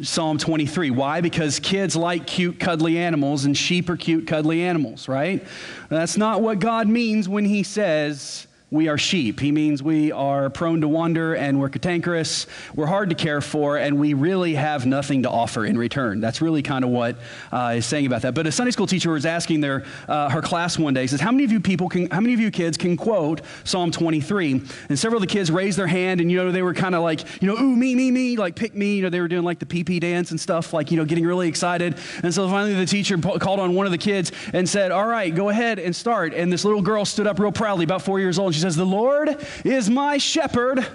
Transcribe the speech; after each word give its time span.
Psalm 0.00 0.38
23. 0.38 0.88
Why? 0.90 1.20
Because 1.20 1.60
kids 1.60 1.94
like 1.94 2.26
cute, 2.26 2.58
cuddly 2.58 2.96
animals, 2.96 3.44
and 3.44 3.54
sheep 3.54 3.90
are 3.90 3.96
cute, 3.98 4.26
cuddly 4.26 4.62
animals, 4.62 5.06
right? 5.06 5.46
That's 5.90 6.16
not 6.16 6.40
what 6.40 6.60
God 6.60 6.88
means 6.88 7.28
when 7.28 7.44
He 7.44 7.62
says, 7.62 8.47
we 8.70 8.88
are 8.88 8.98
sheep. 8.98 9.40
He 9.40 9.50
means 9.50 9.82
we 9.82 10.12
are 10.12 10.50
prone 10.50 10.82
to 10.82 10.88
wander 10.88 11.34
and 11.34 11.58
we're 11.58 11.70
cantankerous, 11.70 12.46
we're 12.74 12.86
hard 12.86 13.08
to 13.08 13.14
care 13.14 13.40
for, 13.40 13.78
and 13.78 13.98
we 13.98 14.12
really 14.12 14.54
have 14.54 14.84
nothing 14.84 15.22
to 15.22 15.30
offer 15.30 15.64
in 15.64 15.78
return. 15.78 16.20
That's 16.20 16.42
really 16.42 16.62
kind 16.62 16.84
of 16.84 16.90
what 16.90 17.16
uh, 17.50 17.74
is 17.76 17.86
saying 17.86 18.04
about 18.04 18.22
that. 18.22 18.34
But 18.34 18.46
a 18.46 18.52
Sunday 18.52 18.72
school 18.72 18.86
teacher 18.86 19.10
was 19.10 19.24
asking 19.24 19.62
their, 19.62 19.84
uh, 20.06 20.28
her 20.28 20.42
class 20.42 20.78
one 20.78 20.92
day, 20.92 21.06
says, 21.06 21.20
how 21.20 21.32
many 21.32 21.44
of 21.44 21.52
you 21.52 21.60
people 21.60 21.88
can, 21.88 22.10
how 22.10 22.20
many 22.20 22.34
of 22.34 22.40
you 22.40 22.50
kids 22.50 22.76
can 22.76 22.98
quote 22.98 23.40
Psalm 23.64 23.90
23? 23.90 24.62
And 24.90 24.98
several 24.98 25.22
of 25.22 25.26
the 25.26 25.32
kids 25.32 25.50
raised 25.50 25.78
their 25.78 25.86
hand 25.86 26.20
and, 26.20 26.30
you 26.30 26.36
know, 26.36 26.52
they 26.52 26.62
were 26.62 26.74
kind 26.74 26.94
of 26.94 27.02
like, 27.02 27.40
you 27.40 27.48
know, 27.48 27.58
ooh, 27.58 27.74
me, 27.74 27.94
me, 27.94 28.10
me, 28.10 28.36
like 28.36 28.54
pick 28.54 28.74
me. 28.74 28.96
You 28.96 29.02
know, 29.02 29.10
they 29.10 29.20
were 29.20 29.28
doing 29.28 29.44
like 29.44 29.60
the 29.60 29.66
PP 29.66 29.98
dance 30.00 30.30
and 30.30 30.38
stuff, 30.38 30.74
like, 30.74 30.90
you 30.90 30.98
know, 30.98 31.06
getting 31.06 31.24
really 31.24 31.48
excited. 31.48 31.96
And 32.22 32.34
so 32.34 32.46
finally 32.48 32.74
the 32.74 32.84
teacher 32.84 33.16
called 33.16 33.60
on 33.60 33.74
one 33.74 33.86
of 33.86 33.92
the 33.92 33.98
kids 33.98 34.30
and 34.52 34.68
said, 34.68 34.90
all 34.90 35.06
right, 35.06 35.34
go 35.34 35.48
ahead 35.48 35.78
and 35.78 35.96
start. 35.96 36.34
And 36.34 36.52
this 36.52 36.66
little 36.66 36.82
girl 36.82 37.06
stood 37.06 37.26
up 37.26 37.38
real 37.38 37.50
proudly, 37.50 37.84
about 37.84 38.02
four 38.02 38.20
years 38.20 38.38
old, 38.38 38.57
says, 38.58 38.76
The 38.76 38.86
Lord 38.86 39.44
is 39.64 39.88
my 39.88 40.18
shepherd. 40.18 40.86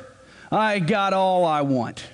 I 0.52 0.80
got 0.80 1.14
all 1.14 1.46
I 1.46 1.62
want. 1.62 2.06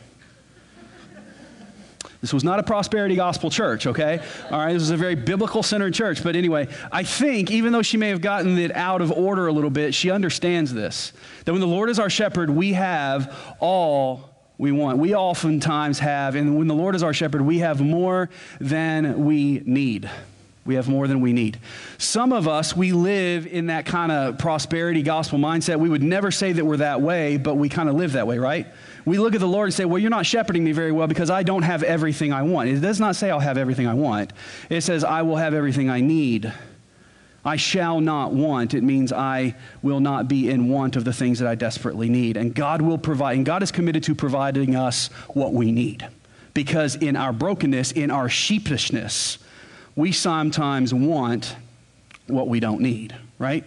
This 2.22 2.34
was 2.34 2.44
not 2.44 2.60
a 2.60 2.64
prosperity 2.64 3.16
gospel 3.16 3.50
church, 3.50 3.88
okay? 3.88 4.20
All 4.52 4.60
right, 4.60 4.74
this 4.74 4.82
was 4.82 4.90
a 4.90 4.98
very 4.98 5.16
biblical 5.16 5.64
centered 5.64 5.94
church. 5.94 6.22
But 6.22 6.36
anyway, 6.36 6.68
I 6.92 7.04
think 7.04 7.50
even 7.50 7.72
though 7.72 7.82
she 7.82 7.96
may 7.96 8.10
have 8.10 8.20
gotten 8.20 8.58
it 8.58 8.76
out 8.76 9.02
of 9.02 9.12
order 9.12 9.48
a 9.48 9.54
little 9.54 9.70
bit, 9.70 9.94
she 9.94 10.12
understands 10.12 10.74
this 10.74 11.14
that 11.46 11.54
when 11.54 11.62
the 11.62 11.68
Lord 11.68 11.90
is 11.90 11.98
our 11.98 12.10
shepherd, 12.10 12.50
we 12.50 12.74
have 12.74 13.56
all 13.60 14.30
we 14.58 14.74
want. 14.74 14.98
We 14.98 15.16
oftentimes 15.16 16.00
have, 16.00 16.36
and 16.36 16.58
when 16.58 16.68
the 16.68 16.76
Lord 16.76 16.94
is 16.94 17.04
our 17.04 17.14
shepherd, 17.14 17.42
we 17.42 17.60
have 17.60 17.80
more 17.80 18.30
than 18.60 19.24
we 19.24 19.62
need. 19.66 20.10
We 20.70 20.76
have 20.76 20.88
more 20.88 21.08
than 21.08 21.20
we 21.20 21.34
need. 21.34 21.60
Some 21.98 22.32
of 22.32 22.48
us, 22.48 22.76
we 22.76 22.92
live 22.92 23.48
in 23.48 23.66
that 23.68 23.88
kind 23.88 24.12
of 24.12 24.38
prosperity 24.38 25.02
gospel 25.02 25.40
mindset. 25.40 25.80
We 25.80 25.90
would 25.90 26.04
never 26.04 26.30
say 26.30 26.52
that 26.52 26.64
we're 26.64 26.78
that 26.78 27.02
way, 27.02 27.38
but 27.38 27.56
we 27.56 27.70
kind 27.70 27.90
of 27.90 27.96
live 27.96 28.12
that 28.12 28.28
way, 28.28 28.38
right? 28.38 28.68
We 29.04 29.18
look 29.18 29.34
at 29.34 29.40
the 29.40 29.48
Lord 29.48 29.66
and 29.66 29.74
say, 29.74 29.86
Well, 29.86 29.98
you're 29.98 30.12
not 30.12 30.28
shepherding 30.28 30.64
me 30.64 30.72
very 30.72 30.92
well 30.92 31.08
because 31.08 31.32
I 31.32 31.42
don't 31.42 31.64
have 31.64 31.82
everything 31.82 32.32
I 32.32 32.44
want. 32.44 32.70
It 32.70 32.82
does 32.82 33.00
not 33.00 33.16
say 33.16 33.32
I'll 33.32 33.40
have 33.40 33.58
everything 33.58 33.88
I 33.88 33.96
want, 33.96 34.32
it 34.70 34.82
says, 34.82 35.04
I 35.04 35.24
will 35.24 35.38
have 35.38 35.56
everything 35.56 35.90
I 35.90 36.02
need. 36.02 36.54
I 37.44 37.56
shall 37.56 38.00
not 38.00 38.32
want. 38.32 38.76
It 38.76 38.84
means 38.84 39.12
I 39.12 39.56
will 39.82 40.02
not 40.02 40.28
be 40.28 40.52
in 40.52 40.70
want 40.70 40.96
of 40.96 41.04
the 41.04 41.14
things 41.14 41.40
that 41.40 41.48
I 41.48 41.56
desperately 41.56 42.10
need. 42.10 42.38
And 42.38 42.54
God 42.54 42.84
will 42.84 43.00
provide, 43.00 43.38
and 43.38 43.46
God 43.46 43.64
is 43.64 43.72
committed 43.72 44.04
to 44.04 44.14
providing 44.14 44.76
us 44.76 45.08
what 45.30 45.52
we 45.52 45.72
need. 45.72 46.08
Because 46.54 46.94
in 46.96 47.16
our 47.16 47.34
brokenness, 47.34 47.92
in 47.94 48.12
our 48.12 48.30
sheepishness, 48.30 49.40
we 50.00 50.14
sometimes 50.14 50.94
want 50.94 51.56
what 52.28 52.48
we 52.48 52.62
don't 52.62 52.80
need, 52.80 53.14
right? 53.38 53.66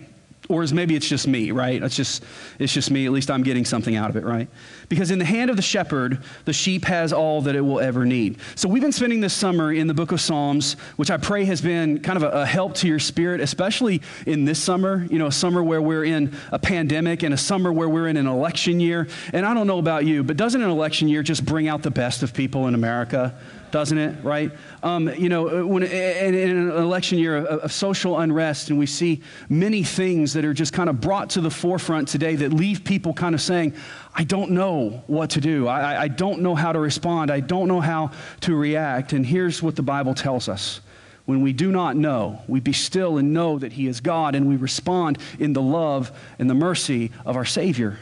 Or 0.48 0.62
is 0.62 0.72
maybe 0.72 0.96
it's 0.96 1.08
just 1.08 1.28
me, 1.28 1.50
right? 1.50 1.82
It's 1.82 1.94
just, 1.94 2.24
it's 2.58 2.72
just 2.72 2.90
me. 2.90 3.04
At 3.04 3.12
least 3.12 3.30
I'm 3.30 3.42
getting 3.42 3.66
something 3.66 3.96
out 3.96 4.08
of 4.08 4.16
it, 4.16 4.24
right? 4.24 4.48
Because 4.88 5.10
in 5.10 5.18
the 5.18 5.26
hand 5.26 5.50
of 5.50 5.56
the 5.56 5.62
shepherd, 5.62 6.22
the 6.46 6.52
sheep 6.54 6.84
has 6.86 7.12
all 7.12 7.42
that 7.42 7.54
it 7.54 7.60
will 7.60 7.80
ever 7.80 8.06
need. 8.06 8.38
So 8.54 8.66
we've 8.66 8.82
been 8.82 8.92
spending 8.92 9.20
this 9.20 9.34
summer 9.34 9.72
in 9.72 9.86
the 9.86 9.94
book 9.94 10.10
of 10.10 10.22
Psalms, 10.22 10.74
which 10.96 11.10
I 11.10 11.18
pray 11.18 11.44
has 11.44 11.60
been 11.60 12.00
kind 12.00 12.16
of 12.16 12.22
a, 12.22 12.40
a 12.42 12.46
help 12.46 12.74
to 12.76 12.88
your 12.88 12.98
spirit, 12.98 13.42
especially 13.42 14.00
in 14.26 14.46
this 14.46 14.58
summer, 14.58 15.06
you 15.10 15.18
know, 15.18 15.26
a 15.26 15.32
summer 15.32 15.62
where 15.62 15.82
we're 15.82 16.04
in 16.04 16.34
a 16.50 16.58
pandemic 16.58 17.22
and 17.22 17.34
a 17.34 17.38
summer 17.38 17.70
where 17.72 17.90
we're 17.90 18.08
in 18.08 18.16
an 18.16 18.26
election 18.26 18.80
year. 18.80 19.06
And 19.34 19.44
I 19.44 19.52
don't 19.52 19.66
know 19.66 19.78
about 19.78 20.06
you, 20.06 20.24
but 20.24 20.38
doesn't 20.38 20.62
an 20.62 20.70
election 20.70 21.08
year 21.08 21.22
just 21.22 21.44
bring 21.44 21.68
out 21.68 21.82
the 21.82 21.90
best 21.90 22.22
of 22.22 22.32
people 22.32 22.68
in 22.68 22.74
America? 22.74 23.34
Doesn't 23.72 23.98
it? 23.98 24.22
Right? 24.22 24.52
Um, 24.82 25.08
you 25.14 25.28
know, 25.28 25.66
when, 25.66 25.82
in, 25.82 26.34
in, 26.34 26.50
an 26.50 26.70
election 26.70 27.18
year 27.18 27.38
of, 27.38 27.46
of, 27.46 27.72
social 27.72 28.20
unrest, 28.20 28.70
and 28.70 28.78
we 28.78 28.86
see 28.86 29.22
many 29.48 29.82
things 29.82 30.34
that 30.34 30.44
are 30.44 30.54
just 30.54 30.72
kind 30.72 30.88
of 30.88 31.00
brought 31.00 31.30
to 31.30 31.40
the 31.40 31.50
forefront 31.50 32.06
today 32.06 32.36
that 32.36 32.52
leave 32.52 32.84
people 32.84 33.12
kind 33.12 33.34
of 33.34 33.40
saying, 33.40 33.74
I 34.14 34.24
don't 34.24 34.52
know 34.52 35.02
what 35.06 35.30
to 35.30 35.40
do. 35.40 35.66
I, 35.66 36.02
I 36.02 36.08
don't 36.08 36.42
know 36.42 36.54
how 36.54 36.72
to 36.72 36.78
respond. 36.78 37.30
I 37.30 37.40
don't 37.40 37.66
know 37.66 37.80
how 37.80 38.12
to 38.42 38.54
react. 38.54 39.12
And 39.12 39.26
here's 39.26 39.62
what 39.62 39.74
the 39.74 39.82
Bible 39.82 40.14
tells 40.14 40.48
us. 40.48 40.80
When 41.24 41.40
we 41.40 41.52
do 41.52 41.70
not 41.70 41.96
know, 41.96 42.42
we 42.48 42.60
be 42.60 42.72
still 42.72 43.16
and 43.16 43.32
know 43.32 43.58
that 43.58 43.72
He 43.72 43.86
is 43.86 44.00
God, 44.00 44.34
and 44.34 44.48
we 44.48 44.56
respond 44.56 45.18
in 45.38 45.52
the 45.52 45.62
love 45.62 46.12
and 46.38 46.50
the 46.50 46.54
mercy 46.54 47.10
of 47.24 47.36
our 47.36 47.44
Savior. 47.44 47.98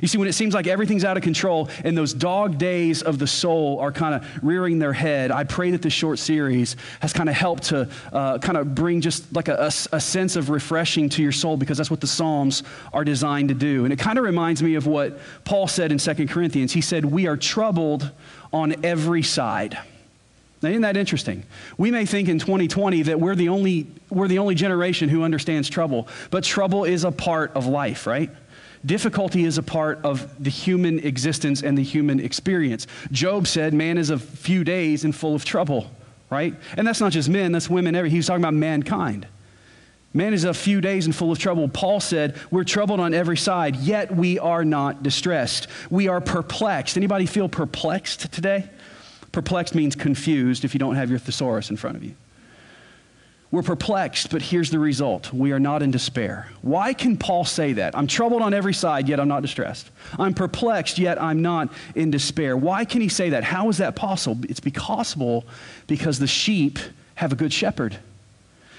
You 0.00 0.08
see, 0.08 0.18
when 0.18 0.28
it 0.28 0.32
seems 0.32 0.54
like 0.54 0.66
everything's 0.66 1.04
out 1.04 1.16
of 1.16 1.22
control 1.22 1.68
and 1.84 1.96
those 1.96 2.14
dog 2.14 2.58
days 2.58 3.02
of 3.02 3.18
the 3.18 3.26
soul 3.26 3.78
are 3.80 3.92
kind 3.92 4.14
of 4.14 4.26
rearing 4.42 4.78
their 4.78 4.92
head, 4.92 5.30
I 5.30 5.44
pray 5.44 5.70
that 5.72 5.82
this 5.82 5.92
short 5.92 6.18
series 6.18 6.76
has 7.00 7.12
kind 7.12 7.28
of 7.28 7.34
helped 7.34 7.64
to 7.64 7.88
uh, 8.12 8.38
kind 8.38 8.56
of 8.56 8.74
bring 8.74 9.00
just 9.00 9.32
like 9.34 9.48
a, 9.48 9.54
a, 9.54 9.96
a 9.96 10.00
sense 10.00 10.36
of 10.36 10.50
refreshing 10.50 11.08
to 11.10 11.22
your 11.22 11.32
soul 11.32 11.56
because 11.56 11.76
that's 11.76 11.90
what 11.90 12.00
the 12.00 12.06
Psalms 12.06 12.62
are 12.92 13.04
designed 13.04 13.48
to 13.50 13.54
do. 13.54 13.84
And 13.84 13.92
it 13.92 13.98
kind 13.98 14.18
of 14.18 14.24
reminds 14.24 14.62
me 14.62 14.74
of 14.74 14.86
what 14.86 15.18
Paul 15.44 15.68
said 15.68 15.92
in 15.92 15.98
2 15.98 16.26
Corinthians. 16.28 16.72
He 16.72 16.80
said, 16.80 17.04
We 17.04 17.26
are 17.26 17.36
troubled 17.36 18.10
on 18.52 18.84
every 18.84 19.22
side. 19.22 19.78
Now, 20.62 20.68
isn't 20.68 20.82
that 20.82 20.96
interesting? 20.96 21.44
We 21.78 21.90
may 21.90 22.04
think 22.04 22.28
in 22.28 22.38
2020 22.38 23.02
that 23.04 23.18
we're 23.18 23.34
the 23.34 23.48
only, 23.48 23.86
we're 24.10 24.28
the 24.28 24.38
only 24.38 24.54
generation 24.54 25.08
who 25.08 25.22
understands 25.22 25.70
trouble, 25.70 26.06
but 26.30 26.44
trouble 26.44 26.84
is 26.84 27.04
a 27.04 27.10
part 27.10 27.52
of 27.52 27.66
life, 27.66 28.06
right? 28.06 28.30
Difficulty 28.84 29.44
is 29.44 29.58
a 29.58 29.62
part 29.62 30.00
of 30.04 30.42
the 30.42 30.50
human 30.50 30.98
existence 31.00 31.62
and 31.62 31.76
the 31.76 31.82
human 31.82 32.20
experience. 32.20 32.86
Job 33.10 33.46
said, 33.46 33.74
Man 33.74 33.98
is 33.98 34.10
a 34.10 34.18
few 34.18 34.64
days 34.64 35.04
and 35.04 35.14
full 35.14 35.34
of 35.34 35.44
trouble, 35.44 35.90
right? 36.30 36.54
And 36.76 36.86
that's 36.86 37.00
not 37.00 37.12
just 37.12 37.28
men, 37.28 37.52
that's 37.52 37.68
women. 37.68 37.94
Every, 37.94 38.10
he 38.10 38.16
was 38.16 38.26
talking 38.26 38.42
about 38.42 38.54
mankind. 38.54 39.26
Man 40.12 40.34
is 40.34 40.44
a 40.44 40.52
few 40.52 40.80
days 40.80 41.06
and 41.06 41.14
full 41.14 41.30
of 41.30 41.38
trouble. 41.38 41.68
Paul 41.68 42.00
said, 42.00 42.36
We're 42.50 42.64
troubled 42.64 43.00
on 43.00 43.14
every 43.14 43.36
side, 43.36 43.76
yet 43.76 44.14
we 44.14 44.38
are 44.38 44.64
not 44.64 45.02
distressed. 45.02 45.68
We 45.88 46.08
are 46.08 46.20
perplexed. 46.20 46.96
Anybody 46.96 47.26
feel 47.26 47.48
perplexed 47.48 48.32
today? 48.32 48.68
Perplexed 49.32 49.74
means 49.74 49.94
confused 49.94 50.64
if 50.64 50.74
you 50.74 50.80
don't 50.80 50.96
have 50.96 51.10
your 51.10 51.18
thesaurus 51.18 51.70
in 51.70 51.76
front 51.76 51.96
of 51.96 52.04
you. 52.04 52.14
We're 53.52 53.62
perplexed, 53.62 54.30
but 54.30 54.42
here's 54.42 54.70
the 54.70 54.78
result. 54.78 55.32
We 55.32 55.50
are 55.50 55.58
not 55.58 55.82
in 55.82 55.90
despair. 55.90 56.48
Why 56.62 56.92
can 56.92 57.16
Paul 57.16 57.44
say 57.44 57.72
that? 57.74 57.96
I'm 57.96 58.06
troubled 58.06 58.42
on 58.42 58.54
every 58.54 58.74
side, 58.74 59.08
yet 59.08 59.18
I'm 59.18 59.26
not 59.26 59.42
distressed. 59.42 59.90
I'm 60.20 60.34
perplexed, 60.34 60.98
yet 61.00 61.20
I'm 61.20 61.42
not 61.42 61.72
in 61.96 62.12
despair. 62.12 62.56
Why 62.56 62.84
can 62.84 63.00
he 63.00 63.08
say 63.08 63.30
that? 63.30 63.42
How 63.42 63.68
is 63.68 63.78
that 63.78 63.96
possible? 63.96 64.44
It's 64.48 64.60
possible 64.60 65.44
because 65.88 66.20
the 66.20 66.28
sheep 66.28 66.78
have 67.16 67.32
a 67.32 67.36
good 67.36 67.52
shepherd. 67.52 67.98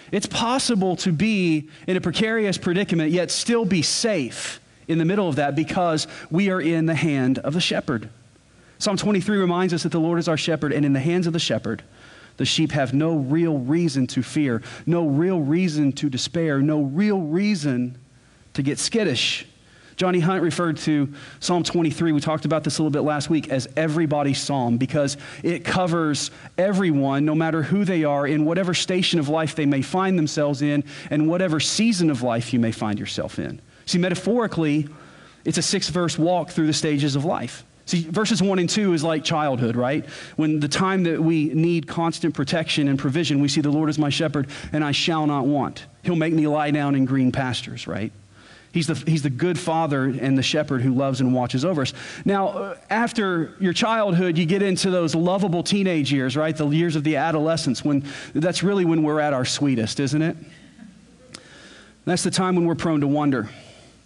It's 0.09 0.25
possible 0.25 0.95
to 0.97 1.11
be 1.11 1.69
in 1.85 1.97
a 1.97 2.01
precarious 2.01 2.57
predicament, 2.57 3.11
yet 3.11 3.29
still 3.29 3.65
be 3.65 3.81
safe 3.81 4.61
in 4.87 4.97
the 4.97 5.05
middle 5.05 5.27
of 5.27 5.35
that 5.35 5.53
because 5.53 6.07
we 6.29 6.49
are 6.49 6.61
in 6.61 6.85
the 6.85 6.95
hand 6.95 7.39
of 7.39 7.53
the 7.53 7.61
shepherd. 7.61 8.09
Psalm 8.81 8.97
23 8.97 9.37
reminds 9.37 9.75
us 9.75 9.83
that 9.83 9.91
the 9.91 9.99
Lord 9.99 10.17
is 10.17 10.27
our 10.27 10.37
shepherd, 10.37 10.73
and 10.73 10.83
in 10.83 10.91
the 10.91 10.99
hands 10.99 11.27
of 11.27 11.33
the 11.33 11.39
shepherd, 11.39 11.83
the 12.37 12.45
sheep 12.45 12.71
have 12.71 12.95
no 12.95 13.15
real 13.15 13.59
reason 13.59 14.07
to 14.07 14.23
fear, 14.23 14.63
no 14.87 15.05
real 15.05 15.39
reason 15.39 15.91
to 15.91 16.09
despair, 16.09 16.63
no 16.63 16.81
real 16.81 17.21
reason 17.21 17.95
to 18.55 18.63
get 18.63 18.79
skittish. 18.79 19.45
Johnny 19.97 20.19
Hunt 20.19 20.41
referred 20.41 20.77
to 20.77 21.13
Psalm 21.39 21.61
23, 21.61 22.11
we 22.11 22.19
talked 22.19 22.45
about 22.45 22.63
this 22.63 22.79
a 22.79 22.81
little 22.81 22.89
bit 22.89 23.07
last 23.07 23.29
week, 23.29 23.49
as 23.49 23.69
everybody's 23.77 24.41
psalm 24.41 24.79
because 24.79 25.15
it 25.43 25.63
covers 25.63 26.31
everyone, 26.57 27.23
no 27.23 27.35
matter 27.35 27.61
who 27.61 27.85
they 27.85 28.03
are, 28.03 28.25
in 28.25 28.45
whatever 28.45 28.73
station 28.73 29.19
of 29.19 29.29
life 29.29 29.53
they 29.53 29.67
may 29.67 29.83
find 29.83 30.17
themselves 30.17 30.63
in, 30.63 30.83
and 31.11 31.29
whatever 31.29 31.59
season 31.59 32.09
of 32.09 32.23
life 32.23 32.51
you 32.51 32.59
may 32.59 32.71
find 32.71 32.97
yourself 32.97 33.37
in. 33.37 33.61
See, 33.85 33.99
metaphorically, 33.99 34.89
it's 35.45 35.59
a 35.59 35.61
six 35.61 35.89
verse 35.89 36.17
walk 36.17 36.49
through 36.49 36.65
the 36.65 36.73
stages 36.73 37.15
of 37.15 37.25
life. 37.25 37.63
See, 37.91 38.03
verses 38.03 38.41
1 38.41 38.57
and 38.57 38.69
2 38.69 38.93
is 38.93 39.03
like 39.03 39.25
childhood, 39.25 39.75
right? 39.75 40.05
When 40.37 40.61
the 40.61 40.69
time 40.69 41.03
that 41.03 41.21
we 41.21 41.49
need 41.49 41.87
constant 41.89 42.33
protection 42.33 42.87
and 42.87 42.97
provision, 42.97 43.41
we 43.41 43.49
see 43.49 43.59
the 43.59 43.69
Lord 43.69 43.89
is 43.89 43.99
my 43.99 44.07
shepherd 44.07 44.47
and 44.71 44.81
I 44.81 44.93
shall 44.93 45.27
not 45.27 45.45
want. 45.45 45.87
He'll 46.03 46.15
make 46.15 46.31
me 46.31 46.47
lie 46.47 46.71
down 46.71 46.95
in 46.95 47.03
green 47.03 47.33
pastures, 47.33 47.87
right? 47.87 48.13
He's 48.71 48.87
the, 48.87 48.93
he's 48.93 49.23
the 49.23 49.29
good 49.29 49.59
father 49.59 50.05
and 50.05 50.37
the 50.37 50.41
shepherd 50.41 50.81
who 50.81 50.93
loves 50.93 51.19
and 51.19 51.33
watches 51.33 51.65
over 51.65 51.81
us. 51.81 51.91
Now, 52.23 52.47
uh, 52.47 52.77
after 52.89 53.57
your 53.59 53.73
childhood, 53.73 54.37
you 54.37 54.45
get 54.45 54.61
into 54.61 54.89
those 54.89 55.13
lovable 55.13 55.61
teenage 55.61 56.13
years, 56.13 56.37
right? 56.37 56.55
The 56.55 56.69
years 56.69 56.95
of 56.95 57.03
the 57.03 57.17
adolescence, 57.17 57.83
when 57.83 58.05
that's 58.33 58.63
really 58.63 58.85
when 58.85 59.03
we're 59.03 59.19
at 59.19 59.33
our 59.33 59.43
sweetest, 59.43 59.99
isn't 59.99 60.21
it? 60.21 60.37
That's 62.05 62.23
the 62.23 62.31
time 62.31 62.55
when 62.55 62.63
we're 62.63 62.75
prone 62.75 63.01
to 63.01 63.07
wonder. 63.07 63.49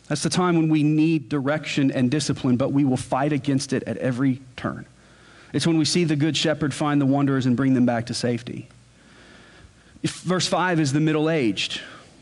That's 0.07 0.21
the 0.21 0.29
time 0.29 0.55
when 0.55 0.69
we 0.69 0.83
need 0.83 1.29
direction 1.29 1.91
and 1.91 2.11
discipline, 2.11 2.57
but 2.57 2.71
we 2.71 2.83
will 2.83 2.97
fight 2.97 3.33
against 3.33 3.73
it 3.73 3.83
at 3.83 3.97
every 3.97 4.41
turn. 4.55 4.85
It's 5.51 5.65
when 5.65 5.77
we 5.77 5.85
see 5.85 6.03
the 6.03 6.15
good 6.15 6.37
shepherd 6.37 6.73
find 6.73 7.01
the 7.01 7.05
wanderers 7.05 7.45
and 7.45 7.55
bring 7.55 7.73
them 7.73 7.85
back 7.85 8.07
to 8.07 8.13
safety. 8.13 8.67
If 10.03 10.19
verse 10.19 10.47
5 10.47 10.79
is 10.79 10.93
the 10.93 10.99
middle 10.99 11.29
aged. 11.29 11.81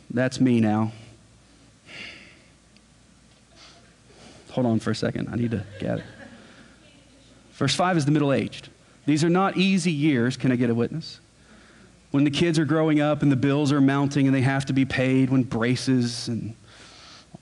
That's 0.09 0.39
me 0.39 0.61
now. 0.61 0.91
Hold 4.51 4.67
on 4.67 4.79
for 4.79 4.91
a 4.91 4.95
second. 4.95 5.29
I 5.29 5.35
need 5.35 5.51
to 5.51 5.65
it. 5.79 6.03
Verse 7.53 7.75
5 7.75 7.97
is 7.97 8.05
the 8.05 8.11
middle 8.11 8.31
aged. 8.31 8.69
These 9.05 9.23
are 9.23 9.29
not 9.29 9.57
easy 9.57 9.91
years. 9.91 10.37
Can 10.37 10.51
I 10.51 10.55
get 10.55 10.69
a 10.69 10.75
witness? 10.75 11.19
When 12.11 12.23
the 12.23 12.31
kids 12.31 12.59
are 12.59 12.65
growing 12.65 13.01
up 13.01 13.23
and 13.23 13.31
the 13.31 13.35
bills 13.35 13.71
are 13.71 13.81
mounting 13.81 14.27
and 14.27 14.35
they 14.35 14.41
have 14.41 14.65
to 14.65 14.73
be 14.73 14.85
paid, 14.85 15.31
when 15.31 15.43
braces 15.43 16.27
and 16.27 16.55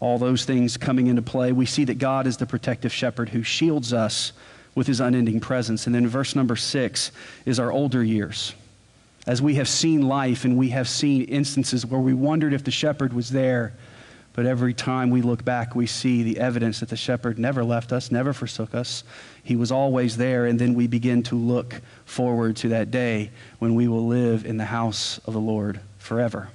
all 0.02 0.18
those 0.18 0.44
things 0.44 0.76
coming 0.76 1.08
into 1.08 1.22
play, 1.22 1.54
we 1.54 1.66
see 1.66 1.86
that 1.86 1.98
God 1.98 2.28
is 2.28 2.36
the 2.36 2.46
protective 2.46 2.92
shepherd 2.92 3.30
who 3.30 3.44
shields 3.44 3.94
us 3.94 4.34
with 4.76 4.88
his 4.88 5.00
unending 5.00 5.40
presence. 5.40 5.86
And 5.86 5.96
then 5.96 6.06
verse 6.08 6.36
number 6.36 6.58
six 6.58 7.14
is 7.46 7.58
our 7.58 7.72
older 7.72 8.04
years. 8.04 8.54
As 9.26 9.42
we 9.42 9.56
have 9.56 9.70
seen 9.70 10.02
life 10.02 10.44
and 10.44 10.58
we 10.58 10.72
have 10.72 10.90
seen 10.90 11.24
instances 11.24 11.86
where 11.86 12.02
we 12.02 12.14
wondered 12.14 12.52
if 12.52 12.66
the 12.66 12.72
shepherd 12.72 13.14
was 13.14 13.30
there 13.30 13.72
but 14.34 14.46
every 14.46 14.74
time 14.74 15.10
we 15.10 15.22
look 15.22 15.44
back, 15.44 15.76
we 15.76 15.86
see 15.86 16.24
the 16.24 16.40
evidence 16.40 16.80
that 16.80 16.90
the 16.90 16.96
shepherd 16.96 17.38
never 17.38 17.64
left 17.64 17.92
us, 17.92 18.12
never 18.12 18.32
forsook 18.32 18.74
us. 18.74 19.04
He 19.44 19.58
was 19.58 19.72
always 19.72 20.16
there. 20.16 20.46
And 20.46 20.58
then 20.58 20.74
we 20.74 20.88
begin 20.88 21.22
to 21.24 21.36
look 21.36 21.82
forward 22.06 22.56
to 22.58 22.70
that 22.70 22.92
day 22.92 23.32
when 23.60 23.76
we 23.76 23.88
will 23.90 24.08
live 24.08 24.46
in 24.46 24.58
the 24.58 24.66
house 24.66 25.20
of 25.26 25.34
the 25.34 25.40
Lord 25.40 25.82
forever. 25.98 26.50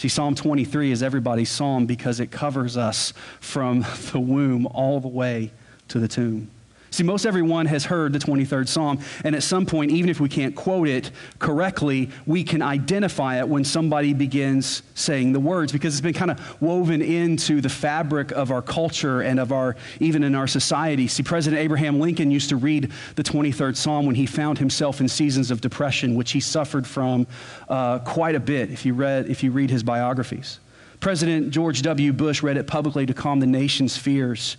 See, 0.00 0.08
Psalm 0.08 0.34
23 0.34 0.92
is 0.92 1.02
everybody's 1.02 1.50
psalm 1.50 1.84
because 1.84 2.20
it 2.20 2.30
covers 2.30 2.78
us 2.78 3.12
from 3.38 3.84
the 4.12 4.18
womb 4.18 4.64
all 4.64 4.98
the 4.98 5.08
way 5.08 5.50
to 5.88 5.98
the 5.98 6.08
tomb. 6.08 6.50
See, 6.92 7.04
most 7.04 7.24
everyone 7.24 7.66
has 7.66 7.84
heard 7.84 8.12
the 8.12 8.18
23rd 8.18 8.66
Psalm, 8.66 8.98
and 9.22 9.36
at 9.36 9.44
some 9.44 9.64
point, 9.64 9.92
even 9.92 10.10
if 10.10 10.18
we 10.18 10.28
can't 10.28 10.56
quote 10.56 10.88
it 10.88 11.12
correctly, 11.38 12.10
we 12.26 12.42
can 12.42 12.62
identify 12.62 13.38
it 13.38 13.48
when 13.48 13.64
somebody 13.64 14.12
begins 14.12 14.82
saying 14.94 15.32
the 15.32 15.38
words 15.38 15.70
because 15.70 15.94
it's 15.94 16.00
been 16.00 16.12
kind 16.12 16.32
of 16.32 16.60
woven 16.60 17.00
into 17.00 17.60
the 17.60 17.68
fabric 17.68 18.32
of 18.32 18.50
our 18.50 18.60
culture 18.60 19.20
and 19.20 19.38
of 19.38 19.52
our, 19.52 19.76
even 20.00 20.24
in 20.24 20.34
our 20.34 20.48
society. 20.48 21.06
See, 21.06 21.22
President 21.22 21.62
Abraham 21.62 22.00
Lincoln 22.00 22.32
used 22.32 22.48
to 22.48 22.56
read 22.56 22.90
the 23.14 23.22
23rd 23.22 23.76
Psalm 23.76 24.04
when 24.04 24.16
he 24.16 24.26
found 24.26 24.58
himself 24.58 25.00
in 25.00 25.06
seasons 25.06 25.52
of 25.52 25.60
depression, 25.60 26.16
which 26.16 26.32
he 26.32 26.40
suffered 26.40 26.86
from 26.86 27.28
uh, 27.68 28.00
quite 28.00 28.34
a 28.34 28.40
bit 28.40 28.70
if 28.70 28.84
you, 28.84 28.94
read, 28.94 29.28
if 29.28 29.44
you 29.44 29.52
read 29.52 29.70
his 29.70 29.84
biographies. 29.84 30.58
President 30.98 31.50
George 31.50 31.82
W. 31.82 32.12
Bush 32.12 32.42
read 32.42 32.56
it 32.56 32.66
publicly 32.66 33.06
to 33.06 33.14
calm 33.14 33.38
the 33.38 33.46
nation's 33.46 33.96
fears 33.96 34.56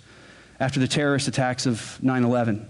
after 0.62 0.80
the 0.80 0.88
terrorist 0.88 1.28
attacks 1.28 1.66
of 1.66 2.02
9 2.02 2.24
11. 2.24 2.69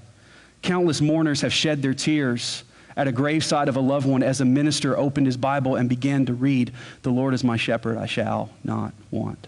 Countless 0.61 1.01
mourners 1.01 1.41
have 1.41 1.53
shed 1.53 1.81
their 1.81 1.93
tears 1.93 2.63
at 2.95 3.07
a 3.07 3.11
graveside 3.11 3.67
of 3.67 3.75
a 3.75 3.81
loved 3.81 4.07
one 4.07 4.23
as 4.23 4.39
a 4.41 4.45
minister 4.45 4.97
opened 4.97 5.25
his 5.25 5.37
Bible 5.37 5.75
and 5.75 5.89
began 5.89 6.25
to 6.25 6.33
read, 6.33 6.71
The 7.03 7.09
Lord 7.09 7.33
is 7.33 7.43
my 7.43 7.57
shepherd, 7.57 7.97
I 7.97 8.05
shall 8.05 8.49
not 8.63 8.93
want. 9.11 9.47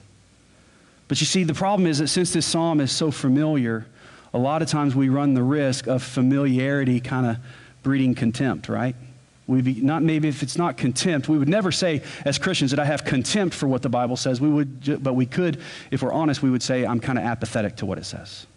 But 1.08 1.22
you 1.22 1.26
see, 1.26 1.44
the 1.44 1.54
problem 1.54 1.88
is 1.88 2.00
that 2.00 2.08
since 2.08 2.34
this 2.34 2.46
psalm 2.46 2.82
is 2.82 2.92
so 2.92 3.12
familiar, 3.12 3.86
a 4.34 4.38
lot 4.38 4.62
of 4.62 4.68
times 4.68 4.94
we 4.94 5.08
run 5.08 5.34
the 5.34 5.44
risk 5.44 5.88
of 5.88 6.04
familiarity 6.04 7.00
kind 7.00 7.26
of 7.26 7.38
breeding 7.82 8.14
contempt, 8.14 8.68
right? 8.68 8.96
We 9.46 9.62
be, 9.62 9.74
not 9.82 10.04
maybe 10.04 10.30
if 10.30 10.42
it's 10.42 10.58
not 10.58 10.78
contempt, 10.78 11.28
we 11.28 11.38
would 11.38 11.50
never 11.50 11.72
say 11.72 12.02
as 12.24 12.38
Christians 12.38 12.72
that 12.72 12.80
I 12.80 12.86
have 12.86 13.04
contempt 13.04 13.54
for 13.54 13.68
what 13.68 13.82
the 13.82 13.90
Bible 13.90 14.16
says. 14.16 14.40
We 14.40 14.50
would, 14.50 15.04
but 15.04 15.14
we 15.14 15.26
could, 15.26 15.62
if 15.92 16.02
we're 16.02 16.14
honest, 16.14 16.42
we 16.42 16.50
would 16.50 16.64
say 16.64 16.86
I'm 16.86 17.00
kind 17.00 17.18
of 17.20 17.26
apathetic 17.26 17.76
to 17.78 17.86
what 17.86 17.98
it 17.98 18.06
says. 18.06 18.48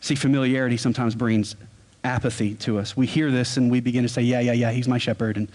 See, 0.00 0.14
familiarity 0.14 0.76
sometimes 0.76 1.16
brings 1.16 1.56
apathy 2.04 2.54
to 2.54 2.78
us. 2.78 2.96
We 2.96 3.06
hear 3.06 3.32
this 3.32 3.56
and 3.56 3.70
we 3.70 3.80
begin 3.80 4.04
to 4.04 4.08
say, 4.08 4.22
yeah, 4.22 4.38
yeah, 4.38 4.52
yeah, 4.52 4.70
he's 4.70 4.86
my 4.86 4.98
shepherd 4.98 5.36
and 5.36 5.48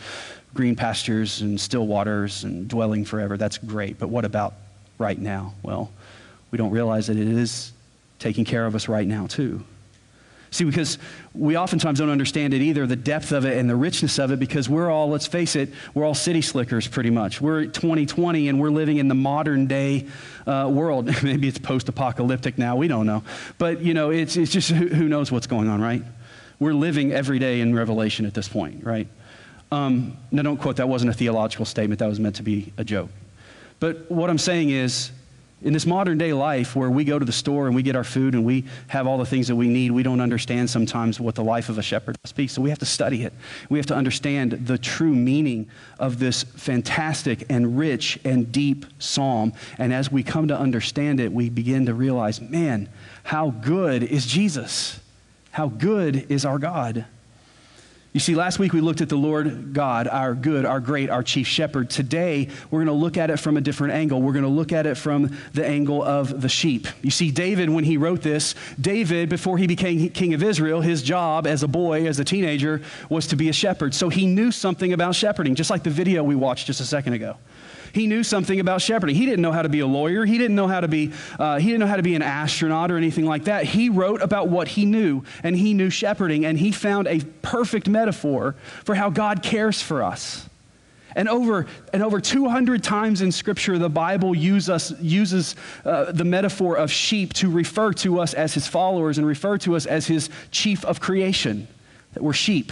green 0.54 0.76
pastures 0.76 1.42
and 1.42 1.60
still 1.60 1.88
waters 1.88 2.44
and 2.44 2.68
dwelling 2.68 3.06
forever. 3.06 3.38
That's 3.38 3.58
great. 3.58 3.98
But 3.98 4.10
what 4.10 4.26
about 4.26 4.54
right 4.98 5.18
now? 5.18 5.54
Well, 5.64 5.90
we 6.52 6.58
don't 6.58 6.72
realize 6.72 7.08
that 7.08 7.18
it 7.18 7.28
is 7.28 7.72
taking 8.20 8.46
care 8.46 8.66
of 8.66 8.76
us 8.76 8.90
right 8.90 9.08
now, 9.08 9.28
too. 9.28 9.64
See, 10.54 10.66
because 10.66 11.00
we 11.34 11.58
oftentimes 11.58 11.98
don't 11.98 12.12
understand 12.12 12.54
it 12.54 12.62
either, 12.62 12.86
the 12.86 12.96
depth 12.96 13.32
of 13.32 13.44
it 13.44 13.58
and 13.58 13.68
the 13.68 13.76
richness 13.76 14.20
of 14.20 14.32
it, 14.32 14.38
because 14.38 14.70
we're 14.70 14.88
all, 14.88 15.10
let's 15.10 15.26
face 15.26 15.56
it, 15.56 15.70
we're 15.96 16.06
all 16.06 16.14
city 16.14 16.44
slickers 16.44 16.88
pretty 16.88 17.10
much. 17.10 17.42
We're 17.42 17.66
2020 17.66 18.50
and 18.50 18.62
we're 18.62 18.70
living 18.70 18.98
in 18.98 19.08
the 19.08 19.16
modern 19.16 19.66
day 19.66 20.06
uh, 20.46 20.70
world. 20.72 21.08
Maybe 21.24 21.48
it's 21.48 21.58
post 21.58 21.90
apocalyptic 21.90 22.60
now, 22.60 22.76
we 22.76 22.88
don't 22.88 23.08
know. 23.08 23.24
But, 23.58 23.82
you 23.82 23.96
know, 23.96 24.12
it's, 24.12 24.38
it's 24.38 24.52
just 24.52 24.70
who, 24.70 24.90
who 24.90 25.10
knows 25.10 25.32
what's 25.32 25.48
going 25.48 25.68
on, 25.70 25.82
right? 25.82 26.04
We're 26.60 26.76
living 26.76 27.12
every 27.12 27.40
day 27.40 27.60
in 27.60 27.74
Revelation 27.74 28.28
at 28.28 28.36
this 28.36 28.48
point, 28.48 28.84
right? 28.84 29.08
Um, 29.72 30.18
now, 30.30 30.44
don't 30.44 30.58
quote, 30.58 30.76
that 30.76 30.88
wasn't 30.88 31.10
a 31.10 31.16
theological 31.16 31.66
statement, 31.66 31.98
that 31.98 32.10
was 32.10 32.20
meant 32.20 32.36
to 32.36 32.44
be 32.44 32.74
a 32.78 32.84
joke. 32.84 33.10
But 33.80 34.12
what 34.12 34.30
I'm 34.30 34.38
saying 34.38 34.70
is, 34.70 35.12
in 35.64 35.72
this 35.72 35.86
modern 35.86 36.18
day 36.18 36.34
life 36.34 36.76
where 36.76 36.90
we 36.90 37.04
go 37.04 37.18
to 37.18 37.26
the 37.26 37.32
store 37.32 37.68
and 37.68 37.76
we 37.76 37.82
get 37.82 37.96
our 37.96 38.04
food 38.04 38.36
and 38.36 38.44
we 38.44 38.66
have 38.88 39.08
all 39.08 39.18
the 39.18 39.26
things 39.26 39.48
that 39.48 39.56
we 39.56 39.68
need, 39.68 39.92
we 39.92 40.04
don't 40.04 40.20
understand 40.20 40.70
sometimes 40.70 41.20
what 41.20 41.36
the 41.36 41.44
life 41.44 41.70
of 41.70 41.78
a 41.78 41.82
shepherd 41.82 42.18
must 42.24 42.36
be. 42.36 42.48
So 42.48 42.62
we 42.62 42.70
have 42.70 42.80
to 42.80 42.86
study 42.86 43.24
it. 43.24 43.34
We 43.70 43.80
have 43.80 43.86
to 43.88 43.96
understand 43.96 44.52
the 44.68 44.78
true 44.78 45.16
meaning 45.16 45.70
of 46.00 46.20
this 46.20 46.44
fantastic 46.44 47.46
and 47.50 47.78
rich 47.78 48.20
and 48.26 48.52
deep 48.52 48.86
psalm. 49.00 49.54
And 49.78 49.94
as 49.94 50.12
we 50.12 50.22
come 50.22 50.50
to 50.50 50.58
understand 50.58 51.20
it, 51.20 51.32
we 51.32 51.50
begin 51.50 51.86
to 51.86 51.94
realize, 51.94 52.42
man, 52.42 52.90
how 53.24 53.52
good 53.52 54.04
is 54.04 54.26
Jesus? 54.26 55.00
How 55.52 55.68
good 55.68 56.30
is 56.30 56.46
our 56.46 56.60
God? 56.60 57.06
You 58.14 58.20
see, 58.20 58.36
last 58.36 58.60
week 58.60 58.74
we 58.74 58.82
looked 58.82 59.02
at 59.02 59.10
the 59.10 59.16
Lord 59.16 59.74
God, 59.74 60.08
our 60.08 60.36
good, 60.36 60.66
our 60.66 60.80
great, 60.80 61.10
our 61.10 61.24
chief 61.24 61.48
shepherd. 61.48 61.90
Today, 61.90 62.48
we're 62.70 62.86
going 62.86 62.96
to 62.96 63.04
look 63.04 63.18
at 63.18 63.32
it 63.32 63.38
from 63.38 63.58
a 63.58 63.62
different 63.62 63.96
angle. 63.96 64.22
We're 64.22 64.34
going 64.34 64.46
to 64.46 64.52
look 64.52 64.72
at 64.72 64.86
it 64.86 64.98
from 64.98 65.36
the 65.54 65.66
angle 65.66 66.04
of 66.04 66.40
the 66.40 66.48
sheep. 66.48 66.88
You 67.02 67.10
see, 67.10 67.32
David, 67.32 67.72
when 67.72 67.84
he 67.84 67.98
wrote 67.98 68.22
this, 68.22 68.54
David, 68.80 69.30
before 69.30 69.58
he 69.58 69.66
became 69.66 70.12
king 70.12 70.36
of 70.36 70.44
Israel, 70.44 70.82
his 70.82 71.02
job 71.02 71.48
as 71.48 71.64
a 71.64 71.68
boy, 71.68 72.06
as 72.06 72.20
a 72.20 72.24
teenager, 72.24 72.84
was 73.10 73.26
to 73.28 73.36
be 73.36 73.50
a 73.50 73.54
shepherd. 73.54 73.96
So 73.96 74.10
he 74.10 74.28
knew 74.28 74.52
something 74.52 74.94
about 74.94 75.16
shepherding, 75.16 75.56
just 75.56 75.72
like 75.72 75.82
the 75.82 75.90
video 75.90 76.24
we 76.24 76.36
watched 76.36 76.68
just 76.68 76.82
a 76.82 76.86
second 76.86 77.14
ago. 77.14 77.38
He 77.94 78.08
knew 78.08 78.24
something 78.24 78.60
about 78.60 78.82
shepherding. 78.82 79.16
He 79.16 79.28
didn't 79.28 79.44
know 79.44 79.52
how 79.52 79.62
to 79.62 79.70
be 79.70 79.80
a 79.80 79.88
lawyer. 79.88 80.26
He 80.26 80.40
didn't 80.40 80.56
know 80.56 80.68
how 80.68 80.82
to 80.82 80.88
be, 80.88 81.14
uh, 81.38 81.60
he 81.60 81.68
didn't 81.68 81.80
know 81.80 81.88
how 81.88 81.96
to 81.96 82.04
be 82.04 82.16
an 82.16 82.24
astronaut 82.24 82.92
or 82.92 82.98
anything 82.98 83.26
like 83.26 83.46
that. 83.46 83.66
He 83.66 83.90
wrote 83.90 84.22
about 84.24 84.50
what 84.50 84.68
he 84.68 84.86
knew, 84.86 85.24
and 85.44 85.56
he 85.56 85.76
knew 85.76 85.92
shepherding, 85.92 86.44
and 86.44 86.58
he 86.58 86.72
found 86.72 87.08
a 87.08 87.20
perfect 87.44 87.88
metaphor 87.88 88.56
for 88.84 88.96
how 88.96 89.12
God 89.12 89.44
cares 89.44 89.80
for 89.80 90.02
us. 90.02 90.50
And 91.16 91.30
over, 91.30 91.68
and 91.94 92.02
over 92.02 92.20
200 92.20 92.84
times 92.84 93.22
in 93.22 93.32
Scripture, 93.32 93.78
the 93.78 93.90
Bible 93.90 94.34
use 94.34 94.72
us, 94.72 94.92
uses 95.00 95.56
uh, 95.86 96.12
the 96.12 96.26
metaphor 96.26 96.76
of 96.76 96.92
sheep 96.92 97.34
to 97.34 97.52
refer 97.52 97.94
to 97.94 98.20
us 98.20 98.34
as 98.34 98.56
his 98.56 98.66
followers 98.66 99.20
and 99.20 99.28
refer 99.28 99.60
to 99.60 99.76
us 99.76 99.86
as 99.86 100.08
his 100.08 100.32
chief 100.50 100.84
of 100.84 101.00
creation, 101.00 101.68
that 102.14 102.24
we're 102.24 102.34
sheep. 102.34 102.72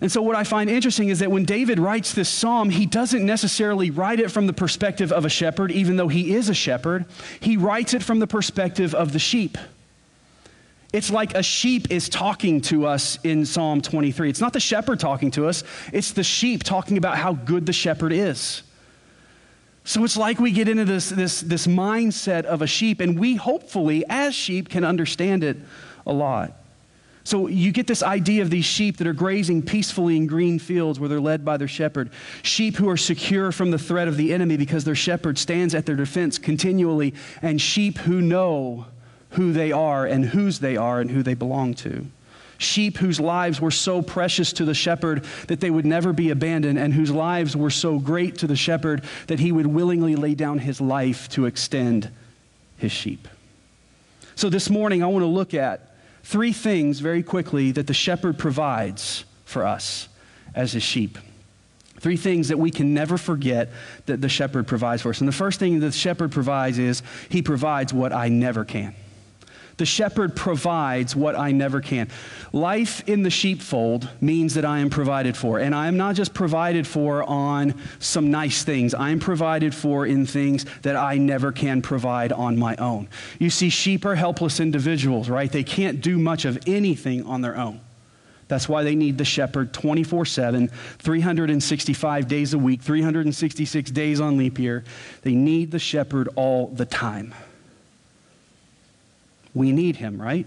And 0.00 0.10
so, 0.10 0.22
what 0.22 0.36
I 0.36 0.44
find 0.44 0.68
interesting 0.68 1.08
is 1.08 1.20
that 1.20 1.30
when 1.30 1.44
David 1.44 1.78
writes 1.78 2.14
this 2.14 2.28
psalm, 2.28 2.70
he 2.70 2.86
doesn't 2.86 3.24
necessarily 3.24 3.90
write 3.90 4.20
it 4.20 4.30
from 4.30 4.46
the 4.46 4.52
perspective 4.52 5.12
of 5.12 5.24
a 5.24 5.28
shepherd, 5.28 5.70
even 5.70 5.96
though 5.96 6.08
he 6.08 6.34
is 6.34 6.48
a 6.48 6.54
shepherd. 6.54 7.06
He 7.40 7.56
writes 7.56 7.94
it 7.94 8.02
from 8.02 8.18
the 8.18 8.26
perspective 8.26 8.94
of 8.94 9.12
the 9.12 9.18
sheep. 9.18 9.56
It's 10.92 11.10
like 11.10 11.34
a 11.34 11.42
sheep 11.42 11.90
is 11.90 12.08
talking 12.08 12.60
to 12.62 12.86
us 12.86 13.18
in 13.24 13.46
Psalm 13.46 13.80
23. 13.80 14.30
It's 14.30 14.40
not 14.40 14.52
the 14.52 14.60
shepherd 14.60 15.00
talking 15.00 15.30
to 15.32 15.48
us, 15.48 15.64
it's 15.92 16.12
the 16.12 16.22
sheep 16.22 16.62
talking 16.62 16.98
about 16.98 17.18
how 17.18 17.32
good 17.32 17.66
the 17.66 17.72
shepherd 17.72 18.12
is. 18.12 18.62
So 19.84 20.02
it's 20.02 20.16
like 20.16 20.38
we 20.38 20.50
get 20.50 20.66
into 20.66 20.84
this, 20.84 21.10
this, 21.10 21.40
this 21.42 21.66
mindset 21.66 22.44
of 22.44 22.62
a 22.62 22.66
sheep, 22.66 23.00
and 23.00 23.18
we 23.18 23.34
hopefully, 23.34 24.04
as 24.08 24.34
sheep, 24.34 24.70
can 24.70 24.82
understand 24.82 25.44
it 25.44 25.58
a 26.06 26.12
lot. 26.12 26.63
So 27.24 27.48
you 27.48 27.72
get 27.72 27.86
this 27.86 28.02
idea 28.02 28.42
of 28.42 28.50
these 28.50 28.66
sheep 28.66 28.98
that 28.98 29.06
are 29.06 29.14
grazing 29.14 29.62
peacefully 29.62 30.16
in 30.16 30.26
green 30.26 30.58
fields 30.58 31.00
where 31.00 31.08
they're 31.08 31.20
led 31.20 31.42
by 31.42 31.56
their 31.56 31.68
shepherd. 31.68 32.10
Sheep 32.42 32.76
who 32.76 32.90
are 32.90 32.98
secure 32.98 33.50
from 33.50 33.70
the 33.70 33.78
threat 33.78 34.08
of 34.08 34.18
the 34.18 34.34
enemy 34.34 34.58
because 34.58 34.84
their 34.84 34.94
shepherd 34.94 35.38
stands 35.38 35.74
at 35.74 35.86
their 35.86 35.96
defense 35.96 36.36
continually. 36.36 37.14
And 37.40 37.60
sheep 37.60 37.96
who 37.98 38.20
know 38.20 38.86
who 39.30 39.52
they 39.54 39.72
are 39.72 40.04
and 40.04 40.26
whose 40.26 40.60
they 40.60 40.76
are 40.76 41.00
and 41.00 41.10
who 41.10 41.22
they 41.22 41.32
belong 41.32 41.74
to. 41.74 42.06
Sheep 42.58 42.98
whose 42.98 43.18
lives 43.18 43.60
were 43.60 43.70
so 43.70 44.02
precious 44.02 44.52
to 44.54 44.64
the 44.64 44.74
shepherd 44.74 45.24
that 45.48 45.60
they 45.60 45.70
would 45.70 45.86
never 45.86 46.12
be 46.12 46.30
abandoned, 46.30 46.78
and 46.78 46.94
whose 46.94 47.10
lives 47.10 47.56
were 47.56 47.70
so 47.70 47.98
great 47.98 48.38
to 48.38 48.46
the 48.46 48.54
shepherd 48.54 49.02
that 49.26 49.40
he 49.40 49.50
would 49.50 49.66
willingly 49.66 50.14
lay 50.14 50.34
down 50.34 50.58
his 50.60 50.80
life 50.80 51.28
to 51.30 51.46
extend 51.46 52.10
his 52.76 52.92
sheep. 52.92 53.26
So 54.36 54.48
this 54.48 54.70
morning, 54.70 55.02
I 55.02 55.06
want 55.06 55.22
to 55.22 55.26
look 55.26 55.52
at 55.52 55.93
three 56.24 56.52
things 56.52 57.00
very 57.00 57.22
quickly 57.22 57.70
that 57.72 57.86
the 57.86 57.94
shepherd 57.94 58.38
provides 58.38 59.24
for 59.44 59.64
us 59.64 60.08
as 60.54 60.72
his 60.72 60.82
sheep. 60.82 61.18
Three 62.00 62.16
things 62.16 62.48
that 62.48 62.58
we 62.58 62.70
can 62.70 62.92
never 62.92 63.16
forget 63.16 63.70
that 64.06 64.20
the 64.20 64.28
shepherd 64.28 64.66
provides 64.66 65.02
for 65.02 65.10
us. 65.10 65.20
And 65.20 65.28
the 65.28 65.32
first 65.32 65.60
thing 65.60 65.80
that 65.80 65.86
the 65.86 65.92
shepherd 65.92 66.32
provides 66.32 66.78
is 66.78 67.02
he 67.28 67.40
provides 67.40 67.94
what 67.94 68.12
I 68.12 68.28
never 68.28 68.64
can. 68.64 68.94
The 69.76 69.86
shepherd 69.86 70.36
provides 70.36 71.16
what 71.16 71.36
I 71.36 71.52
never 71.52 71.80
can. 71.80 72.08
Life 72.52 73.06
in 73.08 73.22
the 73.22 73.30
sheepfold 73.30 74.08
means 74.20 74.54
that 74.54 74.64
I 74.64 74.78
am 74.78 74.90
provided 74.90 75.36
for. 75.36 75.58
And 75.58 75.74
I 75.74 75.88
am 75.88 75.96
not 75.96 76.14
just 76.14 76.32
provided 76.32 76.86
for 76.86 77.24
on 77.24 77.74
some 77.98 78.30
nice 78.30 78.62
things, 78.62 78.94
I 78.94 79.10
am 79.10 79.18
provided 79.18 79.74
for 79.74 80.06
in 80.06 80.26
things 80.26 80.64
that 80.82 80.96
I 80.96 81.18
never 81.18 81.50
can 81.50 81.82
provide 81.82 82.32
on 82.32 82.56
my 82.56 82.76
own. 82.76 83.08
You 83.38 83.50
see, 83.50 83.68
sheep 83.68 84.04
are 84.04 84.14
helpless 84.14 84.60
individuals, 84.60 85.28
right? 85.28 85.50
They 85.50 85.64
can't 85.64 86.00
do 86.00 86.18
much 86.18 86.44
of 86.44 86.58
anything 86.66 87.24
on 87.26 87.40
their 87.40 87.56
own. 87.56 87.80
That's 88.46 88.68
why 88.68 88.82
they 88.82 88.94
need 88.94 89.18
the 89.18 89.24
shepherd 89.24 89.72
24 89.72 90.26
7, 90.26 90.68
365 90.68 92.28
days 92.28 92.54
a 92.54 92.58
week, 92.58 92.82
366 92.82 93.90
days 93.90 94.20
on 94.20 94.36
leap 94.36 94.58
year. 94.58 94.84
They 95.22 95.34
need 95.34 95.70
the 95.70 95.78
shepherd 95.78 96.28
all 96.36 96.68
the 96.68 96.84
time. 96.84 97.34
We 99.54 99.72
need 99.72 99.96
him, 99.96 100.20
right? 100.20 100.46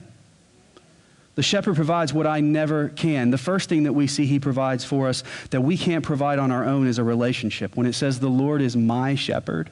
The 1.36 1.44
shepherd 1.44 1.76
provides 1.76 2.14
what 2.14 2.26
I 2.26 2.40
never 2.40 2.90
can. 2.90 3.30
The 3.30 3.38
first 3.38 3.70
thing 3.70 3.84
that 3.84 3.94
we 3.94 4.08
see 4.08 4.26
he 4.26 4.40
provides 4.40 4.84
for 4.84 5.08
us 5.08 5.24
that 5.52 5.62
we 5.62 5.78
can't 5.78 6.04
provide 6.04 6.40
on 6.40 6.52
our 6.52 6.66
own 6.66 6.88
is 6.88 6.98
a 6.98 7.04
relationship. 7.04 7.76
When 7.78 7.86
it 7.86 7.94
says, 7.94 8.20
The 8.20 8.28
Lord 8.28 8.62
is 8.62 8.76
my 8.76 9.14
shepherd, 9.14 9.70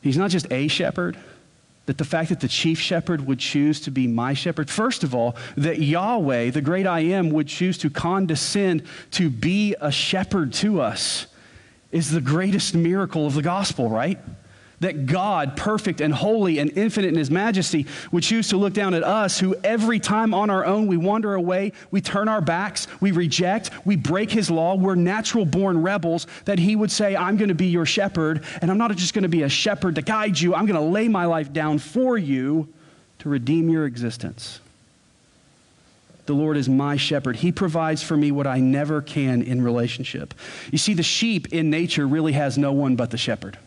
he's 0.00 0.16
not 0.16 0.30
just 0.30 0.50
a 0.52 0.68
shepherd, 0.68 1.16
that 1.86 1.98
the 1.98 2.04
fact 2.04 2.28
that 2.28 2.38
the 2.38 2.46
chief 2.46 2.78
shepherd 2.78 3.26
would 3.26 3.40
choose 3.40 3.80
to 3.80 3.90
be 3.90 4.06
my 4.06 4.34
shepherd, 4.34 4.70
first 4.70 5.02
of 5.02 5.14
all, 5.14 5.34
that 5.56 5.80
Yahweh, 5.80 6.50
the 6.50 6.60
great 6.60 6.86
I 6.86 7.00
am, 7.00 7.30
would 7.30 7.48
choose 7.48 7.76
to 7.78 7.90
condescend 7.90 8.84
to 9.12 9.28
be 9.28 9.74
a 9.80 9.90
shepherd 9.90 10.52
to 10.54 10.80
us 10.80 11.26
is 11.90 12.10
the 12.10 12.20
greatest 12.20 12.76
miracle 12.76 13.26
of 13.26 13.34
the 13.34 13.42
gospel, 13.42 13.90
right? 13.90 14.20
That 14.82 15.06
God, 15.06 15.56
perfect 15.56 16.00
and 16.00 16.12
holy 16.12 16.58
and 16.58 16.76
infinite 16.76 17.08
in 17.08 17.16
his 17.16 17.30
majesty, 17.30 17.86
would 18.10 18.22
choose 18.22 18.48
to 18.48 18.56
look 18.56 18.72
down 18.72 18.94
at 18.94 19.04
us 19.04 19.38
who 19.38 19.54
every 19.64 19.98
time 19.98 20.34
on 20.34 20.50
our 20.50 20.64
own 20.64 20.88
we 20.88 20.96
wander 20.96 21.34
away, 21.34 21.72
we 21.90 22.00
turn 22.00 22.28
our 22.28 22.40
backs, 22.40 22.88
we 23.00 23.12
reject, 23.12 23.70
we 23.86 23.96
break 23.96 24.30
his 24.30 24.50
law, 24.50 24.74
we're 24.74 24.96
natural 24.96 25.44
born 25.44 25.82
rebels, 25.82 26.26
that 26.44 26.58
he 26.58 26.76
would 26.76 26.90
say, 26.90 27.16
I'm 27.16 27.36
going 27.36 27.48
to 27.48 27.54
be 27.54 27.66
your 27.66 27.86
shepherd, 27.86 28.44
and 28.60 28.70
I'm 28.70 28.78
not 28.78 28.94
just 28.96 29.14
going 29.14 29.22
to 29.22 29.28
be 29.28 29.42
a 29.42 29.48
shepherd 29.48 29.94
to 29.94 30.02
guide 30.02 30.38
you, 30.38 30.54
I'm 30.54 30.66
going 30.66 30.74
to 30.74 30.92
lay 30.92 31.08
my 31.08 31.26
life 31.26 31.52
down 31.52 31.78
for 31.78 32.18
you 32.18 32.68
to 33.20 33.28
redeem 33.28 33.70
your 33.70 33.86
existence. 33.86 34.58
The 36.26 36.34
Lord 36.34 36.56
is 36.56 36.68
my 36.68 36.96
shepherd. 36.96 37.36
He 37.36 37.52
provides 37.52 38.02
for 38.02 38.16
me 38.16 38.32
what 38.32 38.46
I 38.46 38.58
never 38.58 39.00
can 39.00 39.42
in 39.42 39.62
relationship. 39.62 40.34
You 40.70 40.78
see, 40.78 40.94
the 40.94 41.02
sheep 41.02 41.52
in 41.52 41.70
nature 41.70 42.06
really 42.06 42.32
has 42.32 42.58
no 42.58 42.72
one 42.72 42.96
but 42.96 43.10
the 43.10 43.18
shepherd. 43.18 43.58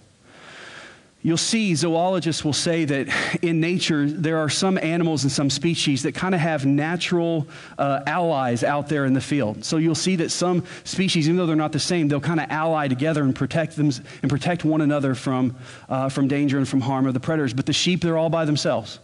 You'll 1.25 1.37
see 1.37 1.73
zoologists 1.73 2.45
will 2.45 2.53
say 2.53 2.85
that 2.85 3.07
in 3.41 3.59
nature 3.59 4.07
there 4.07 4.37
are 4.37 4.47
some 4.47 4.77
animals 4.77 5.23
and 5.23 5.31
some 5.31 5.49
species 5.49 6.03
that 6.03 6.13
kind 6.13 6.35
of 6.35 6.41
have 6.41 6.67
natural 6.67 7.47
uh, 7.79 8.01
allies 8.05 8.63
out 8.63 8.89
there 8.89 9.05
in 9.05 9.13
the 9.13 9.21
field. 9.21 9.65
So 9.65 9.77
you'll 9.77 9.95
see 9.95 10.15
that 10.17 10.29
some 10.29 10.63
species, 10.83 11.27
even 11.27 11.37
though 11.37 11.47
they're 11.47 11.55
not 11.55 11.71
the 11.71 11.79
same, 11.79 12.07
they'll 12.09 12.21
kind 12.21 12.39
of 12.39 12.51
ally 12.51 12.87
together 12.87 13.23
and 13.23 13.35
protect 13.35 13.75
them 13.75 13.89
and 14.21 14.29
protect 14.29 14.65
one 14.65 14.81
another 14.81 15.15
from, 15.15 15.55
uh, 15.89 16.09
from 16.09 16.27
danger 16.27 16.59
and 16.59 16.69
from 16.69 16.79
harm 16.79 17.07
of 17.07 17.15
the 17.15 17.19
predators. 17.19 17.55
But 17.55 17.65
the 17.65 17.73
sheep, 17.73 18.01
they're 18.01 18.19
all 18.19 18.29
by 18.29 18.45
themselves. 18.45 18.99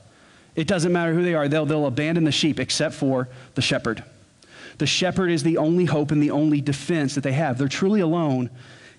It 0.56 0.68
doesn't 0.68 0.92
matter 0.92 1.16
who 1.16 1.24
they 1.24 1.34
are, 1.34 1.48
they'll, 1.48 1.66
they'll 1.66 1.88
abandon 1.88 2.26
the 2.26 2.32
sheep 2.32 2.60
except 2.60 2.94
for 2.94 3.30
the 3.56 3.64
shepherd. 3.64 4.04
The 4.78 4.86
shepherd 4.86 5.32
is 5.32 5.42
the 5.42 5.58
only 5.58 5.86
hope 5.86 6.12
and 6.12 6.22
the 6.22 6.30
only 6.30 6.62
defense 6.62 7.16
that 7.16 7.22
they 7.22 7.34
have. 7.34 7.58
They're 7.58 7.68
truly 7.68 8.02
alone 8.02 8.52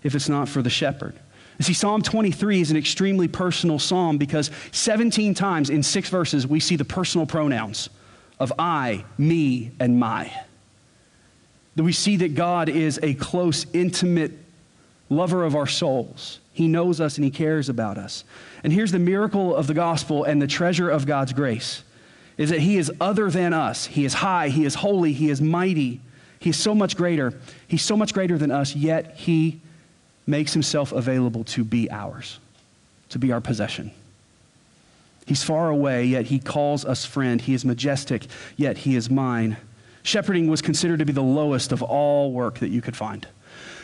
if 0.03 0.17
it's 0.17 0.29
not 0.29 0.49
for 0.49 0.61
the 0.61 0.71
shepherd. 0.71 1.15
You 1.63 1.67
see, 1.67 1.75
Psalm 1.75 2.03
23 2.03 2.61
is 2.61 2.73
an 2.73 2.77
extremely 2.77 3.29
personal 3.29 3.79
psalm 3.79 4.19
because 4.19 4.51
17 4.73 5.33
times 5.33 5.71
in 5.71 5.85
six 5.85 6.09
verses 6.09 6.45
we 6.45 6.59
see 6.59 6.75
the 6.75 6.85
personal 6.85 7.25
pronouns 7.25 7.89
of 8.41 8.53
I, 8.59 9.05
me, 9.17 9.71
and 9.79 10.01
my. 10.01 10.33
That 11.77 11.85
we 11.85 11.93
see 11.93 12.17
that 12.17 12.35
God 12.35 12.69
is 12.69 12.99
a 13.01 13.15
close, 13.15 13.65
intimate 13.73 14.33
lover 15.09 15.45
of 15.45 15.55
our 15.55 15.69
souls. 15.69 16.41
He 16.53 16.67
knows 16.67 17.01
us 17.01 17.17
and 17.17 17.25
He 17.25 17.31
cares 17.31 17.69
about 17.69 17.97
us. 17.97 18.25
And 18.65 18.73
here's 18.73 18.91
the 18.91 18.99
miracle 18.99 19.55
of 19.55 19.69
the 19.69 19.75
gospel 19.75 20.25
and 20.25 20.43
the 20.43 20.49
treasure 20.49 20.91
of 20.91 21.07
God's 21.07 21.33
grace 21.33 21.85
is 22.37 22.51
that 22.51 22.59
He 22.59 22.77
is 22.77 22.91
other 23.01 23.31
than 23.31 23.53
us. 23.53 23.87
He 23.87 24.05
is 24.05 24.15
high, 24.15 24.49
He 24.49 24.65
is 24.65 24.75
holy, 24.75 25.13
He 25.13 25.31
is 25.31 25.41
mighty, 25.41 26.01
He 26.41 26.51
is 26.51 26.57
so 26.57 26.75
much 26.75 26.97
greater. 26.97 27.39
He's 27.69 27.83
so 27.83 27.97
much 27.97 28.13
greater 28.13 28.37
than 28.37 28.51
us, 28.51 28.75
yet 28.75 29.15
He 29.17 29.61
makes 30.27 30.53
himself 30.53 30.93
available 30.93 31.45
to 31.45 31.65
be 31.65 31.91
ours, 31.91 32.39
to 33.11 33.19
be 33.19 33.33
our 33.33 33.41
possession. 33.41 33.91
He's 35.27 35.43
far 35.43 35.69
away, 35.69 36.05
yet 36.05 36.27
he 36.27 36.39
calls 36.39 36.85
us 36.85 37.05
friend. 37.05 37.41
He 37.41 37.55
is 37.55 37.65
majestic, 37.65 38.27
yet 38.57 38.79
he 38.79 38.97
is 38.97 39.09
mine. 39.09 39.57
Shepherding 40.03 40.49
was 40.49 40.63
considered 40.63 40.99
to 40.99 41.05
be 41.05 41.13
the 41.13 41.23
lowest 41.23 41.71
of 41.71 41.83
all 41.83 42.33
work 42.33 42.59
that 42.59 42.71
you 42.71 42.81
could 42.83 42.97
find. 42.97 43.27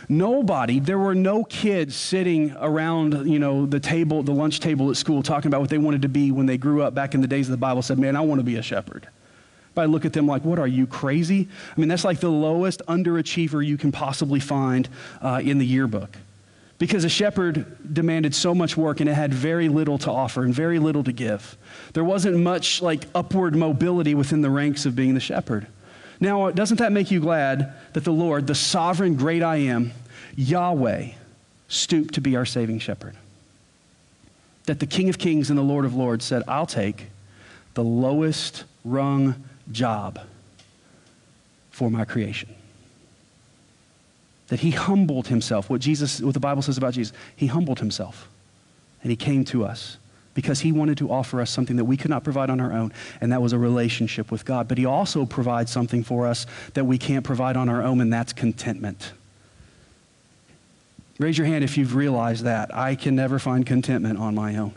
Nobody, 0.08 0.80
there 0.80 0.98
were 0.98 1.14
no 1.14 1.44
kids 1.44 1.94
sitting 1.94 2.56
around, 2.58 3.30
you 3.30 3.38
know, 3.38 3.66
the 3.66 3.78
table, 3.78 4.22
the 4.22 4.32
lunch 4.32 4.58
table 4.58 4.90
at 4.90 4.96
school 4.96 5.22
talking 5.22 5.48
about 5.48 5.60
what 5.60 5.70
they 5.70 5.78
wanted 5.78 6.02
to 6.02 6.08
be 6.08 6.32
when 6.32 6.46
they 6.46 6.56
grew 6.56 6.82
up 6.82 6.94
back 6.94 7.14
in 7.14 7.20
the 7.20 7.26
days 7.26 7.46
of 7.46 7.50
the 7.50 7.58
Bible 7.58 7.82
said, 7.82 7.98
"Man, 7.98 8.16
I 8.16 8.20
want 8.22 8.38
to 8.38 8.44
be 8.44 8.56
a 8.56 8.62
shepherd." 8.62 9.06
But 9.74 9.82
I 9.82 9.84
look 9.84 10.06
at 10.06 10.14
them 10.14 10.26
like, 10.26 10.44
"What 10.44 10.58
are 10.58 10.66
you 10.66 10.86
crazy?" 10.86 11.46
I 11.76 11.80
mean, 11.80 11.88
that's 11.88 12.04
like 12.04 12.20
the 12.20 12.30
lowest 12.30 12.80
underachiever 12.88 13.64
you 13.64 13.76
can 13.76 13.92
possibly 13.92 14.40
find 14.40 14.88
uh, 15.20 15.42
in 15.44 15.58
the 15.58 15.66
yearbook 15.66 16.16
because 16.78 17.04
a 17.04 17.08
shepherd 17.08 17.66
demanded 17.92 18.34
so 18.34 18.54
much 18.54 18.76
work 18.76 19.00
and 19.00 19.08
it 19.08 19.14
had 19.14 19.34
very 19.34 19.68
little 19.68 19.98
to 19.98 20.10
offer 20.10 20.44
and 20.44 20.54
very 20.54 20.78
little 20.78 21.02
to 21.04 21.12
give. 21.12 21.56
There 21.92 22.04
wasn't 22.04 22.36
much 22.38 22.80
like 22.80 23.04
upward 23.14 23.56
mobility 23.56 24.14
within 24.14 24.42
the 24.42 24.50
ranks 24.50 24.86
of 24.86 24.94
being 24.94 25.14
the 25.14 25.20
shepherd. 25.20 25.66
Now, 26.20 26.50
doesn't 26.50 26.78
that 26.78 26.92
make 26.92 27.10
you 27.10 27.20
glad 27.20 27.72
that 27.92 28.04
the 28.04 28.12
Lord, 28.12 28.46
the 28.46 28.54
sovereign 28.54 29.16
great 29.16 29.42
I 29.42 29.56
am, 29.56 29.92
Yahweh, 30.36 31.10
stooped 31.68 32.14
to 32.14 32.20
be 32.20 32.36
our 32.36 32.46
saving 32.46 32.78
shepherd? 32.78 33.16
That 34.66 34.80
the 34.80 34.86
King 34.86 35.08
of 35.08 35.18
Kings 35.18 35.50
and 35.50 35.58
the 35.58 35.62
Lord 35.62 35.84
of 35.84 35.94
Lords 35.94 36.24
said, 36.24 36.42
I'll 36.46 36.66
take 36.66 37.06
the 37.74 37.84
lowest 37.84 38.64
rung 38.84 39.44
job 39.70 40.20
for 41.70 41.90
my 41.90 42.04
creation 42.04 42.54
that 44.48 44.60
he 44.60 44.70
humbled 44.70 45.28
himself. 45.28 45.70
What 45.70 45.80
Jesus, 45.80 46.20
what 46.20 46.34
the 46.34 46.40
Bible 46.40 46.62
says 46.62 46.78
about 46.78 46.94
Jesus, 46.94 47.16
he 47.36 47.46
humbled 47.46 47.78
himself. 47.78 48.28
And 49.02 49.10
he 49.10 49.16
came 49.16 49.44
to 49.46 49.64
us 49.64 49.98
because 50.34 50.60
he 50.60 50.72
wanted 50.72 50.98
to 50.98 51.10
offer 51.10 51.40
us 51.40 51.50
something 51.50 51.76
that 51.76 51.84
we 51.84 51.96
could 51.96 52.10
not 52.10 52.24
provide 52.24 52.48
on 52.50 52.60
our 52.60 52.72
own, 52.72 52.92
and 53.20 53.32
that 53.32 53.42
was 53.42 53.52
a 53.52 53.58
relationship 53.58 54.30
with 54.30 54.44
God. 54.44 54.68
But 54.68 54.78
he 54.78 54.84
also 54.84 55.26
provides 55.26 55.70
something 55.70 56.04
for 56.04 56.26
us 56.26 56.46
that 56.74 56.84
we 56.84 56.96
can't 56.98 57.24
provide 57.24 57.56
on 57.56 57.68
our 57.68 57.82
own, 57.82 58.00
and 58.00 58.12
that's 58.12 58.32
contentment. 58.32 59.12
Raise 61.18 61.36
your 61.36 61.46
hand 61.46 61.64
if 61.64 61.76
you've 61.76 61.96
realized 61.96 62.44
that. 62.44 62.74
I 62.74 62.94
can 62.94 63.16
never 63.16 63.38
find 63.38 63.66
contentment 63.66 64.18
on 64.18 64.34
my 64.34 64.56
own. 64.56 64.74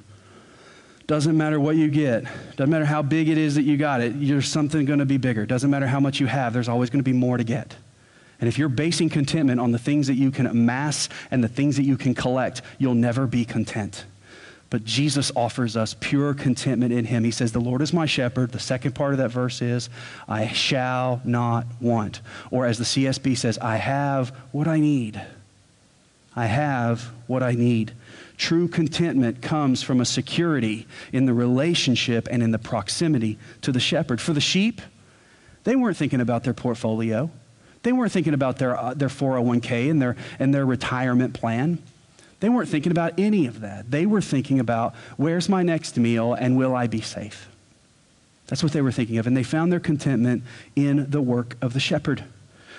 Doesn't 1.05 1.37
matter 1.37 1.59
what 1.59 1.75
you 1.75 1.89
get. 1.89 2.23
Doesn't 2.55 2.71
matter 2.71 2.85
how 2.85 3.01
big 3.01 3.29
it 3.29 3.37
is 3.37 3.55
that 3.55 3.63
you 3.63 3.77
got 3.77 4.01
it. 4.01 4.13
There's 4.15 4.47
something 4.47 4.85
going 4.85 4.99
to 4.99 5.05
be 5.05 5.17
bigger. 5.17 5.45
Doesn't 5.45 5.69
matter 5.69 5.85
how 5.87 5.99
much 5.99 6.19
you 6.19 6.25
have. 6.25 6.53
There's 6.53 6.69
always 6.69 6.89
going 6.89 7.03
to 7.03 7.07
be 7.09 7.15
more 7.15 7.37
to 7.37 7.43
get. 7.43 7.75
And 8.41 8.47
if 8.47 8.57
you're 8.57 8.69
basing 8.69 9.09
contentment 9.09 9.61
on 9.61 9.71
the 9.71 9.79
things 9.79 10.07
that 10.07 10.15
you 10.15 10.31
can 10.31 10.47
amass 10.47 11.07
and 11.29 11.43
the 11.43 11.47
things 11.47 11.77
that 11.77 11.83
you 11.83 11.95
can 11.95 12.15
collect, 12.15 12.63
you'll 12.79 12.95
never 12.95 13.27
be 13.27 13.45
content. 13.45 14.05
But 14.71 14.83
Jesus 14.83 15.31
offers 15.35 15.77
us 15.77 15.95
pure 15.99 16.33
contentment 16.33 16.93
in 16.93 17.05
him. 17.05 17.23
He 17.23 17.31
says, 17.31 17.51
The 17.51 17.59
Lord 17.59 17.81
is 17.81 17.93
my 17.93 18.05
shepherd. 18.05 18.51
The 18.51 18.59
second 18.59 18.95
part 18.95 19.11
of 19.11 19.19
that 19.19 19.29
verse 19.29 19.61
is, 19.61 19.89
I 20.27 20.47
shall 20.47 21.21
not 21.23 21.67
want. 21.79 22.21
Or 22.49 22.65
as 22.65 22.77
the 22.77 22.85
CSB 22.85 23.37
says, 23.37 23.57
I 23.59 23.75
have 23.75 24.29
what 24.51 24.67
I 24.67 24.79
need. 24.79 25.21
I 26.35 26.45
have 26.45 27.11
what 27.27 27.43
I 27.43 27.51
need. 27.51 27.91
True 28.37 28.69
contentment 28.69 29.41
comes 29.41 29.83
from 29.83 29.99
a 29.99 30.05
security 30.05 30.87
in 31.11 31.25
the 31.25 31.33
relationship 31.33 32.27
and 32.31 32.41
in 32.41 32.51
the 32.51 32.57
proximity 32.57 33.37
to 33.61 33.73
the 33.73 33.79
shepherd. 33.79 34.21
For 34.21 34.31
the 34.31 34.41
sheep, 34.41 34.81
they 35.65 35.75
weren't 35.75 35.97
thinking 35.97 36.21
about 36.21 36.45
their 36.45 36.53
portfolio. 36.53 37.29
They 37.83 37.91
weren't 37.91 38.11
thinking 38.11 38.33
about 38.33 38.57
their, 38.57 38.77
uh, 38.77 38.93
their 38.93 39.09
401k 39.09 39.89
and 39.89 40.01
their, 40.01 40.15
and 40.39 40.53
their 40.53 40.65
retirement 40.65 41.33
plan. 41.33 41.79
They 42.39 42.49
weren't 42.49 42.69
thinking 42.69 42.91
about 42.91 43.13
any 43.19 43.45
of 43.45 43.61
that. 43.61 43.89
They 43.91 44.05
were 44.05 44.21
thinking 44.21 44.59
about 44.59 44.95
where's 45.17 45.47
my 45.47 45.63
next 45.63 45.97
meal 45.97 46.33
and 46.33 46.57
will 46.57 46.75
I 46.75 46.87
be 46.87 47.01
safe? 47.01 47.47
That's 48.47 48.63
what 48.63 48.71
they 48.73 48.81
were 48.81 48.91
thinking 48.91 49.17
of. 49.17 49.27
And 49.27 49.37
they 49.37 49.43
found 49.43 49.71
their 49.71 49.79
contentment 49.79 50.43
in 50.75 51.09
the 51.09 51.21
work 51.21 51.55
of 51.61 51.73
the 51.73 51.79
shepherd. 51.79 52.23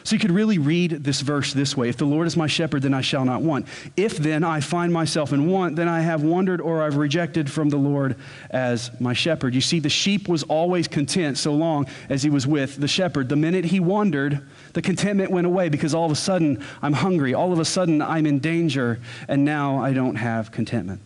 So 0.04 0.16
you 0.16 0.20
could 0.20 0.30
really 0.30 0.58
read 0.58 1.04
this 1.04 1.20
verse 1.20 1.52
this 1.52 1.76
way 1.76 1.88
If 1.88 1.96
the 1.96 2.04
Lord 2.04 2.26
is 2.26 2.36
my 2.36 2.46
shepherd, 2.46 2.82
then 2.82 2.94
I 2.94 3.00
shall 3.00 3.24
not 3.24 3.42
want. 3.42 3.66
If 3.96 4.16
then 4.16 4.44
I 4.44 4.60
find 4.60 4.92
myself 4.92 5.32
in 5.32 5.48
want, 5.48 5.76
then 5.76 5.88
I 5.88 6.00
have 6.00 6.22
wandered 6.22 6.60
or 6.60 6.82
I've 6.82 6.96
rejected 6.96 7.50
from 7.50 7.68
the 7.68 7.76
Lord 7.76 8.16
as 8.50 8.90
my 9.00 9.12
shepherd. 9.12 9.54
You 9.54 9.60
see, 9.60 9.78
the 9.78 9.88
sheep 9.88 10.28
was 10.28 10.42
always 10.44 10.88
content 10.88 11.38
so 11.38 11.54
long 11.54 11.86
as 12.08 12.22
he 12.22 12.30
was 12.30 12.46
with 12.46 12.76
the 12.76 12.88
shepherd. 12.88 13.28
The 13.28 13.36
minute 13.36 13.66
he 13.66 13.80
wandered, 13.80 14.42
the 14.72 14.82
contentment 14.82 15.30
went 15.30 15.46
away 15.46 15.68
because 15.68 15.94
all 15.94 16.06
of 16.06 16.12
a 16.12 16.16
sudden 16.16 16.64
I'm 16.80 16.94
hungry. 16.94 17.34
All 17.34 17.52
of 17.52 17.58
a 17.58 17.64
sudden 17.64 18.02
I'm 18.02 18.26
in 18.26 18.38
danger, 18.38 19.00
and 19.28 19.44
now 19.44 19.78
I 19.82 19.92
don't 19.92 20.16
have 20.16 20.50
contentment. 20.50 21.00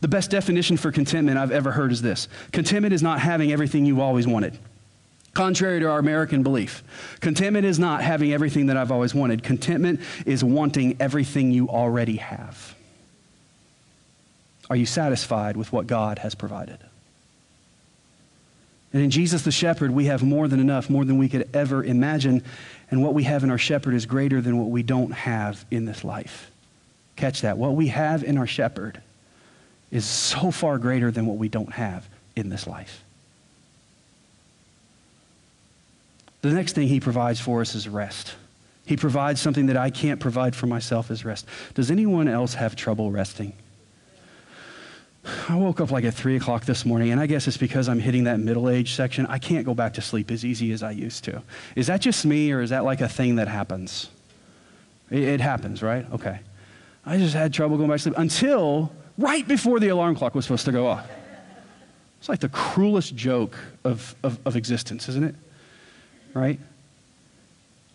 The 0.00 0.08
best 0.08 0.30
definition 0.30 0.76
for 0.76 0.90
contentment 0.92 1.38
I've 1.38 1.52
ever 1.52 1.72
heard 1.72 1.92
is 1.92 2.00
this 2.00 2.28
contentment 2.52 2.94
is 2.94 3.02
not 3.02 3.20
having 3.20 3.52
everything 3.52 3.84
you've 3.84 3.98
always 3.98 4.26
wanted. 4.26 4.58
Contrary 5.32 5.80
to 5.80 5.88
our 5.88 5.98
American 5.98 6.42
belief, 6.42 6.82
contentment 7.20 7.64
is 7.64 7.78
not 7.78 8.02
having 8.02 8.32
everything 8.32 8.66
that 8.66 8.76
I've 8.76 8.90
always 8.90 9.14
wanted. 9.14 9.42
Contentment 9.42 10.00
is 10.26 10.42
wanting 10.42 10.96
everything 10.98 11.52
you 11.52 11.68
already 11.68 12.16
have. 12.16 12.74
Are 14.68 14.76
you 14.76 14.86
satisfied 14.86 15.56
with 15.56 15.72
what 15.72 15.86
God 15.86 16.18
has 16.18 16.34
provided? 16.34 16.78
And 18.92 19.02
in 19.02 19.10
Jesus 19.10 19.42
the 19.42 19.52
shepherd, 19.52 19.92
we 19.92 20.06
have 20.06 20.22
more 20.22 20.48
than 20.48 20.58
enough, 20.58 20.90
more 20.90 21.04
than 21.04 21.16
we 21.18 21.28
could 21.28 21.48
ever 21.54 21.84
imagine. 21.84 22.42
And 22.90 23.02
what 23.02 23.14
we 23.14 23.22
have 23.24 23.44
in 23.44 23.50
our 23.50 23.58
shepherd 23.58 23.94
is 23.94 24.06
greater 24.06 24.40
than 24.40 24.58
what 24.58 24.68
we 24.68 24.82
don't 24.82 25.12
have 25.12 25.64
in 25.70 25.84
this 25.84 26.02
life. 26.02 26.50
Catch 27.14 27.42
that. 27.42 27.56
What 27.56 27.74
we 27.74 27.88
have 27.88 28.24
in 28.24 28.36
our 28.36 28.48
shepherd 28.48 29.00
is 29.92 30.04
so 30.04 30.50
far 30.50 30.78
greater 30.78 31.10
than 31.10 31.26
what 31.26 31.36
we 31.36 31.48
don't 31.48 31.72
have 31.72 32.08
in 32.34 32.48
this 32.48 32.66
life. 32.66 33.04
The 36.42 36.50
next 36.50 36.74
thing 36.74 36.88
he 36.88 37.00
provides 37.00 37.40
for 37.40 37.60
us 37.60 37.74
is 37.74 37.88
rest. 37.88 38.34
He 38.86 38.96
provides 38.96 39.40
something 39.40 39.66
that 39.66 39.76
I 39.76 39.90
can't 39.90 40.18
provide 40.18 40.56
for 40.56 40.66
myself 40.66 41.10
is 41.10 41.24
rest. 41.24 41.46
Does 41.74 41.90
anyone 41.90 42.28
else 42.28 42.54
have 42.54 42.74
trouble 42.74 43.10
resting? 43.10 43.52
I 45.48 45.56
woke 45.56 45.80
up 45.80 45.90
like 45.90 46.04
at 46.04 46.14
3 46.14 46.36
o'clock 46.36 46.64
this 46.64 46.86
morning, 46.86 47.10
and 47.10 47.20
I 47.20 47.26
guess 47.26 47.46
it's 47.46 47.58
because 47.58 47.88
I'm 47.88 48.00
hitting 48.00 48.24
that 48.24 48.40
middle 48.40 48.70
age 48.70 48.94
section. 48.94 49.26
I 49.26 49.38
can't 49.38 49.66
go 49.66 49.74
back 49.74 49.94
to 49.94 50.00
sleep 50.00 50.30
as 50.30 50.44
easy 50.44 50.72
as 50.72 50.82
I 50.82 50.92
used 50.92 51.24
to. 51.24 51.42
Is 51.76 51.88
that 51.88 52.00
just 52.00 52.24
me, 52.24 52.52
or 52.52 52.62
is 52.62 52.70
that 52.70 52.84
like 52.84 53.02
a 53.02 53.08
thing 53.08 53.36
that 53.36 53.46
happens? 53.46 54.08
It, 55.10 55.22
it 55.22 55.40
happens, 55.40 55.82
right? 55.82 56.10
Okay. 56.12 56.40
I 57.04 57.18
just 57.18 57.34
had 57.34 57.52
trouble 57.52 57.76
going 57.76 57.90
back 57.90 57.98
to 57.98 58.02
sleep 58.02 58.18
until 58.18 58.92
right 59.18 59.46
before 59.46 59.78
the 59.78 59.88
alarm 59.88 60.16
clock 60.16 60.34
was 60.34 60.46
supposed 60.46 60.64
to 60.64 60.72
go 60.72 60.86
off. 60.86 61.06
It's 62.18 62.28
like 62.28 62.40
the 62.40 62.48
cruelest 62.48 63.14
joke 63.14 63.56
of, 63.84 64.14
of, 64.22 64.38
of 64.46 64.56
existence, 64.56 65.08
isn't 65.08 65.24
it? 65.24 65.34
Right? 66.34 66.58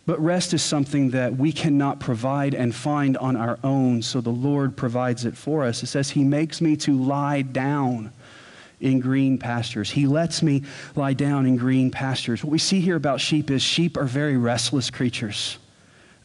But 0.06 0.20
rest 0.20 0.54
is 0.54 0.62
something 0.62 1.10
that 1.10 1.36
we 1.36 1.50
cannot 1.52 1.98
provide 1.98 2.54
and 2.54 2.74
find 2.74 3.16
on 3.16 3.36
our 3.36 3.58
own, 3.64 4.02
so 4.02 4.20
the 4.20 4.30
Lord 4.30 4.76
provides 4.76 5.24
it 5.24 5.36
for 5.36 5.64
us. 5.64 5.82
It 5.82 5.88
says, 5.88 6.10
He 6.10 6.22
makes 6.22 6.60
me 6.60 6.76
to 6.76 6.96
lie 6.96 7.42
down 7.42 8.12
in 8.80 9.00
green 9.00 9.38
pastures. 9.38 9.90
He 9.90 10.06
lets 10.06 10.42
me 10.42 10.62
lie 10.94 11.14
down 11.14 11.46
in 11.46 11.56
green 11.56 11.90
pastures. 11.90 12.44
What 12.44 12.52
we 12.52 12.58
see 12.58 12.80
here 12.80 12.96
about 12.96 13.20
sheep 13.20 13.50
is 13.50 13.62
sheep 13.62 13.96
are 13.96 14.04
very 14.04 14.36
restless 14.36 14.90
creatures 14.90 15.58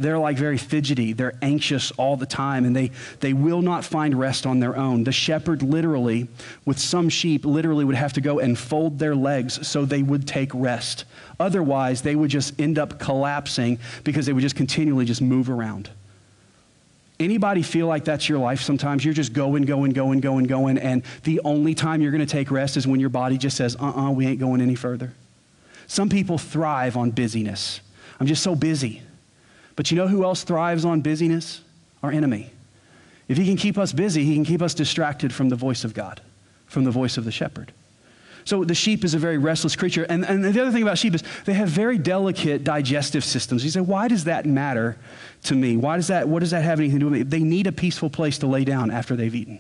they're 0.02 0.18
like 0.18 0.38
very 0.38 0.58
fidgety. 0.58 1.14
They're 1.14 1.38
anxious 1.42 1.92
all 1.92 2.18
the 2.18 2.26
time, 2.26 2.66
and 2.66 2.76
they, 2.76 2.92
they 3.20 3.34
will 3.34 3.62
not 3.62 3.86
find 3.86 4.18
rest 4.18 4.46
on 4.46 4.60
their 4.60 4.76
own. 4.76 5.04
The 5.04 5.12
shepherd 5.12 5.62
literally, 5.62 6.28
with 6.66 6.80
some 6.80 7.08
sheep, 7.10 7.46
literally 7.46 7.86
would 7.86 7.96
have 7.96 8.14
to 8.14 8.22
go 8.22 8.40
and 8.40 8.58
fold 8.58 9.00
their 9.00 9.16
legs 9.16 9.66
so 9.68 9.86
they 9.86 10.02
would 10.02 10.28
take 10.28 10.52
rest. 10.54 11.06
Otherwise, 11.42 12.04
they 12.04 12.16
would 12.16 12.30
just 12.30 12.60
end 12.60 12.78
up 12.78 13.00
collapsing 13.00 13.80
because 14.04 14.26
they 14.28 14.34
would 14.34 14.42
just 14.42 14.56
continually 14.56 15.06
just 15.06 15.22
move 15.22 15.50
around. 15.50 15.90
Anybody 17.20 17.62
feel 17.64 17.88
like 17.88 18.06
that's 18.06 18.30
your 18.30 18.40
life 18.40 18.62
sometimes? 18.62 19.04
You're 19.04 19.14
just 19.14 19.34
going, 19.34 19.64
going, 19.64 19.92
going, 19.92 20.22
going, 20.22 20.46
going, 20.46 20.78
and 20.78 21.04
the 21.24 21.42
only 21.44 21.76
time 21.76 22.02
you're 22.02 22.12
going 22.12 22.26
to 22.26 22.32
take 22.32 22.50
rest 22.52 22.78
is 22.78 22.88
when 22.88 23.00
your 23.00 23.10
body 23.10 23.38
just 23.38 23.58
says, 23.58 23.76
uh 23.76 23.86
uh-uh, 23.86 24.08
uh, 24.08 24.12
we 24.12 24.26
ain't 24.26 24.40
going 24.40 24.62
any 24.62 24.76
further. 24.76 25.14
Some 25.88 26.10
people 26.10 26.38
thrive 26.38 26.96
on 26.96 27.12
busyness. 27.12 27.82
I'm 28.20 28.28
just 28.28 28.44
so 28.44 28.56
busy. 28.56 29.02
But 29.76 29.92
you 29.92 29.98
know 29.98 30.08
who 30.08 30.24
else 30.24 30.44
thrives 30.44 30.86
on 30.86 31.02
busyness? 31.02 31.62
Our 32.04 32.12
enemy. 32.12 32.52
If 33.28 33.38
he 33.38 33.46
can 33.46 33.58
keep 33.58 33.78
us 33.78 33.94
busy, 33.94 34.24
he 34.26 34.36
can 34.36 34.46
keep 34.46 34.62
us 34.62 34.74
distracted 34.74 35.34
from 35.34 35.50
the 35.50 35.56
voice 35.56 35.84
of 35.84 35.94
God, 35.94 36.22
from 36.68 36.84
the 36.84 36.92
voice 36.92 37.18
of 37.18 37.26
the 37.26 37.32
shepherd. 37.32 37.72
So 38.46 38.64
the 38.64 38.76
sheep 38.76 39.04
is 39.04 39.14
a 39.14 39.20
very 39.20 39.38
restless 39.38 39.76
creature. 39.76 40.04
And, 40.04 40.26
and 40.26 40.44
the 40.44 40.62
other 40.62 40.72
thing 40.72 40.84
about 40.84 40.98
sheep 40.98 41.16
is 41.16 41.24
they 41.46 41.54
have 41.54 41.70
very 41.70 41.98
delicate 41.98 42.64
digestive 42.64 43.24
systems. 43.24 43.64
You 43.64 43.72
say, 43.72 43.82
why 43.82 44.08
does 44.08 44.26
that 44.26 44.46
matter 44.46 44.98
to 45.44 45.56
me? 45.56 45.78
Why 45.78 45.96
does 45.96 46.08
that, 46.08 46.28
what 46.28 46.40
does 46.40 46.52
that 46.52 46.64
have 46.64 46.80
anything 46.80 47.00
to 47.00 47.06
do 47.06 47.12
with 47.12 47.20
me? 47.20 47.24
They 47.24 47.40
need 47.40 47.68
a 47.68 47.72
peaceful 47.72 48.10
place 48.10 48.38
to 48.40 48.48
lay 48.48 48.64
down 48.64 48.92
after 48.92 49.16
they've 49.16 49.34
eaten. 49.34 49.60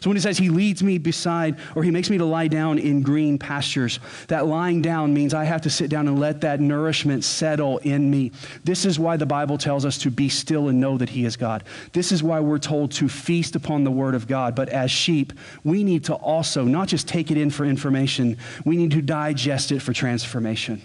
So 0.00 0.10
when 0.10 0.16
he 0.16 0.20
says 0.20 0.38
he 0.38 0.50
leads 0.50 0.82
me 0.82 0.98
beside, 0.98 1.56
or 1.74 1.82
he 1.82 1.90
makes 1.90 2.10
me 2.10 2.18
to 2.18 2.24
lie 2.24 2.48
down 2.48 2.78
in 2.78 3.02
green 3.02 3.38
pastures, 3.38 3.98
that 4.28 4.46
lying 4.46 4.82
down 4.82 5.14
means 5.14 5.34
I 5.34 5.44
have 5.44 5.62
to 5.62 5.70
sit 5.70 5.90
down 5.90 6.08
and 6.08 6.18
let 6.18 6.40
that 6.42 6.60
nourishment 6.60 7.24
settle 7.24 7.78
in 7.78 8.10
me. 8.10 8.32
This 8.64 8.84
is 8.84 8.98
why 8.98 9.16
the 9.16 9.26
Bible 9.26 9.58
tells 9.58 9.84
us 9.84 9.98
to 9.98 10.10
be 10.10 10.28
still 10.28 10.68
and 10.68 10.80
know 10.80 10.98
that 10.98 11.08
he 11.08 11.24
is 11.24 11.36
God. 11.36 11.64
This 11.92 12.12
is 12.12 12.22
why 12.22 12.40
we're 12.40 12.58
told 12.58 12.92
to 12.92 13.08
feast 13.08 13.56
upon 13.56 13.84
the 13.84 13.90
word 13.90 14.14
of 14.14 14.26
God. 14.26 14.54
But 14.54 14.68
as 14.68 14.90
sheep, 14.90 15.32
we 15.64 15.84
need 15.84 16.04
to 16.04 16.14
also 16.14 16.64
not 16.64 16.88
just 16.88 17.08
take 17.08 17.30
it 17.30 17.36
in 17.36 17.50
for 17.50 17.64
information, 17.64 18.36
we 18.64 18.76
need 18.76 18.90
to 18.92 19.02
digest 19.02 19.72
it 19.72 19.80
for 19.80 19.92
transformation. 19.92 20.82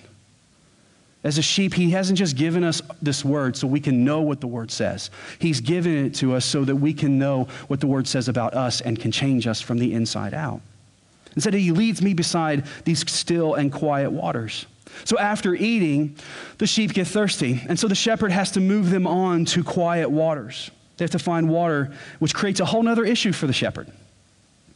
As 1.24 1.38
a 1.38 1.42
sheep, 1.44 1.76
he 1.76 1.92
hasn't 1.92 2.18
just 2.18 2.36
given 2.36 2.64
us 2.64 2.82
this 3.02 3.24
word 3.24 3.56
so 3.56 3.68
we 3.68 3.80
can 3.80 4.04
know 4.04 4.22
what 4.22 4.42
the 4.42 4.48
word 4.48 4.72
says. 4.72 5.12
He's 5.38 5.62
given 5.62 6.06
it 6.06 6.16
to 6.16 6.34
us 6.34 6.46
so 6.46 6.66
that 6.66 6.76
we 6.76 6.94
can 6.94 7.20
know 7.20 7.48
what 7.68 7.80
the 7.80 7.88
word 7.88 8.08
says 8.08 8.28
about 8.28 8.56
us 8.56 8.82
and 8.82 9.00
can 9.00 9.12
change 9.12 9.46
us 9.46 9.62
from 9.62 9.78
the 9.78 9.94
inside 9.94 10.34
out. 10.34 10.62
Instead, 11.36 11.54
he 11.54 11.72
leads 11.72 12.02
me 12.02 12.14
beside 12.14 12.66
these 12.86 13.10
still 13.10 13.54
and 13.54 13.72
quiet 13.72 14.12
waters. 14.12 14.66
So 15.06 15.18
after 15.20 15.54
eating, 15.54 16.18
the 16.58 16.68
sheep 16.68 16.94
get 16.94 17.08
thirsty. 17.08 17.62
And 17.70 17.80
so 17.80 17.88
the 17.88 17.96
shepherd 17.96 18.32
has 18.32 18.52
to 18.52 18.60
move 18.60 18.90
them 18.90 19.06
on 19.06 19.46
to 19.46 19.64
quiet 19.64 20.10
waters. 20.10 20.72
They 20.98 21.04
have 21.04 21.12
to 21.12 21.20
find 21.20 21.50
water, 21.50 21.94
which 22.20 22.34
creates 22.34 22.60
a 22.60 22.66
whole 22.66 22.88
other 22.88 23.06
issue 23.06 23.32
for 23.32 23.48
the 23.48 23.54
shepherd. 23.54 23.88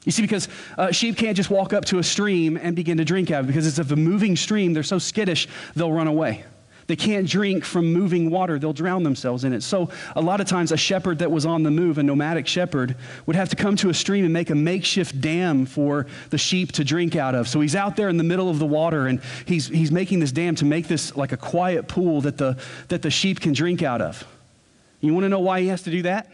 You 0.06 0.12
see, 0.12 0.22
because 0.22 0.48
uh, 0.78 0.92
sheep 0.92 1.18
can't 1.18 1.36
just 1.36 1.50
walk 1.50 1.74
up 1.74 1.86
to 1.86 2.00
a 2.00 2.04
stream 2.04 2.58
and 2.58 2.76
begin 2.76 2.98
to 2.98 3.06
drink 3.06 3.32
out 3.32 3.42
of 3.42 3.46
it, 3.46 3.48
because 3.48 3.68
it's 3.68 3.92
a 3.92 3.96
moving 3.96 4.36
stream. 4.36 4.74
They're 4.74 4.84
so 4.84 5.00
skittish, 5.00 5.48
they'll 5.76 5.92
run 5.92 6.08
away. 6.08 6.46
They 6.88 6.96
can't 6.96 7.28
drink 7.28 7.66
from 7.66 7.92
moving 7.92 8.30
water, 8.30 8.60
they'll 8.60 8.72
drown 8.72 9.02
themselves 9.02 9.44
in 9.44 9.54
it. 9.54 9.64
So, 9.64 9.90
a 10.16 10.22
lot 10.22 10.40
of 10.40 10.48
times, 10.48 10.72
a 10.72 10.78
shepherd 10.78 11.18
that 11.20 11.32
was 11.32 11.44
on 11.44 11.64
the 11.64 11.72
move, 11.72 11.98
a 11.98 12.04
nomadic 12.04 12.46
shepherd, 12.46 12.96
would 13.26 13.36
have 13.36 13.50
to 13.50 13.56
come 13.56 13.76
to 13.78 13.90
a 13.90 13.94
stream 13.94 14.24
and 14.24 14.32
make 14.32 14.52
a 14.52 14.56
makeshift 14.56 15.20
dam 15.20 15.66
for 15.66 16.06
the 16.30 16.38
sheep 16.38 16.74
to 16.74 16.84
drink 16.84 17.16
out 17.16 17.34
of. 17.34 17.48
So, 17.48 17.60
he's 17.60 17.76
out 17.76 17.96
there 17.96 18.08
in 18.08 18.18
the 18.18 18.24
middle 18.24 18.52
of 18.52 18.60
the 18.60 18.68
water 18.68 19.08
and 19.08 19.20
he's, 19.48 19.68
he's 19.68 19.92
making 19.92 20.20
this 20.20 20.32
dam 20.32 20.54
to 20.56 20.66
make 20.66 20.88
this 20.88 21.16
like 21.16 21.32
a 21.32 21.38
quiet 21.38 21.88
pool 21.88 22.22
that 22.22 22.38
the, 22.38 22.58
that 22.90 23.02
the 23.02 23.10
sheep 23.10 23.40
can 23.40 23.54
drink 23.54 23.82
out 23.82 24.02
of. 24.02 24.24
You 25.02 25.14
want 25.14 25.24
to 25.24 25.30
know 25.30 25.40
why 25.40 25.62
he 25.62 25.68
has 25.68 25.82
to 25.84 25.92
do 25.92 26.04
that? 26.04 26.30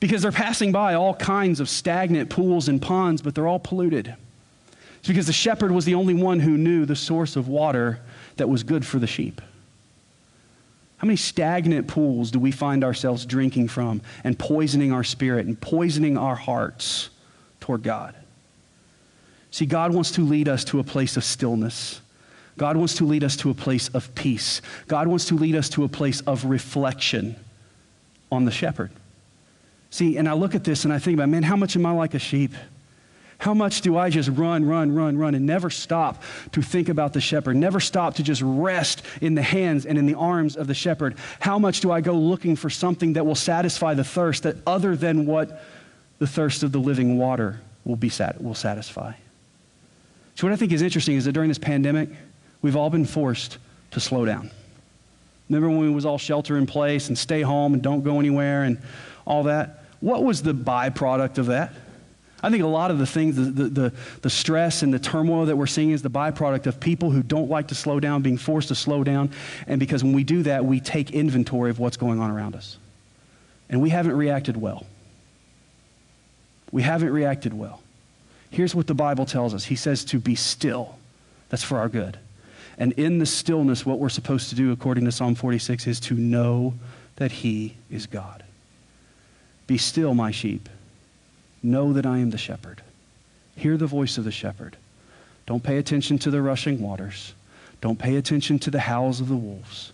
Because 0.00 0.22
they're 0.22 0.32
passing 0.32 0.72
by 0.72 0.94
all 0.94 1.14
kinds 1.14 1.60
of 1.60 1.68
stagnant 1.68 2.30
pools 2.30 2.68
and 2.68 2.80
ponds, 2.80 3.22
but 3.22 3.34
they're 3.34 3.46
all 3.46 3.58
polluted. 3.58 4.14
It's 4.98 5.08
because 5.08 5.26
the 5.26 5.32
shepherd 5.32 5.70
was 5.70 5.84
the 5.84 5.94
only 5.94 6.14
one 6.14 6.40
who 6.40 6.56
knew 6.56 6.84
the 6.84 6.96
source 6.96 7.36
of 7.36 7.48
water 7.48 8.00
that 8.36 8.48
was 8.48 8.62
good 8.62 8.84
for 8.84 8.98
the 8.98 9.06
sheep. 9.06 9.40
How 10.98 11.06
many 11.06 11.16
stagnant 11.16 11.88
pools 11.88 12.30
do 12.30 12.38
we 12.38 12.50
find 12.50 12.84
ourselves 12.84 13.24
drinking 13.24 13.68
from 13.68 14.02
and 14.22 14.38
poisoning 14.38 14.92
our 14.92 15.04
spirit 15.04 15.46
and 15.46 15.58
poisoning 15.58 16.18
our 16.18 16.36
hearts 16.36 17.08
toward 17.60 17.82
God? 17.82 18.14
See, 19.50 19.66
God 19.66 19.94
wants 19.94 20.10
to 20.12 20.24
lead 20.24 20.48
us 20.48 20.64
to 20.64 20.78
a 20.78 20.84
place 20.84 21.16
of 21.16 21.24
stillness. 21.24 22.00
God 22.58 22.76
wants 22.76 22.96
to 22.96 23.06
lead 23.06 23.24
us 23.24 23.36
to 23.36 23.50
a 23.50 23.54
place 23.54 23.88
of 23.88 24.14
peace. 24.14 24.60
God 24.86 25.08
wants 25.08 25.24
to 25.26 25.34
lead 25.34 25.54
us 25.54 25.70
to 25.70 25.84
a 25.84 25.88
place 25.88 26.20
of 26.22 26.44
reflection 26.44 27.36
on 28.30 28.44
the 28.44 28.50
shepherd. 28.50 28.90
See, 29.90 30.16
and 30.16 30.28
I 30.28 30.32
look 30.34 30.54
at 30.54 30.64
this 30.64 30.84
and 30.84 30.92
I 30.92 30.98
think 30.98 31.14
about, 31.14 31.28
man, 31.28 31.42
how 31.42 31.56
much 31.56 31.76
am 31.76 31.84
I 31.84 31.90
like 31.90 32.14
a 32.14 32.18
sheep? 32.18 32.52
How 33.40 33.54
much 33.54 33.80
do 33.80 33.96
I 33.96 34.10
just 34.10 34.28
run, 34.28 34.66
run, 34.66 34.94
run, 34.94 35.16
run, 35.16 35.34
and 35.34 35.46
never 35.46 35.70
stop 35.70 36.22
to 36.52 36.60
think 36.60 36.90
about 36.90 37.14
the 37.14 37.22
shepherd? 37.22 37.56
Never 37.56 37.80
stop 37.80 38.16
to 38.16 38.22
just 38.22 38.42
rest 38.44 39.02
in 39.22 39.34
the 39.34 39.42
hands 39.42 39.86
and 39.86 39.96
in 39.96 40.04
the 40.04 40.14
arms 40.14 40.56
of 40.56 40.66
the 40.66 40.74
shepherd? 40.74 41.16
How 41.40 41.58
much 41.58 41.80
do 41.80 41.90
I 41.90 42.02
go 42.02 42.12
looking 42.12 42.54
for 42.54 42.68
something 42.68 43.14
that 43.14 43.24
will 43.24 43.34
satisfy 43.34 43.94
the 43.94 44.04
thirst 44.04 44.42
that 44.42 44.56
other 44.66 44.94
than 44.94 45.24
what 45.24 45.64
the 46.18 46.26
thirst 46.26 46.62
of 46.62 46.70
the 46.70 46.78
living 46.78 47.16
water 47.16 47.60
will, 47.86 47.96
be 47.96 48.10
sat- 48.10 48.42
will 48.44 48.54
satisfy? 48.54 49.14
So, 50.34 50.46
what 50.46 50.52
I 50.52 50.56
think 50.56 50.72
is 50.72 50.82
interesting 50.82 51.16
is 51.16 51.24
that 51.24 51.32
during 51.32 51.48
this 51.48 51.58
pandemic, 51.58 52.10
we've 52.60 52.76
all 52.76 52.90
been 52.90 53.06
forced 53.06 53.56
to 53.92 54.00
slow 54.00 54.26
down. 54.26 54.50
Remember 55.48 55.70
when 55.70 55.80
we 55.80 55.90
was 55.90 56.04
all 56.04 56.18
shelter 56.18 56.58
in 56.58 56.66
place 56.66 57.08
and 57.08 57.16
stay 57.16 57.40
home 57.40 57.72
and 57.72 57.82
don't 57.82 58.02
go 58.02 58.20
anywhere 58.20 58.64
and 58.64 58.78
all 59.26 59.44
that? 59.44 59.79
What 60.00 60.24
was 60.24 60.42
the 60.42 60.54
byproduct 60.54 61.38
of 61.38 61.46
that? 61.46 61.72
I 62.42 62.48
think 62.48 62.62
a 62.62 62.66
lot 62.66 62.90
of 62.90 62.98
the 62.98 63.06
things, 63.06 63.36
the, 63.36 63.44
the, 63.44 63.92
the, 64.22 64.30
stress 64.30 64.82
and 64.82 64.94
the 64.94 64.98
turmoil 64.98 65.44
that 65.46 65.56
we're 65.56 65.66
seeing 65.66 65.90
is 65.90 66.00
the 66.00 66.08
byproduct 66.08 66.66
of 66.66 66.80
people 66.80 67.10
who 67.10 67.22
don't 67.22 67.50
like 67.50 67.68
to 67.68 67.74
slow 67.74 68.00
down, 68.00 68.22
being 68.22 68.38
forced 68.38 68.68
to 68.68 68.74
slow 68.74 69.04
down. 69.04 69.30
And 69.66 69.78
because 69.78 70.02
when 70.02 70.14
we 70.14 70.24
do 70.24 70.42
that, 70.44 70.64
we 70.64 70.80
take 70.80 71.10
inventory 71.10 71.68
of 71.70 71.78
what's 71.78 71.98
going 71.98 72.18
on 72.18 72.30
around 72.30 72.56
us. 72.56 72.78
And 73.68 73.82
we 73.82 73.90
haven't 73.90 74.16
reacted 74.16 74.56
well. 74.56 74.86
We 76.72 76.82
haven't 76.82 77.10
reacted 77.10 77.52
well. 77.52 77.82
Here's 78.50 78.74
what 78.74 78.86
the 78.86 78.94
Bible 78.94 79.26
tells 79.26 79.54
us 79.54 79.64
He 79.64 79.76
says 79.76 80.04
to 80.06 80.18
be 80.18 80.34
still. 80.34 80.98
That's 81.50 81.62
for 81.62 81.78
our 81.78 81.88
good. 81.88 82.18
And 82.78 82.92
in 82.92 83.18
the 83.18 83.26
stillness, 83.26 83.84
what 83.84 83.98
we're 83.98 84.08
supposed 84.08 84.48
to 84.48 84.54
do, 84.54 84.72
according 84.72 85.04
to 85.04 85.12
Psalm 85.12 85.34
46, 85.34 85.86
is 85.86 86.00
to 86.00 86.14
know 86.14 86.74
that 87.16 87.30
He 87.30 87.76
is 87.90 88.06
God. 88.06 88.44
Be 89.70 89.78
still, 89.78 90.14
my 90.14 90.32
sheep. 90.32 90.68
Know 91.62 91.92
that 91.92 92.04
I 92.04 92.18
am 92.18 92.30
the 92.30 92.38
shepherd. 92.38 92.82
Hear 93.54 93.76
the 93.76 93.86
voice 93.86 94.18
of 94.18 94.24
the 94.24 94.32
shepherd. 94.32 94.76
Don't 95.46 95.62
pay 95.62 95.76
attention 95.76 96.18
to 96.18 96.30
the 96.32 96.42
rushing 96.42 96.80
waters. 96.80 97.34
Don't 97.80 97.96
pay 97.96 98.16
attention 98.16 98.58
to 98.58 98.72
the 98.72 98.80
howls 98.80 99.20
of 99.20 99.28
the 99.28 99.36
wolves. 99.36 99.92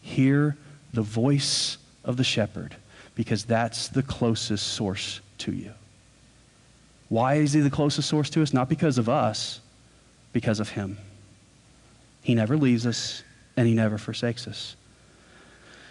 Hear 0.00 0.56
the 0.94 1.02
voice 1.02 1.76
of 2.06 2.16
the 2.16 2.24
shepherd 2.24 2.76
because 3.16 3.44
that's 3.44 3.88
the 3.88 4.02
closest 4.02 4.66
source 4.66 5.20
to 5.40 5.52
you. 5.52 5.74
Why 7.10 7.34
is 7.34 7.52
he 7.52 7.60
the 7.60 7.68
closest 7.68 8.08
source 8.08 8.30
to 8.30 8.40
us? 8.40 8.54
Not 8.54 8.70
because 8.70 8.96
of 8.96 9.10
us, 9.10 9.60
because 10.32 10.58
of 10.58 10.70
him. 10.70 10.96
He 12.22 12.34
never 12.34 12.56
leaves 12.56 12.86
us 12.86 13.22
and 13.58 13.68
he 13.68 13.74
never 13.74 13.98
forsakes 13.98 14.48
us. 14.48 14.74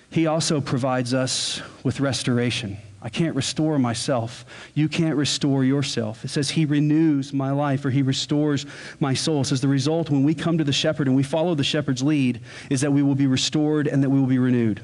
He 0.09 0.25
also 0.25 0.59
provides 0.59 1.13
us 1.13 1.61
with 1.83 1.99
restoration. 1.99 2.77
I 3.01 3.09
can't 3.09 3.35
restore 3.35 3.77
myself. 3.77 4.43
You 4.73 4.89
can't 4.89 5.15
restore 5.15 5.63
yourself. 5.63 6.25
It 6.25 6.29
says, 6.29 6.49
He 6.49 6.65
renews 6.65 7.31
my 7.31 7.51
life 7.51 7.85
or 7.85 7.91
He 7.91 8.01
restores 8.01 8.65
my 8.99 9.13
soul. 9.13 9.41
It 9.41 9.45
says, 9.45 9.61
The 9.61 9.67
result 9.67 10.09
when 10.09 10.23
we 10.23 10.33
come 10.33 10.57
to 10.57 10.63
the 10.63 10.73
shepherd 10.73 11.07
and 11.07 11.15
we 11.15 11.23
follow 11.23 11.53
the 11.53 11.63
shepherd's 11.63 12.01
lead 12.01 12.41
is 12.69 12.81
that 12.81 12.91
we 12.91 13.03
will 13.03 13.15
be 13.15 13.27
restored 13.27 13.87
and 13.87 14.03
that 14.03 14.09
we 14.09 14.19
will 14.19 14.27
be 14.27 14.39
renewed. 14.39 14.81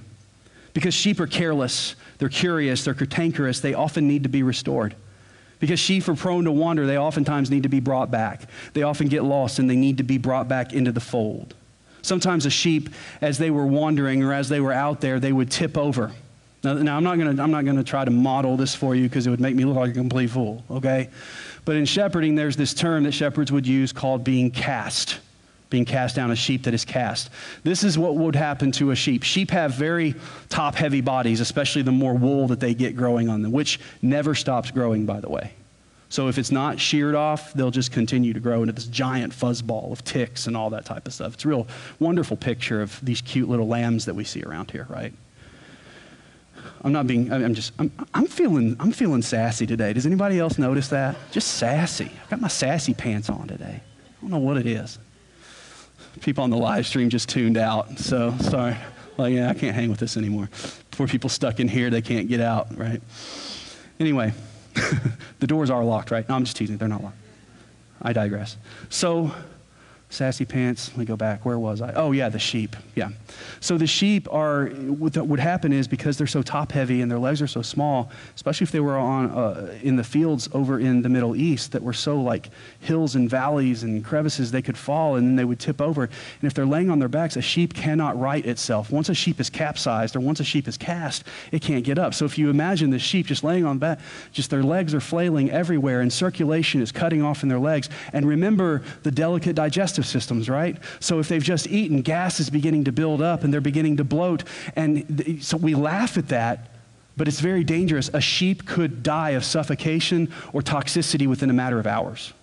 Because 0.74 0.94
sheep 0.94 1.20
are 1.20 1.28
careless, 1.28 1.96
they're 2.18 2.30
curious, 2.30 2.84
they're 2.84 2.94
cantankerous, 2.94 3.60
they 3.60 3.74
often 3.74 4.08
need 4.08 4.24
to 4.24 4.30
be 4.30 4.44
restored. 4.44 4.96
Because 5.60 5.80
sheep 5.80 6.08
are 6.08 6.16
prone 6.16 6.44
to 6.44 6.52
wander, 6.52 6.86
they 6.86 6.98
oftentimes 6.98 7.50
need 7.50 7.64
to 7.64 7.70
be 7.70 7.80
brought 7.80 8.12
back. 8.12 8.50
They 8.74 8.84
often 8.84 9.08
get 9.08 9.24
lost 9.24 9.60
and 9.60 9.70
they 9.70 9.76
need 9.76 9.98
to 9.98 10.04
be 10.04 10.18
brought 10.18 10.48
back 10.48 10.74
into 10.74 10.92
the 10.92 11.00
fold. 11.00 11.56
Sometimes 12.02 12.46
a 12.46 12.50
sheep, 12.50 12.90
as 13.22 13.38
they 13.38 13.50
were 13.50 13.66
wandering 13.66 14.24
or 14.24 14.34
as 14.34 14.50
they 14.50 14.60
were 14.60 14.74
out 14.74 15.00
there, 15.00 15.20
they 15.20 15.32
would 15.32 15.50
tip 15.50 15.78
over. 15.78 16.12
Now, 16.64 16.74
now 16.74 16.98
I'm 16.98 17.04
not 17.04 17.18
going 17.18 17.36
to 17.36 17.44
I'm 17.44 17.52
not 17.52 17.66
going 17.66 17.78
to 17.78 17.84
try 17.84 18.06
to 18.06 18.12
model 18.12 18.56
this 18.58 18.74
for 18.74 18.96
you 18.96 19.10
because 19.10 19.28
it 19.28 19.30
would 19.30 19.42
make 19.42 19.56
me 19.56 19.66
look 19.66 19.76
like 19.76 19.92
a 19.92 19.94
complete 19.94 20.30
fool, 20.30 20.64
okay? 20.72 21.10
But 21.66 21.76
in 21.76 21.86
shepherding, 21.86 22.36
there's 22.36 22.56
this 22.56 22.74
term 22.74 23.04
that 23.04 23.12
shepherds 23.12 23.52
would 23.52 23.68
use 23.68 23.92
called 23.92 24.24
being 24.24 24.52
cast. 24.52 25.20
Being 25.70 25.86
cast 25.86 26.16
down, 26.16 26.30
a 26.30 26.36
sheep 26.36 26.64
that 26.64 26.74
is 26.76 26.86
cast. 26.86 27.32
This 27.64 27.84
is 27.84 27.98
what 27.98 28.16
would 28.16 28.36
happen 28.36 28.72
to 28.74 28.92
a 28.92 28.96
sheep. 28.96 29.24
Sheep 29.24 29.50
have 29.52 29.74
very 29.74 30.14
top 30.50 30.76
heavy 30.76 31.02
bodies, 31.02 31.40
especially 31.40 31.82
the 31.82 31.92
more 31.92 32.14
wool 32.14 32.48
that 32.50 32.60
they 32.60 32.76
get 32.76 32.96
growing 32.96 33.28
on 33.28 33.42
them, 33.42 33.52
which 33.52 33.80
never 34.02 34.36
stops 34.36 34.70
growing, 34.70 35.08
by 35.08 35.20
the 35.20 35.30
way. 35.30 35.54
So 36.10 36.28
if 36.28 36.38
it's 36.38 36.52
not 36.52 36.80
sheared 36.80 37.16
off, 37.16 37.54
they'll 37.54 37.72
just 37.72 37.92
continue 37.92 38.34
to 38.34 38.40
grow 38.40 38.62
into 38.62 38.74
this 38.74 38.86
giant 38.86 39.34
fuzzball 39.34 39.92
of 39.92 40.04
ticks 40.04 40.46
and 40.46 40.56
all 40.56 40.70
that 40.70 40.86
type 40.86 41.08
of 41.08 41.14
stuff. 41.14 41.34
It's 41.34 41.44
a 41.46 41.48
real 41.48 41.68
wonderful 41.98 42.38
picture 42.38 42.84
of 42.84 43.04
these 43.04 43.22
cute 43.22 43.50
little 43.50 43.68
lambs 43.68 44.06
that 44.06 44.14
we 44.14 44.24
see 44.24 44.44
around 44.44 44.70
here, 44.70 44.86
right? 44.92 45.12
I'm 46.84 46.92
not 46.92 47.08
being, 47.08 47.32
I'm 47.32 47.54
just, 47.54 47.72
I'm, 47.80 47.92
I'm, 48.14 48.28
feeling, 48.28 48.76
I'm 48.80 48.92
feeling 48.92 49.22
sassy 49.22 49.66
today. 49.66 49.94
Does 49.94 50.06
anybody 50.06 50.38
else 50.40 50.58
notice 50.58 50.90
that? 50.90 51.16
Just 51.32 51.56
sassy. 51.56 52.12
I've 52.24 52.30
got 52.30 52.42
my 52.42 52.50
sassy 52.50 52.94
pants 52.94 53.30
on 53.30 53.48
today. 53.48 53.82
I 53.82 54.22
don't 54.22 54.32
know 54.32 54.40
what 54.40 54.58
it 54.58 54.66
is. 54.66 55.00
People 56.22 56.44
on 56.44 56.50
the 56.50 56.58
live 56.58 56.86
stream 56.86 57.10
just 57.10 57.30
tuned 57.30 57.58
out, 57.58 57.98
so 58.00 58.36
sorry. 58.40 58.76
Like, 59.18 59.34
yeah, 59.34 59.50
I 59.50 59.54
can't 59.54 59.76
hang 59.76 59.90
with 59.90 60.00
this 60.00 60.18
anymore. 60.18 60.50
Poor 60.92 61.08
people 61.08 61.30
stuck 61.30 61.60
in 61.60 61.68
here, 61.68 61.90
they 61.90 62.02
can't 62.02 62.28
get 62.28 62.42
out, 62.42 62.78
right? 62.78 63.02
Anyway, 64.00 64.34
the 65.40 65.48
doors 65.48 65.70
are 65.70 65.84
locked, 65.84 66.12
right? 66.12 66.28
No, 66.28 66.36
I'm 66.36 66.44
just 66.44 66.58
teasing. 66.58 66.78
They're 66.78 66.88
not 66.88 67.04
locked. 67.04 67.18
I 68.02 68.12
digress. 68.12 68.58
So, 68.90 69.32
sassy 70.14 70.46
pants. 70.46 70.90
Let 70.90 70.98
me 70.98 71.06
go 71.06 71.16
back. 71.16 71.46
Where 71.46 71.58
was 71.58 71.82
I? 71.82 71.94
Oh, 71.94 72.12
yeah, 72.12 72.30
the 72.30 72.40
sheep. 72.40 72.76
Yeah. 72.96 73.10
So 73.60 73.78
the 73.78 73.88
sheep 73.88 74.32
are, 74.32 74.68
what 74.68 75.16
would 75.18 75.40
happen 75.40 75.74
is 75.74 75.88
because 75.88 76.18
they're 76.18 76.28
so 76.28 76.42
top 76.42 76.72
heavy 76.72 77.02
and 77.02 77.10
their 77.10 77.20
legs 77.20 77.42
are 77.42 77.48
so 77.48 77.62
small, 77.62 78.12
especially 78.36 78.66
if 78.66 78.72
they 78.72 78.80
were 78.80 78.98
on, 78.98 79.32
uh, 79.32 79.76
in 79.82 79.96
the 79.96 80.04
fields 80.04 80.48
over 80.54 80.80
in 80.80 81.02
the 81.02 81.10
Middle 81.10 81.36
East 81.36 81.72
that 81.72 81.82
were 81.82 81.94
so 81.94 82.22
like 82.22 82.50
hills 82.80 83.16
and 83.16 83.30
valleys 83.30 83.84
and 83.84 84.06
crevices, 84.06 84.52
they 84.52 84.62
could 84.62 84.78
fall 84.78 85.16
and 85.16 85.28
then 85.28 85.36
they 85.36 85.46
would 85.46 85.60
tip 85.60 85.82
over. 85.82 86.04
And 86.04 86.44
if 86.44 86.54
they're 86.54 86.66
laying 86.66 86.90
on 86.90 87.00
their 87.00 87.10
backs, 87.10 87.36
a 87.36 87.42
sheep 87.42 87.74
cannot 87.74 88.20
right 88.20 88.46
itself. 88.46 88.92
Once 88.92 89.10
a 89.10 89.16
sheep 89.16 89.40
is 89.40 89.50
capsized 89.50 90.16
or 90.16 90.20
once 90.20 90.40
a 90.40 90.44
sheep 90.44 90.68
is 90.68 90.78
cast, 90.78 91.24
it 91.52 91.62
can't 91.62 91.84
get 91.84 91.98
up. 91.98 92.14
So 92.14 92.26
if 92.26 92.38
you 92.38 92.50
imagine 92.50 92.92
the 92.92 93.00
sheep 93.00 93.26
just 93.26 93.44
laying 93.44 93.66
on 93.66 93.80
back, 93.80 94.00
just 94.32 94.50
their 94.52 94.64
legs 94.64 94.94
are 94.94 95.02
flailing 95.02 95.50
everywhere 95.50 96.02
and 96.02 96.14
circulation 96.14 96.82
is 96.82 96.92
cutting 96.92 97.24
off 97.24 97.42
in 97.42 97.50
their 97.50 97.60
legs. 97.60 97.90
And 98.14 98.28
remember 98.28 98.84
the 99.02 99.12
delicate 99.12 99.56
digestive 99.56 100.03
systems, 100.04 100.50
right? 100.50 100.78
So 101.00 101.20
if 101.20 101.28
they've 101.28 101.44
just 101.44 101.68
eaten, 101.68 102.02
gas 102.02 102.40
is 102.40 102.50
beginning 102.50 102.84
to 102.86 102.92
build 102.92 103.22
up 103.22 103.44
and 103.44 103.54
they're 103.54 103.62
beginning 103.62 103.98
to 103.98 104.04
bloat. 104.04 104.44
And 104.76 105.18
th- 105.18 105.44
so 105.44 105.58
we 105.58 105.76
laugh 105.76 106.18
at 106.18 106.30
that, 106.30 106.72
but 107.18 107.28
it's 107.28 107.40
very 107.40 107.64
dangerous. 107.64 108.10
A 108.14 108.22
sheep 108.22 108.66
could 108.66 109.04
die 109.04 109.32
of 109.32 109.44
suffocation 109.44 110.32
or 110.52 110.62
toxicity 110.62 111.28
within 111.28 111.50
a 111.50 111.54
matter 111.54 111.80
of 111.80 111.88
hours. 111.88 112.34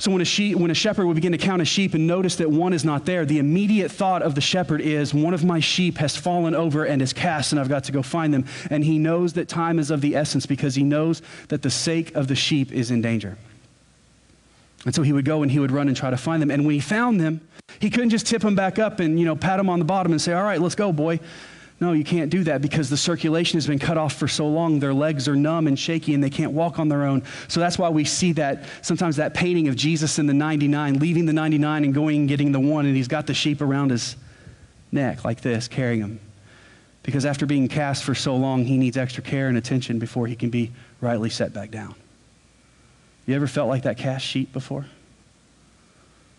So 0.00 0.10
when 0.10 0.22
a, 0.22 0.24
sheep, 0.24 0.56
when 0.56 0.70
a 0.70 0.74
shepherd 0.74 1.06
would 1.06 1.14
begin 1.14 1.32
to 1.32 1.38
count 1.38 1.60
a 1.60 1.66
sheep 1.66 1.92
and 1.92 2.06
notice 2.06 2.36
that 2.36 2.50
one 2.50 2.72
is 2.72 2.86
not 2.86 3.04
there, 3.04 3.26
the 3.26 3.38
immediate 3.38 3.92
thought 3.92 4.22
of 4.22 4.34
the 4.34 4.40
shepherd 4.40 4.80
is, 4.80 5.12
one 5.12 5.34
of 5.34 5.44
my 5.44 5.60
sheep 5.60 5.98
has 5.98 6.16
fallen 6.16 6.54
over 6.54 6.84
and 6.84 7.02
is 7.02 7.12
cast, 7.12 7.52
and 7.52 7.60
I've 7.60 7.68
got 7.68 7.84
to 7.84 7.92
go 7.92 8.02
find 8.02 8.32
them. 8.32 8.46
And 8.70 8.82
he 8.82 8.98
knows 8.98 9.34
that 9.34 9.46
time 9.46 9.78
is 9.78 9.90
of 9.90 10.00
the 10.00 10.16
essence 10.16 10.46
because 10.46 10.74
he 10.74 10.84
knows 10.84 11.20
that 11.48 11.60
the 11.60 11.68
sake 11.68 12.14
of 12.14 12.28
the 12.28 12.34
sheep 12.34 12.72
is 12.72 12.90
in 12.90 13.02
danger. 13.02 13.36
And 14.84 14.94
so 14.94 15.02
he 15.02 15.12
would 15.12 15.24
go 15.24 15.42
and 15.42 15.50
he 15.50 15.58
would 15.58 15.70
run 15.70 15.88
and 15.88 15.96
try 15.96 16.10
to 16.10 16.16
find 16.16 16.40
them. 16.40 16.50
And 16.50 16.64
when 16.64 16.74
he 16.74 16.80
found 16.80 17.20
them, 17.20 17.46
he 17.78 17.90
couldn't 17.90 18.10
just 18.10 18.26
tip 18.26 18.42
them 18.42 18.54
back 18.54 18.78
up 18.78 19.00
and, 19.00 19.18
you 19.18 19.26
know, 19.26 19.36
pat 19.36 19.58
them 19.58 19.68
on 19.68 19.78
the 19.78 19.84
bottom 19.84 20.12
and 20.12 20.20
say, 20.20 20.32
all 20.32 20.42
right, 20.42 20.60
let's 20.60 20.74
go, 20.74 20.92
boy. 20.92 21.20
No, 21.80 21.92
you 21.92 22.04
can't 22.04 22.30
do 22.30 22.44
that 22.44 22.60
because 22.60 22.90
the 22.90 22.96
circulation 22.96 23.56
has 23.56 23.66
been 23.66 23.78
cut 23.78 23.96
off 23.96 24.12
for 24.14 24.28
so 24.28 24.46
long. 24.46 24.80
Their 24.80 24.92
legs 24.92 25.26
are 25.28 25.36
numb 25.36 25.66
and 25.66 25.78
shaky 25.78 26.12
and 26.12 26.22
they 26.22 26.28
can't 26.28 26.52
walk 26.52 26.78
on 26.78 26.88
their 26.88 27.04
own. 27.04 27.22
So 27.48 27.58
that's 27.58 27.78
why 27.78 27.88
we 27.88 28.04
see 28.04 28.32
that 28.32 28.64
sometimes 28.82 29.16
that 29.16 29.32
painting 29.32 29.66
of 29.68 29.76
Jesus 29.76 30.18
in 30.18 30.26
the 30.26 30.34
99, 30.34 30.98
leaving 30.98 31.24
the 31.24 31.32
99 31.32 31.84
and 31.84 31.94
going 31.94 32.18
and 32.18 32.28
getting 32.28 32.52
the 32.52 32.60
one, 32.60 32.84
and 32.84 32.94
he's 32.94 33.08
got 33.08 33.26
the 33.26 33.32
sheep 33.32 33.62
around 33.62 33.92
his 33.92 34.16
neck 34.92 35.24
like 35.24 35.40
this, 35.40 35.68
carrying 35.68 36.00
him. 36.00 36.20
Because 37.02 37.24
after 37.24 37.46
being 37.46 37.66
cast 37.66 38.04
for 38.04 38.14
so 38.14 38.36
long, 38.36 38.64
he 38.64 38.76
needs 38.76 38.98
extra 38.98 39.22
care 39.22 39.48
and 39.48 39.56
attention 39.56 39.98
before 39.98 40.26
he 40.26 40.36
can 40.36 40.50
be 40.50 40.72
rightly 41.00 41.30
set 41.30 41.54
back 41.54 41.70
down. 41.70 41.94
You 43.30 43.36
ever 43.36 43.46
felt 43.46 43.68
like 43.68 43.84
that 43.84 43.96
cast 43.96 44.26
sheep 44.26 44.52
before? 44.52 44.86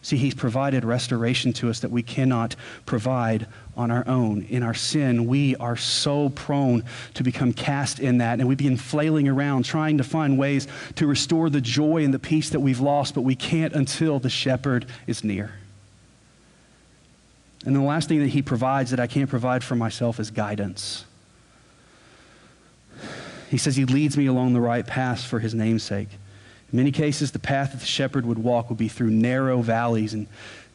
See, 0.01 0.17
he's 0.17 0.33
provided 0.33 0.83
restoration 0.83 1.53
to 1.53 1.69
us 1.69 1.79
that 1.79 1.89
we 1.89 2.03
cannot 2.03 2.57
provide 2.85 3.47
on 3.77 3.91
our 3.91 4.05
own. 4.09 4.45
In 4.49 4.61
our 4.61 4.73
sin, 4.73 5.25
we 5.25 5.55
are 5.55 5.77
so 5.77 6.27
prone 6.27 6.83
to 7.13 7.23
become 7.23 7.53
cast 7.53 8.01
in 8.01 8.17
that, 8.17 8.39
and 8.39 8.49
we 8.49 8.55
begin 8.55 8.75
flailing 8.75 9.29
around 9.29 9.63
trying 9.63 9.99
to 9.99 10.03
find 10.03 10.37
ways 10.37 10.67
to 10.95 11.07
restore 11.07 11.49
the 11.49 11.61
joy 11.61 12.03
and 12.03 12.13
the 12.13 12.19
peace 12.19 12.49
that 12.49 12.59
we've 12.59 12.81
lost, 12.81 13.15
but 13.15 13.21
we 13.21 13.35
can't 13.35 13.71
until 13.71 14.19
the 14.19 14.29
shepherd 14.29 14.85
is 15.07 15.23
near. 15.23 15.53
And 17.65 17.73
the 17.73 17.79
last 17.79 18.09
thing 18.09 18.19
that 18.19 18.31
he 18.31 18.41
provides 18.41 18.91
that 18.91 18.99
I 18.99 19.07
can't 19.07 19.29
provide 19.29 19.63
for 19.63 19.77
myself 19.77 20.19
is 20.19 20.29
guidance. 20.29 21.05
He 23.49 23.57
says 23.57 23.77
he 23.77 23.85
leads 23.85 24.17
me 24.17 24.25
along 24.25 24.51
the 24.51 24.59
right 24.59 24.85
path 24.85 25.23
for 25.23 25.39
his 25.39 25.53
name's 25.53 25.83
sake. 25.83 26.09
In 26.71 26.77
many 26.77 26.91
cases, 26.91 27.31
the 27.31 27.39
path 27.39 27.71
that 27.71 27.79
the 27.79 27.85
shepherd 27.85 28.25
would 28.25 28.39
walk 28.39 28.69
would 28.69 28.77
be 28.77 28.87
through 28.87 29.11
narrow 29.11 29.61
valleys 29.61 30.13
and 30.13 30.27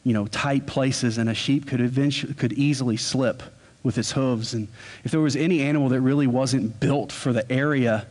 you 0.03 0.13
know, 0.13 0.25
tight 0.27 0.65
places, 0.65 1.17
and 1.17 1.29
a 1.29 1.33
sheep 1.33 1.67
could, 1.67 1.81
eventually, 1.81 2.33
could 2.33 2.53
easily 2.53 2.95
slip 2.95 3.43
with 3.83 3.97
its 3.97 4.13
hooves. 4.13 4.53
And 4.53 4.69
if 5.03 5.11
there 5.11 5.19
was 5.19 5.35
any 5.35 5.61
animal 5.61 5.89
that 5.89 5.99
really 5.99 6.27
wasn't 6.27 6.79
built 6.79 7.11
for 7.11 7.33
the 7.33 7.51
area 7.51 8.07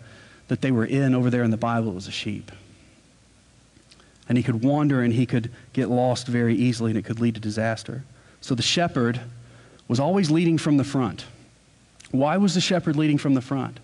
that 0.48 0.60
they 0.60 0.70
were 0.70 0.84
in 0.84 1.14
over 1.14 1.30
there 1.30 1.42
in 1.42 1.50
the 1.50 1.56
Bible, 1.56 1.92
it 1.92 1.94
was 1.94 2.06
a 2.06 2.12
sheep. 2.12 2.52
And 4.28 4.36
he 4.36 4.44
could 4.44 4.62
wander 4.62 5.00
and 5.00 5.14
he 5.14 5.24
could 5.24 5.50
get 5.72 5.88
lost 5.88 6.26
very 6.26 6.54
easily, 6.54 6.90
and 6.90 6.98
it 6.98 7.06
could 7.06 7.18
lead 7.18 7.34
to 7.36 7.40
disaster. 7.40 8.04
So 8.42 8.54
the 8.54 8.62
shepherd 8.62 9.22
was 9.88 9.98
always 9.98 10.30
leading 10.30 10.58
from 10.58 10.76
the 10.76 10.84
front. 10.84 11.24
Why 12.10 12.36
was 12.36 12.54
the 12.54 12.60
shepherd 12.60 12.96
leading 12.96 13.16
from 13.16 13.32
the 13.32 13.40
front? 13.40 13.80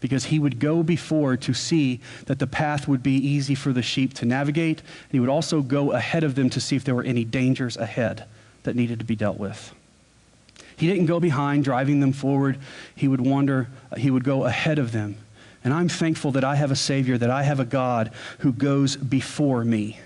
Because 0.00 0.26
he 0.26 0.38
would 0.38 0.58
go 0.58 0.82
before 0.82 1.36
to 1.36 1.54
see 1.54 2.00
that 2.26 2.38
the 2.38 2.46
path 2.46 2.86
would 2.86 3.02
be 3.02 3.14
easy 3.16 3.54
for 3.54 3.72
the 3.72 3.82
sheep 3.82 4.14
to 4.14 4.24
navigate. 4.24 4.80
And 4.80 5.12
he 5.12 5.20
would 5.20 5.28
also 5.28 5.62
go 5.62 5.92
ahead 5.92 6.24
of 6.24 6.34
them 6.34 6.50
to 6.50 6.60
see 6.60 6.76
if 6.76 6.84
there 6.84 6.94
were 6.94 7.02
any 7.02 7.24
dangers 7.24 7.76
ahead 7.76 8.24
that 8.64 8.76
needed 8.76 8.98
to 8.98 9.04
be 9.04 9.16
dealt 9.16 9.38
with. 9.38 9.74
He 10.76 10.86
didn't 10.86 11.06
go 11.06 11.20
behind, 11.20 11.64
driving 11.64 12.00
them 12.00 12.12
forward. 12.12 12.58
He 12.94 13.08
would 13.08 13.20
wander, 13.20 13.68
uh, 13.90 13.96
he 13.96 14.10
would 14.10 14.24
go 14.24 14.44
ahead 14.44 14.78
of 14.78 14.92
them 14.92 15.16
And 15.64 15.74
I'm 15.74 15.88
thankful 15.88 16.30
that 16.32 16.44
I 16.44 16.54
have 16.54 16.70
a 16.70 16.76
Savior, 16.76 17.18
that 17.18 17.30
I 17.30 17.42
have 17.42 17.58
a 17.58 17.64
God 17.64 18.12
who 18.38 18.52
goes 18.52 18.94
before 18.94 19.64
me. 19.64 19.98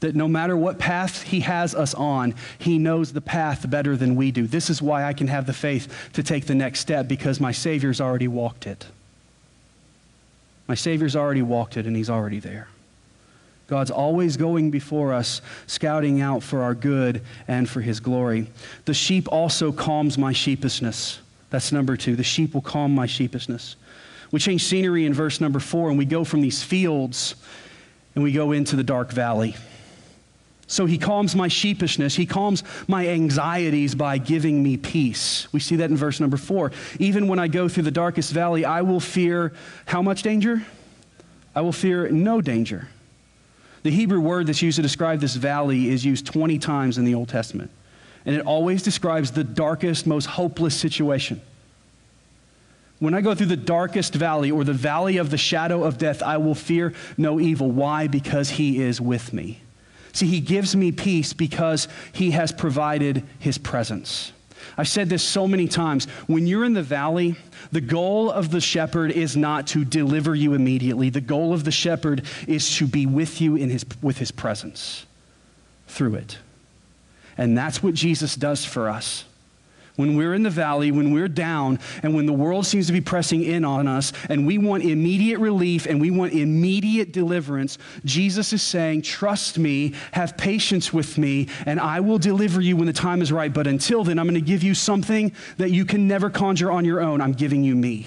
That 0.00 0.14
no 0.14 0.28
matter 0.28 0.56
what 0.56 0.78
path 0.78 1.22
He 1.22 1.40
has 1.40 1.74
us 1.74 1.94
on, 1.94 2.34
He 2.58 2.78
knows 2.78 3.12
the 3.12 3.20
path 3.20 3.68
better 3.68 3.96
than 3.96 4.16
we 4.16 4.30
do. 4.30 4.46
This 4.46 4.70
is 4.70 4.82
why 4.82 5.04
I 5.04 5.12
can 5.12 5.28
have 5.28 5.46
the 5.46 5.52
faith 5.52 6.10
to 6.14 6.22
take 6.22 6.46
the 6.46 6.54
next 6.54 6.80
step 6.80 7.08
because 7.08 7.40
my 7.40 7.52
Savior's 7.52 8.00
already 8.00 8.28
walked 8.28 8.66
it. 8.66 8.86
My 10.66 10.74
Savior's 10.74 11.16
already 11.16 11.42
walked 11.42 11.76
it 11.76 11.86
and 11.86 11.96
He's 11.96 12.10
already 12.10 12.40
there. 12.40 12.68
God's 13.66 13.90
always 13.90 14.36
going 14.36 14.70
before 14.70 15.14
us, 15.14 15.40
scouting 15.66 16.20
out 16.20 16.42
for 16.42 16.62
our 16.62 16.74
good 16.74 17.22
and 17.48 17.68
for 17.68 17.80
His 17.80 17.98
glory. 18.00 18.48
The 18.84 18.94
sheep 18.94 19.26
also 19.32 19.72
calms 19.72 20.18
my 20.18 20.32
sheepishness. 20.32 21.18
That's 21.48 21.72
number 21.72 21.96
two. 21.96 22.16
The 22.16 22.22
sheep 22.22 22.52
will 22.52 22.60
calm 22.60 22.94
my 22.94 23.06
sheepishness. 23.06 23.76
We 24.32 24.40
change 24.40 24.64
scenery 24.64 25.06
in 25.06 25.14
verse 25.14 25.40
number 25.40 25.60
four, 25.60 25.88
and 25.88 25.96
we 25.96 26.04
go 26.04 26.24
from 26.24 26.42
these 26.42 26.62
fields 26.62 27.36
and 28.14 28.24
we 28.24 28.32
go 28.32 28.52
into 28.52 28.76
the 28.76 28.82
dark 28.82 29.12
valley. 29.12 29.54
So 30.66 30.86
he 30.86 30.98
calms 30.98 31.36
my 31.36 31.48
sheepishness. 31.48 32.16
He 32.16 32.26
calms 32.26 32.62
my 32.88 33.08
anxieties 33.08 33.94
by 33.94 34.18
giving 34.18 34.62
me 34.62 34.76
peace. 34.76 35.52
We 35.52 35.60
see 35.60 35.76
that 35.76 35.90
in 35.90 35.96
verse 35.96 36.20
number 36.20 36.36
four. 36.36 36.72
Even 36.98 37.28
when 37.28 37.38
I 37.38 37.48
go 37.48 37.68
through 37.68 37.82
the 37.82 37.90
darkest 37.90 38.32
valley, 38.32 38.64
I 38.64 38.82
will 38.82 39.00
fear 39.00 39.52
how 39.86 40.00
much 40.00 40.22
danger? 40.22 40.64
I 41.54 41.60
will 41.60 41.72
fear 41.72 42.08
no 42.08 42.40
danger. 42.40 42.88
The 43.82 43.90
Hebrew 43.90 44.20
word 44.20 44.46
that's 44.46 44.62
used 44.62 44.76
to 44.76 44.82
describe 44.82 45.20
this 45.20 45.36
valley 45.36 45.90
is 45.90 46.04
used 46.04 46.26
20 46.26 46.58
times 46.58 46.96
in 46.96 47.04
the 47.04 47.14
Old 47.14 47.28
Testament. 47.28 47.70
And 48.24 48.34
it 48.34 48.46
always 48.46 48.82
describes 48.82 49.32
the 49.32 49.44
darkest, 49.44 50.06
most 50.06 50.24
hopeless 50.24 50.74
situation. 50.74 51.42
When 52.98 53.12
I 53.12 53.20
go 53.20 53.34
through 53.34 53.46
the 53.46 53.56
darkest 53.56 54.14
valley 54.14 54.50
or 54.50 54.64
the 54.64 54.72
valley 54.72 55.18
of 55.18 55.30
the 55.30 55.36
shadow 55.36 55.84
of 55.84 55.98
death, 55.98 56.22
I 56.22 56.38
will 56.38 56.54
fear 56.54 56.94
no 57.18 57.38
evil. 57.38 57.70
Why? 57.70 58.06
Because 58.06 58.50
he 58.50 58.80
is 58.80 58.98
with 58.98 59.34
me. 59.34 59.60
See, 60.14 60.26
he 60.26 60.40
gives 60.40 60.74
me 60.74 60.92
peace 60.92 61.32
because 61.32 61.88
he 62.12 62.30
has 62.30 62.52
provided 62.52 63.24
his 63.38 63.58
presence. 63.58 64.32
I've 64.78 64.88
said 64.88 65.08
this 65.08 65.22
so 65.22 65.46
many 65.46 65.68
times. 65.68 66.06
When 66.26 66.46
you're 66.46 66.64
in 66.64 66.72
the 66.72 66.82
valley, 66.82 67.36
the 67.72 67.80
goal 67.80 68.30
of 68.30 68.50
the 68.50 68.60
shepherd 68.60 69.10
is 69.10 69.36
not 69.36 69.66
to 69.68 69.84
deliver 69.84 70.34
you 70.34 70.54
immediately. 70.54 71.10
The 71.10 71.20
goal 71.20 71.52
of 71.52 71.64
the 71.64 71.72
shepherd 71.72 72.22
is 72.46 72.76
to 72.76 72.86
be 72.86 73.06
with 73.06 73.40
you 73.40 73.56
in 73.56 73.70
his, 73.70 73.84
with 74.00 74.18
his 74.18 74.30
presence 74.30 75.04
through 75.88 76.14
it. 76.14 76.38
And 77.36 77.58
that's 77.58 77.82
what 77.82 77.94
Jesus 77.94 78.36
does 78.36 78.64
for 78.64 78.88
us 78.88 79.24
when 79.96 80.16
we're 80.16 80.34
in 80.34 80.42
the 80.42 80.50
valley, 80.50 80.90
when 80.90 81.12
we're 81.12 81.28
down, 81.28 81.78
and 82.02 82.14
when 82.14 82.26
the 82.26 82.32
world 82.32 82.66
seems 82.66 82.88
to 82.88 82.92
be 82.92 83.00
pressing 83.00 83.44
in 83.44 83.64
on 83.64 83.86
us, 83.86 84.12
and 84.28 84.44
we 84.44 84.58
want 84.58 84.82
immediate 84.82 85.38
relief 85.38 85.86
and 85.86 86.00
we 86.00 86.10
want 86.10 86.32
immediate 86.32 87.12
deliverance, 87.12 87.78
Jesus 88.04 88.52
is 88.52 88.62
saying, 88.62 89.02
Trust 89.02 89.56
me, 89.56 89.94
have 90.12 90.36
patience 90.36 90.92
with 90.92 91.16
me, 91.16 91.48
and 91.64 91.78
I 91.78 92.00
will 92.00 92.18
deliver 92.18 92.60
you 92.60 92.76
when 92.76 92.86
the 92.86 92.92
time 92.92 93.22
is 93.22 93.30
right. 93.30 93.52
But 93.52 93.68
until 93.68 94.02
then, 94.02 94.18
I'm 94.18 94.26
going 94.26 94.34
to 94.34 94.40
give 94.40 94.64
you 94.64 94.74
something 94.74 95.32
that 95.58 95.70
you 95.70 95.84
can 95.84 96.08
never 96.08 96.28
conjure 96.28 96.72
on 96.72 96.84
your 96.84 97.00
own. 97.00 97.20
I'm 97.20 97.32
giving 97.32 97.62
you 97.62 97.76
me. 97.76 98.06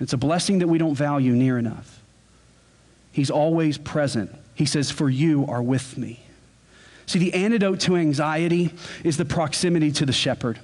It's 0.00 0.14
a 0.14 0.18
blessing 0.18 0.60
that 0.60 0.68
we 0.68 0.78
don't 0.78 0.94
value 0.94 1.32
near 1.32 1.58
enough. 1.58 2.00
He's 3.12 3.30
always 3.30 3.76
present. 3.76 4.34
He 4.54 4.64
says, 4.64 4.90
For 4.90 5.10
you 5.10 5.44
are 5.46 5.62
with 5.62 5.98
me. 5.98 6.20
See, 7.10 7.18
the 7.18 7.34
antidote 7.34 7.80
to 7.80 7.96
anxiety 7.96 8.72
is 9.02 9.16
the 9.16 9.24
proximity 9.24 9.90
to 9.90 10.06
the 10.06 10.12
shepherd. 10.12 10.60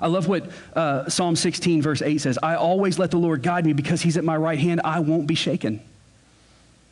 I 0.00 0.06
love 0.06 0.28
what 0.28 0.48
uh, 0.76 1.08
Psalm 1.08 1.34
16, 1.34 1.82
verse 1.82 2.02
8 2.02 2.18
says 2.18 2.38
I 2.40 2.54
always 2.54 3.00
let 3.00 3.10
the 3.10 3.16
Lord 3.16 3.42
guide 3.42 3.66
me 3.66 3.72
because 3.72 4.00
he's 4.00 4.16
at 4.16 4.22
my 4.22 4.36
right 4.36 4.60
hand. 4.60 4.82
I 4.84 5.00
won't 5.00 5.26
be 5.26 5.34
shaken. 5.34 5.80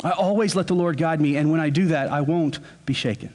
I 0.03 0.11
always 0.11 0.57
let 0.57 0.67
the 0.67 0.75
Lord 0.75 0.97
guide 0.97 1.21
me, 1.21 1.37
and 1.37 1.53
when 1.53 1.61
I 1.61 1.71
do 1.71 1.87
that, 1.87 2.11
I 2.11 2.23
won't 2.23 2.59
be 2.85 2.95
shaken. 2.95 3.33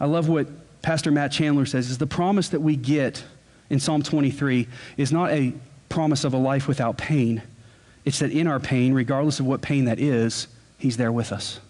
I 0.00 0.06
love 0.06 0.26
what 0.26 0.46
Pastor 0.80 1.10
Matt 1.10 1.30
Chandler 1.30 1.66
says 1.66 1.90
is 1.90 1.98
the 1.98 2.06
promise 2.06 2.48
that 2.48 2.60
we 2.60 2.76
get 2.76 3.22
in 3.68 3.78
Psalm 3.78 4.02
23 4.02 4.68
is 4.96 5.12
not 5.12 5.32
a 5.32 5.52
promise 5.90 6.24
of 6.24 6.32
a 6.32 6.38
life 6.38 6.66
without 6.66 6.96
pain. 6.96 7.42
It's 8.06 8.20
that 8.20 8.30
in 8.30 8.46
our 8.46 8.58
pain, 8.58 8.94
regardless 8.94 9.38
of 9.38 9.44
what 9.44 9.60
pain 9.60 9.84
that 9.84 10.00
is, 10.00 10.48
he's 10.78 10.96
there 10.96 11.12
with 11.12 11.30
us. 11.30 11.60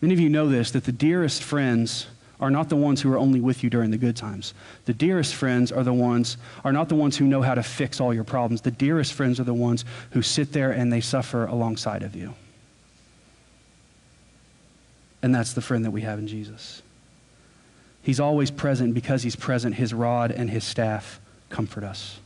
Many 0.00 0.14
of 0.14 0.20
you 0.20 0.30
know 0.30 0.48
this 0.48 0.70
that 0.70 0.84
the 0.84 0.92
dearest 0.92 1.42
friends 1.42 2.06
are 2.40 2.50
not 2.50 2.70
the 2.70 2.76
ones 2.76 3.02
who 3.02 3.12
are 3.12 3.18
only 3.18 3.40
with 3.40 3.62
you 3.62 3.68
during 3.68 3.90
the 3.90 3.98
good 3.98 4.16
times. 4.16 4.54
The 4.86 4.94
dearest 4.94 5.34
friends 5.34 5.70
are 5.70 5.84
the 5.84 5.92
ones 5.92 6.38
are 6.64 6.72
not 6.72 6.88
the 6.88 6.94
ones 6.94 7.18
who 7.18 7.26
know 7.26 7.42
how 7.42 7.54
to 7.54 7.62
fix 7.62 8.00
all 8.00 8.14
your 8.14 8.24
problems. 8.24 8.62
The 8.62 8.70
dearest 8.70 9.12
friends 9.12 9.38
are 9.38 9.44
the 9.44 9.52
ones 9.52 9.84
who 10.12 10.22
sit 10.22 10.52
there 10.52 10.72
and 10.72 10.90
they 10.90 11.02
suffer 11.02 11.44
alongside 11.44 12.02
of 12.02 12.16
you. 12.16 12.34
And 15.22 15.34
that's 15.34 15.52
the 15.52 15.60
friend 15.60 15.84
that 15.84 15.90
we 15.90 16.00
have 16.00 16.18
in 16.18 16.26
Jesus. 16.26 16.80
He's 18.02 18.20
always 18.20 18.50
present 18.50 18.94
because 18.94 19.22
he's 19.22 19.36
present. 19.36 19.74
His 19.74 19.92
rod 19.92 20.30
and 20.30 20.48
his 20.48 20.64
staff 20.64 21.20
comfort 21.50 21.84
us. 21.84 22.20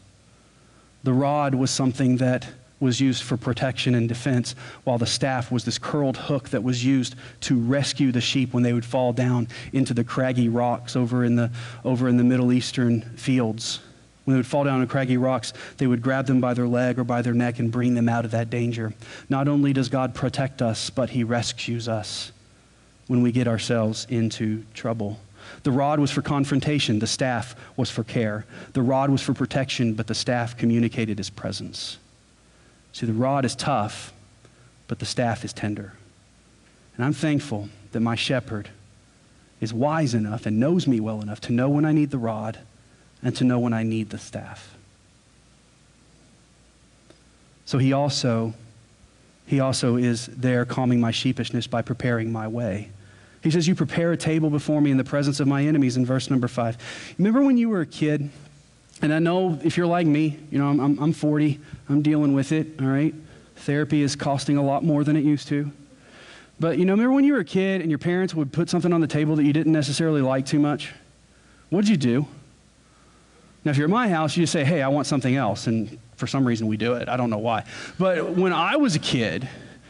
The 1.02 1.12
rod 1.12 1.56
was 1.56 1.72
something 1.72 2.18
that 2.18 2.46
was 2.84 3.00
used 3.00 3.22
for 3.22 3.36
protection 3.38 3.94
and 3.94 4.08
defense, 4.08 4.54
while 4.84 4.98
the 4.98 5.06
staff 5.06 5.50
was 5.50 5.64
this 5.64 5.78
curled 5.78 6.16
hook 6.18 6.50
that 6.50 6.62
was 6.62 6.84
used 6.84 7.16
to 7.40 7.58
rescue 7.58 8.12
the 8.12 8.20
sheep 8.20 8.52
when 8.52 8.62
they 8.62 8.74
would 8.74 8.84
fall 8.84 9.12
down 9.12 9.48
into 9.72 9.94
the 9.94 10.04
craggy 10.04 10.50
rocks 10.50 10.94
over 10.94 11.24
in 11.24 11.34
the, 11.34 11.50
over 11.82 12.08
in 12.08 12.18
the 12.18 12.22
Middle 12.22 12.52
Eastern 12.52 13.00
fields. 13.16 13.80
When 14.24 14.34
they 14.34 14.38
would 14.38 14.46
fall 14.46 14.64
down 14.64 14.82
on 14.82 14.86
craggy 14.86 15.16
rocks, 15.16 15.54
they 15.78 15.86
would 15.86 16.02
grab 16.02 16.26
them 16.26 16.40
by 16.40 16.52
their 16.52 16.68
leg 16.68 16.98
or 16.98 17.04
by 17.04 17.22
their 17.22 17.32
neck 17.32 17.58
and 17.58 17.72
bring 17.72 17.94
them 17.94 18.08
out 18.08 18.26
of 18.26 18.30
that 18.32 18.50
danger. 18.50 18.92
Not 19.28 19.48
only 19.48 19.72
does 19.72 19.88
God 19.88 20.14
protect 20.14 20.60
us, 20.60 20.90
but 20.90 21.10
He 21.10 21.24
rescues 21.24 21.88
us 21.88 22.32
when 23.06 23.22
we 23.22 23.32
get 23.32 23.48
ourselves 23.48 24.06
into 24.10 24.62
trouble. 24.74 25.18
The 25.62 25.70
rod 25.70 26.00
was 26.00 26.10
for 26.10 26.20
confrontation, 26.20 26.98
the 26.98 27.06
staff 27.06 27.56
was 27.76 27.90
for 27.90 28.04
care. 28.04 28.44
The 28.74 28.82
rod 28.82 29.08
was 29.08 29.22
for 29.22 29.32
protection, 29.32 29.94
but 29.94 30.06
the 30.06 30.14
staff 30.14 30.56
communicated 30.56 31.16
His 31.16 31.30
presence. 31.30 31.98
See, 32.94 33.07
the 33.07 33.12
rod 33.12 33.44
is 33.44 33.57
tough, 33.57 34.12
but 34.87 35.00
the 35.00 35.04
staff 35.04 35.44
is 35.44 35.52
tender. 35.52 35.94
And 36.96 37.04
I'm 37.04 37.12
thankful 37.12 37.68
that 37.90 37.98
my 37.98 38.14
shepherd 38.14 38.68
is 39.61 39.74
wise 39.74 40.14
enough 40.14 40.46
and 40.46 40.61
knows 40.61 40.87
me 40.87 41.00
well 41.00 41.20
enough 41.20 41.40
to 41.42 41.52
know 41.52 41.68
when 41.68 41.85
I 41.85 41.92
need 41.92 42.12
the 42.12 42.18
rod 42.18 42.61
and 43.20 43.35
to 43.35 43.42
know 43.42 43.59
when 43.59 43.72
I 43.72 43.83
need 43.83 44.11
the 44.11 44.18
staff. 44.18 44.76
So 47.66 47.78
he 47.78 47.92
also 47.92 48.54
he 49.46 49.59
also 49.59 49.96
is 49.96 50.26
there 50.26 50.64
calming 50.64 51.00
my 51.00 51.11
sheepishness 51.11 51.66
by 51.66 51.83
preparing 51.83 52.30
my 52.30 52.46
way. 52.46 52.90
He 53.42 53.50
says, 53.50 53.66
You 53.66 53.74
prepare 53.74 54.12
a 54.12 54.16
table 54.16 54.50
before 54.50 54.80
me 54.80 54.90
in 54.90 54.96
the 54.98 55.04
presence 55.04 55.40
of 55.40 55.48
my 55.48 55.66
enemies 55.66 55.96
in 55.96 56.07
verse 56.07 56.30
number 56.30 56.48
five. 56.48 56.78
Remember 57.18 57.42
when 57.42 57.59
you 57.59 57.68
were 57.68 57.83
a 57.83 57.87
kid 57.87 58.30
and 59.04 59.12
I 59.12 59.18
know 59.18 59.58
if 59.62 59.76
you're 59.76 59.86
like 59.86 60.06
me, 60.06 60.38
you 60.50 60.58
know, 60.58 60.66
I'm, 60.66 60.98
I'm 60.98 61.12
40, 61.12 61.60
I'm 61.90 62.00
dealing 62.00 62.32
with 62.32 62.52
it, 62.52 62.68
all 62.80 62.86
right? 62.86 63.14
Therapy 63.56 64.00
is 64.00 64.16
costing 64.16 64.56
a 64.56 64.62
lot 64.62 64.82
more 64.82 65.04
than 65.04 65.14
it 65.14 65.24
used 65.24 65.46
to. 65.48 65.70
But, 66.58 66.78
you 66.78 66.86
know, 66.86 66.94
remember 66.94 67.12
when 67.12 67.24
you 67.24 67.34
were 67.34 67.40
a 67.40 67.44
kid 67.44 67.82
and 67.82 67.90
your 67.90 67.98
parents 67.98 68.34
would 68.34 68.50
put 68.50 68.70
something 68.70 68.94
on 68.94 69.02
the 69.02 69.06
table 69.06 69.36
that 69.36 69.44
you 69.44 69.52
didn't 69.52 69.74
necessarily 69.74 70.22
like 70.22 70.46
too 70.46 70.58
much? 70.58 70.90
What'd 71.68 71.90
you 71.90 71.98
do? 71.98 72.26
Now, 73.62 73.72
if 73.72 73.76
you're 73.76 73.88
at 73.88 73.90
my 73.90 74.08
house, 74.08 74.38
you 74.38 74.42
just 74.44 74.54
say, 74.54 74.64
hey, 74.64 74.80
I 74.80 74.88
want 74.88 75.06
something 75.06 75.36
else. 75.36 75.66
And 75.66 75.98
for 76.16 76.26
some 76.26 76.46
reason, 76.46 76.66
we 76.66 76.78
do 76.78 76.94
it. 76.94 77.06
I 77.06 77.18
don't 77.18 77.28
know 77.28 77.36
why. 77.36 77.64
But 77.98 78.30
when 78.30 78.54
I 78.54 78.76
was 78.76 78.96
a 78.96 79.00
kid, 79.00 79.46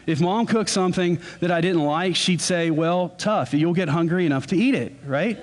if 0.09 0.21
mom 0.21 0.47
cooked 0.47 0.71
something 0.71 1.21
that 1.39 1.53
I 1.53 1.61
didn't 1.61 1.85
like, 1.85 2.17
she'd 2.17 2.41
say, 2.41 2.73
well, 2.73 3.11
tough. 3.11 3.55
You'll 3.55 3.75
get 3.75 3.89
hungry 3.89 4.27
enough 4.27 4.49
to 4.49 4.57
eat 4.57 4.75
it, 4.75 4.93
right? 5.07 5.39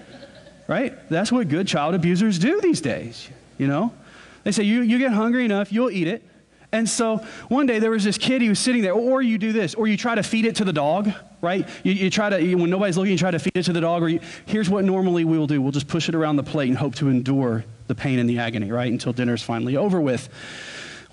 Right? 0.68 1.10
That's 1.10 1.32
what 1.32 1.48
good 1.48 1.70
child 1.70 1.96
abusers 1.96 2.38
do 2.38 2.60
these 2.60 2.82
days 2.82 3.30
you 3.62 3.68
know? 3.68 3.94
They 4.44 4.52
say, 4.52 4.64
you, 4.64 4.82
you 4.82 4.98
get 4.98 5.12
hungry 5.12 5.46
enough, 5.46 5.72
you'll 5.72 5.92
eat 5.92 6.08
it. 6.08 6.24
And 6.72 6.90
so 6.90 7.18
one 7.48 7.68
day 7.68 7.78
there 7.78 7.92
was 7.92 8.04
this 8.04 8.18
kid, 8.18 8.42
he 8.42 8.50
was 8.50 8.58
sitting 8.58 8.82
there, 8.82 8.94
or 8.94 9.22
you 9.22 9.38
do 9.38 9.52
this, 9.52 9.76
or 9.76 9.88
you 9.88 9.98
try 9.98 10.16
to 10.16 10.24
feed 10.24 10.46
it 10.46 10.56
to 10.56 10.66
the 10.66 10.74
dog, 10.74 11.12
right? 11.42 11.68
You, 11.84 11.94
you 11.94 12.10
try 12.10 12.32
to, 12.32 12.42
you, 12.42 12.58
when 12.58 12.72
nobody's 12.72 12.98
looking, 12.98 13.12
you 13.12 13.20
try 13.20 13.30
to 13.30 13.38
feed 13.38 13.56
it 13.56 13.64
to 13.64 13.74
the 13.74 13.82
dog, 13.82 14.02
or 14.02 14.10
you, 14.10 14.20
here's 14.48 14.68
what 14.68 14.84
normally 14.84 15.26
we 15.26 15.38
will 15.38 15.48
do 15.48 15.62
we'll 15.62 15.72
just 15.72 15.88
push 15.88 16.10
it 16.10 16.16
around 16.16 16.38
the 16.38 16.44
plate 16.44 16.70
and 16.70 16.78
hope 16.78 16.96
to 16.96 17.10
endure 17.10 17.64
the 17.86 17.94
pain 17.94 18.18
and 18.18 18.28
the 18.28 18.40
agony, 18.40 18.72
right? 18.72 18.92
Until 18.92 19.14
dinner's 19.14 19.44
finally 19.44 19.78
over 19.78 20.02
with. 20.02 20.28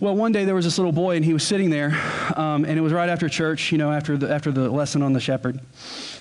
Well, 0.00 0.16
one 0.16 0.32
day 0.32 0.46
there 0.46 0.54
was 0.54 0.64
this 0.64 0.78
little 0.78 0.92
boy, 0.92 1.16
and 1.16 1.24
he 1.24 1.34
was 1.34 1.42
sitting 1.42 1.68
there, 1.68 2.00
um, 2.34 2.64
and 2.64 2.78
it 2.78 2.80
was 2.80 2.94
right 2.94 3.10
after 3.10 3.28
church, 3.28 3.72
you 3.72 3.78
know, 3.78 3.92
after 3.92 4.16
the, 4.16 4.32
after 4.32 4.52
the 4.52 4.70
lesson 4.70 5.02
on 5.02 5.12
the 5.12 5.20
shepherd. 5.20 5.60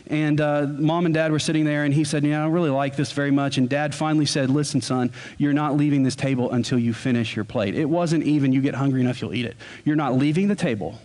And 0.09 0.39
uh, 0.39 0.67
mom 0.67 1.05
and 1.05 1.13
dad 1.13 1.31
were 1.31 1.39
sitting 1.39 1.65
there, 1.65 1.83
and 1.83 1.93
he 1.93 2.03
said, 2.03 2.23
You 2.23 2.31
know, 2.31 2.41
I 2.41 2.43
don't 2.43 2.53
really 2.53 2.69
like 2.69 2.95
this 2.95 3.11
very 3.11 3.31
much. 3.31 3.57
And 3.57 3.69
dad 3.69 3.93
finally 3.93 4.25
said, 4.25 4.49
Listen, 4.49 4.81
son, 4.81 5.11
you're 5.37 5.53
not 5.53 5.75
leaving 5.75 6.03
this 6.03 6.15
table 6.15 6.51
until 6.51 6.79
you 6.79 6.93
finish 6.93 7.35
your 7.35 7.45
plate. 7.45 7.75
It 7.75 7.85
wasn't 7.85 8.23
even 8.23 8.53
you 8.53 8.61
get 8.61 8.75
hungry 8.75 9.01
enough, 9.01 9.21
you'll 9.21 9.33
eat 9.33 9.45
it. 9.45 9.57
You're 9.83 9.95
not 9.95 10.15
leaving 10.15 10.47
the 10.47 10.55
table. 10.55 10.99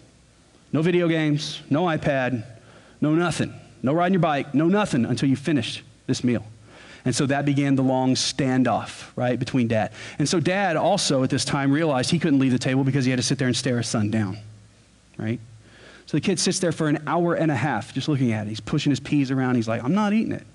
No 0.72 0.82
video 0.82 1.08
games, 1.08 1.60
no 1.68 1.84
iPad, 1.84 2.44
no 3.00 3.14
nothing. 3.14 3.52
No 3.82 3.92
riding 3.92 4.14
your 4.14 4.20
bike, 4.20 4.54
no 4.54 4.68
nothing 4.68 5.04
until 5.04 5.28
you 5.28 5.36
finish 5.36 5.82
this 6.06 6.22
meal. 6.22 6.44
And 7.04 7.14
so 7.14 7.26
that 7.26 7.44
began 7.44 7.74
the 7.74 7.82
long 7.82 8.14
standoff, 8.14 9.10
right, 9.16 9.36
between 9.36 9.66
dad. 9.66 9.92
And 10.20 10.28
so 10.28 10.38
dad 10.38 10.76
also 10.76 11.24
at 11.24 11.30
this 11.30 11.44
time 11.44 11.72
realized 11.72 12.10
he 12.10 12.20
couldn't 12.20 12.38
leave 12.38 12.52
the 12.52 12.60
table 12.60 12.84
because 12.84 13.04
he 13.04 13.10
had 13.10 13.16
to 13.16 13.24
sit 13.24 13.38
there 13.38 13.48
and 13.48 13.56
stare 13.56 13.78
his 13.78 13.88
son 13.88 14.10
down, 14.10 14.38
right? 15.18 15.40
So 16.12 16.18
the 16.18 16.20
kid 16.20 16.38
sits 16.38 16.58
there 16.58 16.72
for 16.72 16.88
an 16.90 17.02
hour 17.06 17.32
and 17.32 17.50
a 17.50 17.54
half 17.54 17.94
just 17.94 18.06
looking 18.06 18.32
at 18.32 18.46
it. 18.46 18.50
He's 18.50 18.60
pushing 18.60 18.90
his 18.90 19.00
peas 19.00 19.30
around. 19.30 19.54
He's 19.54 19.66
like, 19.66 19.82
I'm 19.82 19.94
not 19.94 20.12
eating 20.12 20.32
it. 20.32 20.46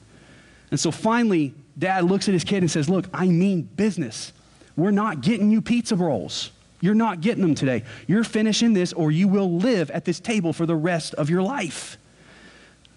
And 0.69 0.79
so 0.79 0.91
finally, 0.91 1.55
dad 1.79 2.03
looks 2.03 2.27
at 2.27 2.35
his 2.35 2.43
kid 2.43 2.57
and 2.57 2.69
says, 2.69 2.87
Look, 2.87 3.07
I 3.11 3.25
mean 3.25 3.63
business. 3.63 4.33
We're 4.75 4.91
not 4.91 5.21
getting 5.21 5.49
you 5.49 5.63
pizza 5.63 5.95
rolls. 5.95 6.51
You're 6.79 6.93
not 6.93 7.21
getting 7.21 7.41
them 7.41 7.55
today. 7.55 7.85
You're 8.05 8.23
finishing 8.23 8.73
this, 8.73 8.93
or 8.93 9.09
you 9.09 9.27
will 9.27 9.57
live 9.57 9.89
at 9.89 10.05
this 10.05 10.19
table 10.19 10.53
for 10.53 10.67
the 10.67 10.75
rest 10.75 11.15
of 11.15 11.27
your 11.27 11.41
life. 11.41 11.97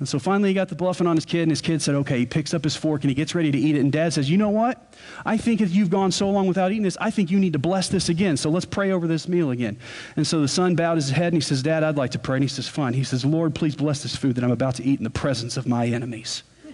And 0.00 0.08
so 0.08 0.18
finally, 0.18 0.48
he 0.48 0.54
got 0.54 0.70
the 0.70 0.74
bluffing 0.74 1.06
on 1.06 1.14
his 1.14 1.26
kid, 1.26 1.42
and 1.42 1.52
his 1.52 1.60
kid 1.60 1.82
said, 1.82 1.94
Okay. 1.94 2.20
He 2.20 2.26
picks 2.26 2.54
up 2.54 2.64
his 2.64 2.74
fork 2.74 3.02
and 3.02 3.10
he 3.10 3.14
gets 3.14 3.34
ready 3.34 3.52
to 3.52 3.58
eat 3.58 3.76
it. 3.76 3.80
And 3.80 3.92
dad 3.92 4.14
says, 4.14 4.30
You 4.30 4.38
know 4.38 4.48
what? 4.48 4.94
I 5.26 5.36
think 5.36 5.60
if 5.60 5.74
you've 5.74 5.90
gone 5.90 6.10
so 6.10 6.30
long 6.30 6.46
without 6.46 6.72
eating 6.72 6.84
this, 6.84 6.96
I 6.98 7.10
think 7.10 7.30
you 7.30 7.38
need 7.38 7.52
to 7.52 7.58
bless 7.58 7.90
this 7.90 8.08
again. 8.08 8.38
So 8.38 8.48
let's 8.48 8.64
pray 8.64 8.92
over 8.92 9.06
this 9.06 9.28
meal 9.28 9.50
again. 9.50 9.78
And 10.16 10.26
so 10.26 10.40
the 10.40 10.48
son 10.48 10.74
bowed 10.74 10.94
his 10.94 11.10
head 11.10 11.26
and 11.26 11.34
he 11.34 11.42
says, 11.42 11.62
Dad, 11.62 11.84
I'd 11.84 11.98
like 11.98 12.12
to 12.12 12.18
pray. 12.18 12.36
And 12.36 12.44
he 12.44 12.48
says, 12.48 12.66
Fine. 12.66 12.94
He 12.94 13.04
says, 13.04 13.26
Lord, 13.26 13.54
please 13.54 13.76
bless 13.76 14.02
this 14.02 14.16
food 14.16 14.36
that 14.36 14.44
I'm 14.44 14.50
about 14.50 14.76
to 14.76 14.84
eat 14.84 14.98
in 14.98 15.04
the 15.04 15.10
presence 15.10 15.58
of 15.58 15.66
my 15.66 15.86
enemies. 15.86 16.44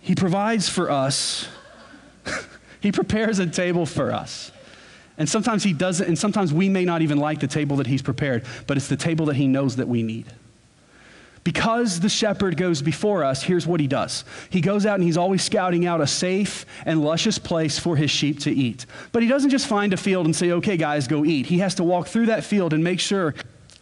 he 0.00 0.14
provides 0.14 0.68
for 0.68 0.88
us, 0.88 1.48
he 2.80 2.92
prepares 2.92 3.40
a 3.40 3.46
table 3.48 3.86
for 3.86 4.12
us. 4.12 4.52
And 5.22 5.28
sometimes 5.28 5.62
he 5.62 5.72
doesn't, 5.72 6.04
and 6.04 6.18
sometimes 6.18 6.52
we 6.52 6.68
may 6.68 6.84
not 6.84 7.00
even 7.00 7.16
like 7.16 7.38
the 7.38 7.46
table 7.46 7.76
that 7.76 7.86
he's 7.86 8.02
prepared, 8.02 8.44
but 8.66 8.76
it's 8.76 8.88
the 8.88 8.96
table 8.96 9.26
that 9.26 9.36
he 9.36 9.46
knows 9.46 9.76
that 9.76 9.86
we 9.86 10.02
need. 10.02 10.26
Because 11.44 12.00
the 12.00 12.08
shepherd 12.08 12.56
goes 12.56 12.82
before 12.82 13.22
us, 13.22 13.40
here's 13.40 13.64
what 13.64 13.78
he 13.78 13.86
does. 13.86 14.24
He 14.50 14.60
goes 14.60 14.84
out 14.84 14.96
and 14.96 15.04
he's 15.04 15.16
always 15.16 15.40
scouting 15.44 15.86
out 15.86 16.00
a 16.00 16.08
safe 16.08 16.66
and 16.84 17.04
luscious 17.04 17.38
place 17.38 17.78
for 17.78 17.94
his 17.94 18.10
sheep 18.10 18.40
to 18.40 18.50
eat. 18.50 18.84
But 19.12 19.22
he 19.22 19.28
doesn't 19.28 19.50
just 19.50 19.68
find 19.68 19.92
a 19.92 19.96
field 19.96 20.26
and 20.26 20.34
say, 20.34 20.50
okay, 20.50 20.76
guys, 20.76 21.06
go 21.06 21.24
eat. 21.24 21.46
He 21.46 21.58
has 21.58 21.76
to 21.76 21.84
walk 21.84 22.08
through 22.08 22.26
that 22.26 22.42
field 22.42 22.72
and 22.72 22.82
make 22.82 22.98
sure 22.98 23.32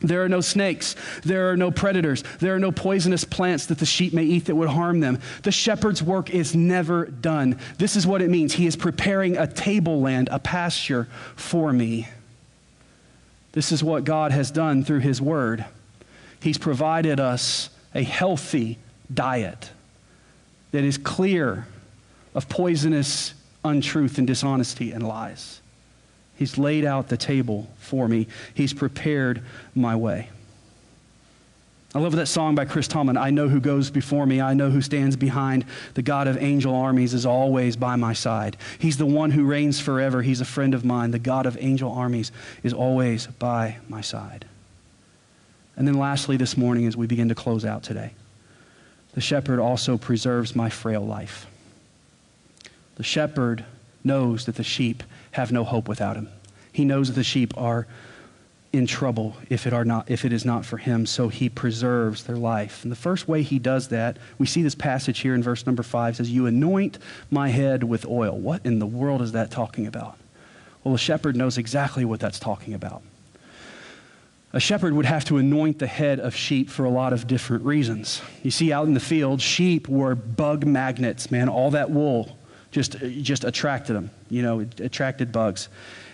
there 0.01 0.25
are 0.25 0.29
no 0.29 0.41
snakes. 0.41 0.97
There 1.25 1.51
are 1.51 1.57
no 1.57 1.71
predators. 1.71 2.25
There 2.39 2.55
are 2.55 2.59
no 2.59 2.73
poisonous 2.73 3.25
plants 3.25 3.67
that 3.67 3.79
the 3.79 3.87
sheep 3.87 4.13
may 4.13 4.25
eat 4.25 4.47
that 4.47 4.57
would 4.57 4.71
harm 4.71 5.01
them. 5.01 5.21
The 5.43 5.53
shepherd's 5.53 6.03
work 6.03 6.31
is 6.31 6.55
never 6.55 7.07
done. 7.07 7.59
This 7.79 7.97
is 7.97 8.07
what 8.07 8.23
it 8.23 8.31
means. 8.31 8.55
He 8.55 8.67
is 8.67 8.77
preparing 8.77 9.37
a 9.37 9.47
tableland, 9.47 10.29
a 10.33 10.39
pasture 10.39 11.07
for 11.37 11.73
me. 11.73 12.09
This 13.53 13.73
is 13.73 13.85
what 13.85 14.05
God 14.05 14.33
has 14.33 14.51
done 14.51 14.85
through 14.85 15.01
his 15.01 15.21
word. 15.21 15.67
He's 16.41 16.59
provided 16.59 17.21
us 17.21 17.69
a 17.95 18.03
healthy 18.03 18.79
diet 19.13 19.71
that 20.71 20.85
is 20.85 20.97
clear 20.97 21.67
of 22.35 22.49
poisonous 22.49 23.35
untruth 23.65 24.17
and 24.17 24.27
dishonesty 24.27 24.93
and 24.93 25.07
lies. 25.07 25.60
He's 26.41 26.57
laid 26.57 26.87
out 26.87 27.11
the 27.11 27.19
table 27.19 27.69
for 27.77 28.09
me. 28.09 28.27
He's 28.55 28.73
prepared 28.73 29.43
my 29.75 29.95
way. 29.95 30.31
I 31.95 31.99
love 31.99 32.17
that 32.17 32.29
song 32.29 32.55
by 32.55 32.65
Chris 32.65 32.89
Tomlin. 32.89 33.19
I 33.19 33.29
know 33.29 33.51
who 33.51 33.61
goes 33.61 33.91
before 33.91 34.25
me. 34.25 34.41
I 34.41 34.55
know 34.55 34.71
who 34.71 34.81
stands 34.81 35.17
behind. 35.17 35.67
The 35.93 36.01
God 36.01 36.29
of 36.29 36.43
angel 36.43 36.75
armies 36.75 37.13
is 37.13 37.27
always 37.27 37.77
by 37.77 37.97
my 37.97 38.15
side. 38.15 38.57
He's 38.79 38.97
the 38.97 39.05
one 39.05 39.33
who 39.33 39.45
reigns 39.45 39.81
forever. 39.81 40.23
He's 40.23 40.41
a 40.41 40.47
friend 40.47 40.73
of 40.73 40.83
mine. 40.83 41.11
The 41.11 41.19
God 41.19 41.45
of 41.45 41.59
angel 41.61 41.93
armies 41.93 42.33
is 42.63 42.73
always 42.73 43.27
by 43.27 43.77
my 43.87 44.01
side. 44.01 44.47
And 45.77 45.87
then, 45.87 45.99
lastly, 45.99 46.39
this 46.39 46.57
morning, 46.57 46.87
as 46.87 46.97
we 46.97 47.07
begin 47.07 47.29
to 47.29 47.35
close 47.35 47.67
out 47.67 47.83
today, 47.83 48.15
the 49.13 49.21
shepherd 49.21 49.61
also 49.61 49.99
preserves 49.99 50.57
my 50.57 50.71
frail 50.71 51.05
life. 51.05 51.47
The 52.95 53.03
shepherd 53.03 53.67
knows 54.05 54.47
that 54.47 54.57
the 54.57 54.65
sheep 54.65 55.03
have 55.33 55.53
no 55.53 55.65
hope 55.65 55.89
without 55.89 56.17
him. 56.17 56.29
He 56.73 56.85
knows 56.85 57.09
that 57.09 57.15
the 57.15 57.25
sheep 57.25 57.57
are 57.57 57.87
in 58.73 58.87
trouble 58.87 59.37
if 59.49 59.67
it, 59.67 59.73
are 59.73 59.85
not, 59.85 60.09
if 60.11 60.25
it 60.25 60.33
is 60.33 60.45
not 60.45 60.65
for 60.65 60.77
him, 60.77 61.05
so 61.05 61.29
he 61.29 61.49
preserves 61.49 62.25
their 62.25 62.37
life. 62.37 62.85
And 62.85 62.93
the 62.93 62.97
first 62.97 63.27
way 63.27 63.43
he 63.43 63.59
does 63.59 63.89
that, 63.89 64.17
we 64.39 64.47
see 64.47 64.63
this 64.63 64.77
passage 64.77 65.21
here 65.21 65.35
in 65.35 65.43
verse 65.43 65.67
number 65.67 65.83
five 65.83 66.17
says, 66.17 66.31
You 66.31 66.47
anoint 66.47 66.99
my 67.31 67.49
head 67.49 67.83
with 67.83 68.07
oil. 68.07 68.39
What 68.39 68.65
in 68.65 68.79
the 68.79 68.87
world 68.87 69.23
is 69.23 69.33
that 69.33 69.51
talking 69.51 69.87
about? 69.87 70.17
Well, 70.85 70.95
a 70.95 70.99
shepherd 70.99 71.37
knows 71.37 71.59
exactly 71.59 72.05
what 72.05 72.21
that's 72.21 72.39
talking 72.39 72.75
about. 72.75 73.03
A 74.53 74.61
shepherd 74.61 74.95
would 74.95 75.07
have 75.07 75.25
to 75.27 75.37
anoint 75.37 75.79
the 75.79 75.87
head 75.87 76.19
of 76.19 76.35
sheep 76.35 76.71
for 76.71 76.85
a 76.85 76.91
lot 76.91 77.13
of 77.13 77.27
different 77.27 77.65
reasons. 77.65 78.21
You 78.43 78.51
see, 78.51 78.73
out 78.73 78.87
in 78.87 78.95
the 78.95 79.01
field, 79.01 79.41
sheep 79.41 79.89
were 79.89 80.15
bug 80.15 80.67
magnets, 80.67 81.31
man. 81.31 81.49
All 81.49 81.71
that 81.73 81.91
wool 81.91 82.37
just, 82.71 82.97
uh, 82.97 83.09
just 83.09 83.45
attracted 83.45 83.95
them, 83.95 84.11
you 84.29 84.43
know, 84.43 84.61
attracted 84.79 85.33
bugs. 85.33 85.69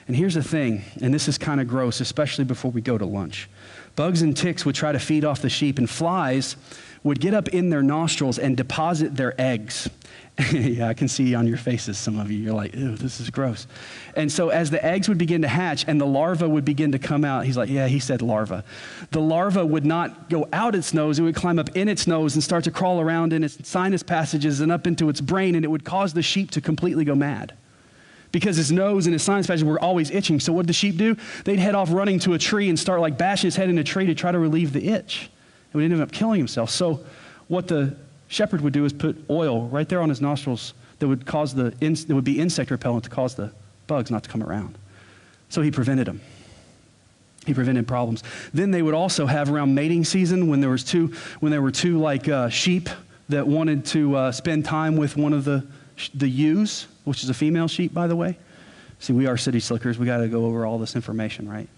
And 0.07 0.17
here's 0.17 0.35
the 0.35 0.43
thing, 0.43 0.85
and 1.01 1.13
this 1.13 1.29
is 1.29 1.37
kind 1.37 1.61
of 1.61 1.67
gross, 1.69 2.01
especially 2.01 2.45
before 2.45 2.71
we 2.71 2.81
go 2.81 2.97
to 2.97 3.05
lunch. 3.05 3.49
Bugs 3.97 4.23
and 4.23 4.37
ticks 4.37 4.65
would 4.65 4.75
try 4.75 4.93
to 4.93 4.99
feed 4.99 5.25
off 5.25 5.43
the 5.43 5.51
sheep, 5.51 5.79
and 5.79 5.89
flies 5.89 6.57
would 7.03 7.21
get 7.21 7.35
up 7.35 7.49
in 7.49 7.71
their 7.71 7.83
nostrils 7.83 8.39
and 8.39 8.57
deposit 8.57 9.17
their 9.17 9.41
eggs. 9.41 9.89
yeah, 10.53 10.89
I 10.89 10.95
can 10.95 11.09
see 11.09 11.35
on 11.35 11.47
your 11.47 11.57
faces, 11.57 11.97
some 11.97 12.19
of 12.19 12.31
you, 12.31 12.39
you're 12.39 12.55
like, 12.55 12.75
ew, 12.75 12.95
this 12.97 13.21
is 13.21 13.31
gross. 13.31 13.67
And 14.15 14.31
so 14.31 14.51
as 14.51 14.71
the 14.71 14.85
eggs 14.85 15.09
would 15.09 15.17
begin 15.17 15.41
to 15.43 15.49
hatch 15.49 15.85
and 15.89 15.99
the 15.99 16.07
larva 16.07 16.47
would 16.47 16.65
begin 16.65 16.93
to 16.93 16.99
come 16.99 17.25
out, 17.25 17.47
he's 17.47 17.57
like, 17.57 17.71
yeah, 17.71 17.87
he 17.87 17.99
said 17.99 18.21
larva. 18.21 18.65
The 19.13 19.21
larva 19.21 19.65
would 19.65 19.87
not 19.87 20.29
go 20.29 20.47
out 20.53 20.75
its 20.75 20.93
nose, 20.93 21.19
it 21.19 21.23
would 21.23 21.37
climb 21.37 21.59
up 21.59 21.75
in 21.75 21.89
its 21.89 22.07
nose 22.07 22.35
and 22.35 22.45
start 22.45 22.65
to 22.65 22.71
crawl 22.71 23.01
around 23.01 23.33
in 23.33 23.45
its 23.45 23.67
sinus 23.67 24.03
passages 24.03 24.61
and 24.61 24.71
up 24.71 24.87
into 24.87 25.09
its 25.09 25.23
brain, 25.23 25.55
and 25.55 25.65
it 25.65 25.69
would 25.69 25.85
cause 25.85 26.13
the 26.13 26.23
sheep 26.23 26.51
to 26.51 26.61
completely 26.61 27.05
go 27.05 27.15
mad. 27.15 27.55
Because 28.33 28.57
his 28.57 28.73
nose 28.73 29.07
and 29.07 29.13
his 29.13 29.23
sinus 29.23 29.47
passages 29.47 29.65
were 29.65 29.81
always 29.81 30.11
itching. 30.11 30.41
So 30.41 30.53
what 30.53 30.63
did 30.63 30.69
the 30.69 30.75
sheep 30.75 30.97
do? 30.97 31.17
They'd 31.45 31.59
head 31.59 31.75
off 31.75 31.93
running 31.93 32.19
to 32.21 32.35
a 32.35 32.39
tree 32.39 32.69
and 32.69 32.79
start 32.79 33.01
like 33.01 33.17
bashing 33.17 33.49
his 33.49 33.57
head 33.57 33.71
in 33.71 33.79
a 33.79 33.85
tree 33.85 34.07
to 34.07 34.15
try 34.15 34.33
to 34.33 34.39
relieve 34.39 34.73
the 34.73 34.89
itch. 34.89 35.31
And 35.73 35.83
would 35.83 35.91
end 35.91 36.01
up 36.01 36.13
killing 36.13 36.39
himself. 36.39 36.71
So 36.71 37.01
what 37.49 37.69
the 37.69 37.97
shepherd 38.29 38.61
would 38.61 38.73
do 38.73 38.85
is 38.85 38.93
put 38.93 39.17
oil 39.31 39.69
right 39.69 39.89
there 39.89 40.01
on 40.01 40.09
his 40.09 40.21
nostrils 40.21 40.75
that 40.99 41.09
would 41.09 41.27
cause 41.27 41.55
the, 41.55 41.71
that 41.71 42.15
would 42.15 42.25
be 42.25 42.41
insect 42.41 42.71
repellent 42.71 43.05
to 43.05 43.11
cause 43.11 43.35
the 43.35 43.53
bugs 43.87 44.11
not 44.11 44.25
to 44.25 44.29
come 44.29 44.43
around. 44.43 44.77
So 45.49 45.63
he 45.63 45.71
prevented 45.71 46.07
them. 46.07 46.21
He 47.47 47.55
prevented 47.55 47.87
problems. 47.87 48.25
Then 48.53 48.73
they 48.73 48.83
would 48.83 48.95
also 48.95 49.27
have 49.27 49.51
around 49.53 49.75
mating 49.75 50.05
season 50.05 50.49
when 50.49 50.61
there 50.61 50.71
was 50.71 50.83
two, 50.83 51.15
when 51.39 51.53
there 51.53 51.63
were 51.63 51.71
two 51.71 51.99
like 51.99 52.29
uh, 52.29 52.49
sheep 52.49 52.89
that 53.29 53.47
wanted 53.47 53.87
to 53.87 54.17
uh, 54.17 54.33
spend 54.33 54.65
time 54.65 54.97
with 54.97 55.17
one 55.17 55.33
of 55.33 55.45
the 55.45 55.65
the 56.15 56.29
ewes, 56.29 56.87
which 57.07 57.23
is 57.23 57.31
a 57.31 57.35
female 57.35 57.69
sheep, 57.69 57.95
by 57.95 58.07
the 58.07 58.17
way. 58.17 58.37
See, 58.99 59.13
we 59.13 59.27
are 59.27 59.37
city 59.37 59.61
slickers. 59.61 59.99
We 59.99 60.07
got 60.07 60.19
to 60.19 60.29
go 60.29 60.45
over 60.45 60.67
all 60.67 60.79
this 60.79 60.97
information, 60.97 61.49
right? 61.49 61.69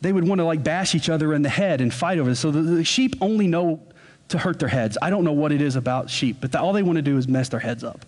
They 0.00 0.12
would 0.12 0.26
want 0.26 0.40
to 0.40 0.44
like 0.44 0.62
bash 0.62 0.94
each 0.94 1.08
other 1.08 1.32
in 1.32 1.42
the 1.42 1.48
head 1.48 1.80
and 1.80 1.92
fight 1.94 2.18
over 2.18 2.28
this. 2.28 2.40
So 2.40 2.50
the, 2.50 2.60
the 2.60 2.84
sheep 2.84 3.16
only 3.20 3.46
know 3.46 3.80
to 4.28 4.38
hurt 4.38 4.58
their 4.58 4.68
heads. 4.68 4.98
I 5.00 5.10
don't 5.10 5.24
know 5.24 5.32
what 5.32 5.52
it 5.52 5.60
is 5.60 5.76
about 5.76 6.10
sheep, 6.10 6.38
but 6.40 6.50
the, 6.50 6.60
all 6.60 6.72
they 6.72 6.82
want 6.82 6.96
to 6.96 7.02
do 7.02 7.16
is 7.16 7.28
mess 7.28 7.48
their 7.48 7.60
heads 7.60 7.84
up. 7.84 8.04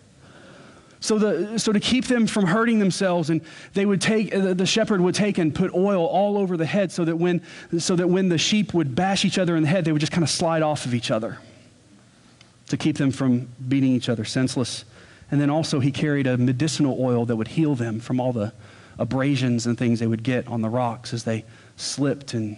So, 0.98 1.18
the, 1.18 1.58
so 1.58 1.72
to 1.72 1.78
keep 1.78 2.06
them 2.06 2.26
from 2.26 2.46
hurting 2.46 2.78
themselves, 2.78 3.30
and 3.30 3.42
they 3.74 3.86
would 3.86 4.00
take 4.00 4.30
the, 4.30 4.66
shepherd 4.66 5.00
would 5.00 5.14
take 5.14 5.38
and 5.38 5.54
put 5.54 5.72
oil 5.74 6.04
all 6.04 6.36
over 6.36 6.56
the 6.56 6.66
head, 6.66 6.90
so 6.90 7.04
that 7.04 7.16
when 7.16 7.42
so 7.78 7.94
that 7.96 8.08
when 8.08 8.28
the 8.28 8.38
sheep 8.38 8.74
would 8.74 8.94
bash 8.94 9.24
each 9.24 9.38
other 9.38 9.56
in 9.56 9.62
the 9.62 9.68
head, 9.68 9.84
they 9.84 9.92
would 9.92 10.00
just 10.00 10.10
kind 10.10 10.24
of 10.24 10.30
slide 10.30 10.62
off 10.62 10.86
of 10.86 10.94
each 10.94 11.10
other 11.10 11.38
to 12.68 12.76
keep 12.76 12.96
them 12.96 13.10
from 13.10 13.48
beating 13.68 13.92
each 13.92 14.08
other 14.08 14.24
senseless. 14.24 14.84
And 15.30 15.40
then 15.40 15.50
also 15.50 15.80
he 15.80 15.90
carried 15.90 16.26
a 16.26 16.36
medicinal 16.36 16.96
oil 17.00 17.26
that 17.26 17.36
would 17.36 17.48
heal 17.48 17.74
them 17.74 18.00
from 18.00 18.20
all 18.20 18.32
the 18.32 18.52
abrasions 18.98 19.66
and 19.66 19.76
things 19.76 20.00
they 20.00 20.06
would 20.06 20.22
get 20.22 20.46
on 20.46 20.62
the 20.62 20.68
rocks 20.68 21.12
as 21.12 21.24
they 21.24 21.44
slipped 21.76 22.34
and 22.34 22.56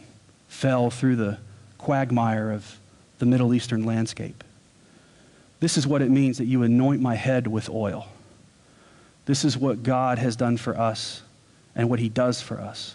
fell 0.48 0.90
through 0.90 1.16
the 1.16 1.38
quagmire 1.78 2.50
of 2.50 2.78
the 3.18 3.26
Middle 3.26 3.54
Eastern 3.54 3.84
landscape. 3.84 4.44
This 5.60 5.76
is 5.76 5.86
what 5.86 6.02
it 6.02 6.10
means 6.10 6.38
that 6.38 6.44
you 6.44 6.62
anoint 6.62 7.00
my 7.00 7.16
head 7.16 7.46
with 7.46 7.68
oil. 7.68 8.06
This 9.26 9.44
is 9.44 9.56
what 9.56 9.82
God 9.82 10.18
has 10.18 10.36
done 10.36 10.56
for 10.56 10.78
us 10.78 11.22
and 11.74 11.90
what 11.90 11.98
he 11.98 12.08
does 12.08 12.40
for 12.40 12.60
us. 12.60 12.94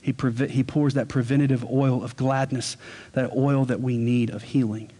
He, 0.00 0.14
he 0.48 0.64
pours 0.64 0.94
that 0.94 1.08
preventative 1.08 1.64
oil 1.64 2.02
of 2.02 2.16
gladness, 2.16 2.76
that 3.12 3.34
oil 3.36 3.64
that 3.66 3.80
we 3.80 3.96
need 3.96 4.30
of 4.30 4.42
healing. 4.42 4.90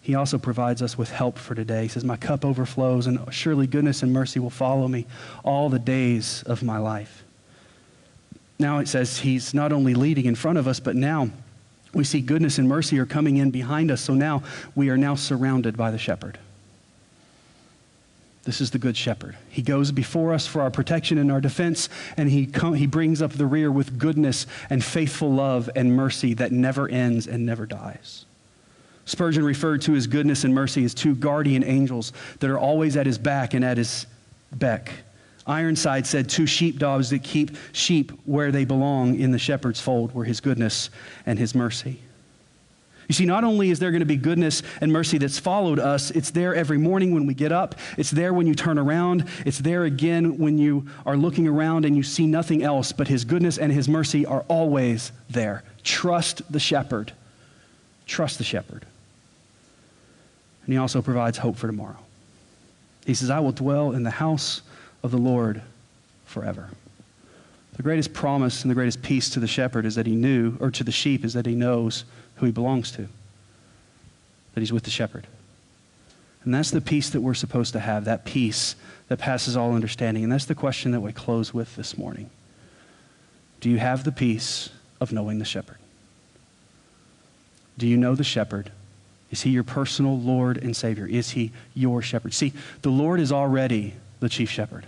He 0.00 0.14
also 0.14 0.38
provides 0.38 0.80
us 0.80 0.96
with 0.96 1.10
help 1.10 1.38
for 1.38 1.54
today. 1.54 1.82
He 1.82 1.88
says, 1.88 2.04
My 2.04 2.16
cup 2.16 2.44
overflows, 2.44 3.06
and 3.06 3.20
surely 3.32 3.66
goodness 3.66 4.02
and 4.02 4.12
mercy 4.12 4.40
will 4.40 4.50
follow 4.50 4.88
me 4.88 5.06
all 5.44 5.68
the 5.68 5.78
days 5.78 6.42
of 6.44 6.62
my 6.62 6.78
life. 6.78 7.24
Now 8.58 8.78
it 8.78 8.88
says 8.88 9.18
He's 9.18 9.54
not 9.54 9.72
only 9.72 9.94
leading 9.94 10.24
in 10.24 10.34
front 10.34 10.58
of 10.58 10.66
us, 10.66 10.80
but 10.80 10.96
now 10.96 11.30
we 11.92 12.04
see 12.04 12.20
goodness 12.20 12.58
and 12.58 12.68
mercy 12.68 12.98
are 12.98 13.06
coming 13.06 13.36
in 13.36 13.50
behind 13.50 13.90
us. 13.90 14.00
So 14.00 14.14
now 14.14 14.42
we 14.74 14.90
are 14.90 14.96
now 14.96 15.14
surrounded 15.14 15.76
by 15.76 15.90
the 15.90 15.98
shepherd. 15.98 16.38
This 18.44 18.62
is 18.62 18.70
the 18.70 18.78
good 18.78 18.96
shepherd. 18.96 19.36
He 19.50 19.60
goes 19.60 19.92
before 19.92 20.32
us 20.32 20.46
for 20.46 20.62
our 20.62 20.70
protection 20.70 21.18
and 21.18 21.30
our 21.30 21.40
defense, 21.40 21.90
and 22.16 22.30
he, 22.30 22.46
com- 22.46 22.74
he 22.74 22.86
brings 22.86 23.20
up 23.20 23.32
the 23.32 23.44
rear 23.44 23.70
with 23.70 23.98
goodness 23.98 24.46
and 24.70 24.82
faithful 24.82 25.30
love 25.30 25.68
and 25.76 25.94
mercy 25.94 26.32
that 26.34 26.50
never 26.50 26.88
ends 26.88 27.26
and 27.26 27.44
never 27.44 27.66
dies. 27.66 28.24
Spurgeon 29.08 29.42
referred 29.42 29.80
to 29.82 29.92
his 29.92 30.06
goodness 30.06 30.44
and 30.44 30.54
mercy 30.54 30.84
as 30.84 30.92
two 30.92 31.14
guardian 31.14 31.64
angels 31.64 32.12
that 32.40 32.50
are 32.50 32.58
always 32.58 32.94
at 32.94 33.06
his 33.06 33.16
back 33.16 33.54
and 33.54 33.64
at 33.64 33.78
his 33.78 34.06
beck. 34.52 34.92
Ironside 35.46 36.06
said, 36.06 36.28
Two 36.28 36.46
sheepdogs 36.46 37.08
that 37.08 37.22
keep 37.22 37.56
sheep 37.72 38.12
where 38.26 38.52
they 38.52 38.66
belong 38.66 39.18
in 39.18 39.30
the 39.30 39.38
shepherd's 39.38 39.80
fold 39.80 40.14
were 40.14 40.24
his 40.24 40.40
goodness 40.40 40.90
and 41.24 41.38
his 41.38 41.54
mercy. 41.54 42.00
You 43.08 43.14
see, 43.14 43.24
not 43.24 43.44
only 43.44 43.70
is 43.70 43.78
there 43.78 43.90
going 43.90 44.00
to 44.00 44.06
be 44.06 44.18
goodness 44.18 44.62
and 44.82 44.92
mercy 44.92 45.16
that's 45.16 45.38
followed 45.38 45.78
us, 45.78 46.10
it's 46.10 46.30
there 46.30 46.54
every 46.54 46.76
morning 46.76 47.14
when 47.14 47.26
we 47.26 47.32
get 47.32 47.50
up. 47.50 47.76
It's 47.96 48.10
there 48.10 48.34
when 48.34 48.46
you 48.46 48.54
turn 48.54 48.78
around. 48.78 49.26
It's 49.46 49.58
there 49.58 49.84
again 49.84 50.36
when 50.36 50.58
you 50.58 50.86
are 51.06 51.16
looking 51.16 51.48
around 51.48 51.86
and 51.86 51.96
you 51.96 52.02
see 52.02 52.26
nothing 52.26 52.62
else, 52.62 52.92
but 52.92 53.08
His 53.08 53.24
goodness 53.24 53.56
and 53.56 53.72
His 53.72 53.88
mercy 53.88 54.26
are 54.26 54.44
always 54.48 55.12
there. 55.30 55.64
Trust 55.82 56.42
the 56.52 56.60
shepherd. 56.60 57.14
Trust 58.04 58.36
the 58.36 58.44
shepherd. 58.44 58.84
And 60.68 60.74
He 60.74 60.78
also 60.78 61.00
provides 61.00 61.38
hope 61.38 61.56
for 61.56 61.66
tomorrow. 61.66 61.96
He 63.06 63.14
says, 63.14 63.30
I 63.30 63.40
will 63.40 63.52
dwell 63.52 63.92
in 63.92 64.02
the 64.02 64.10
house 64.10 64.60
of 65.02 65.10
the 65.10 65.16
Lord 65.16 65.62
forever. 66.26 66.68
The 67.78 67.82
greatest 67.82 68.12
promise 68.12 68.60
and 68.60 68.70
the 68.70 68.74
greatest 68.74 69.00
peace 69.00 69.30
to 69.30 69.40
the 69.40 69.46
shepherd 69.46 69.86
is 69.86 69.94
that 69.94 70.04
he 70.04 70.14
knew, 70.14 70.58
or 70.60 70.70
to 70.72 70.84
the 70.84 70.92
sheep, 70.92 71.24
is 71.24 71.32
that 71.32 71.46
he 71.46 71.54
knows 71.54 72.04
who 72.34 72.44
he 72.44 72.52
belongs 72.52 72.92
to, 72.92 73.08
that 74.52 74.60
he's 74.60 74.70
with 74.72 74.82
the 74.82 74.90
shepherd. 74.90 75.26
And 76.44 76.52
that's 76.52 76.70
the 76.70 76.82
peace 76.82 77.08
that 77.10 77.22
we're 77.22 77.32
supposed 77.32 77.72
to 77.72 77.80
have, 77.80 78.04
that 78.04 78.26
peace 78.26 78.76
that 79.08 79.18
passes 79.18 79.56
all 79.56 79.74
understanding. 79.74 80.22
And 80.22 80.30
that's 80.30 80.44
the 80.44 80.54
question 80.54 80.92
that 80.92 81.00
we 81.00 81.14
close 81.14 81.54
with 81.54 81.76
this 81.76 81.96
morning. 81.96 82.28
Do 83.62 83.70
you 83.70 83.78
have 83.78 84.04
the 84.04 84.12
peace 84.12 84.68
of 85.00 85.12
knowing 85.12 85.38
the 85.38 85.46
shepherd? 85.46 85.78
Do 87.78 87.86
you 87.86 87.96
know 87.96 88.14
the 88.14 88.22
shepherd? 88.22 88.70
Is 89.30 89.42
he 89.42 89.50
your 89.50 89.64
personal 89.64 90.18
Lord 90.18 90.56
and 90.56 90.74
Savior? 90.74 91.06
Is 91.06 91.30
he 91.30 91.52
your 91.74 92.00
shepherd? 92.00 92.32
See, 92.32 92.52
the 92.82 92.90
Lord 92.90 93.20
is 93.20 93.30
already 93.30 93.94
the 94.20 94.28
chief 94.28 94.50
shepherd. 94.50 94.86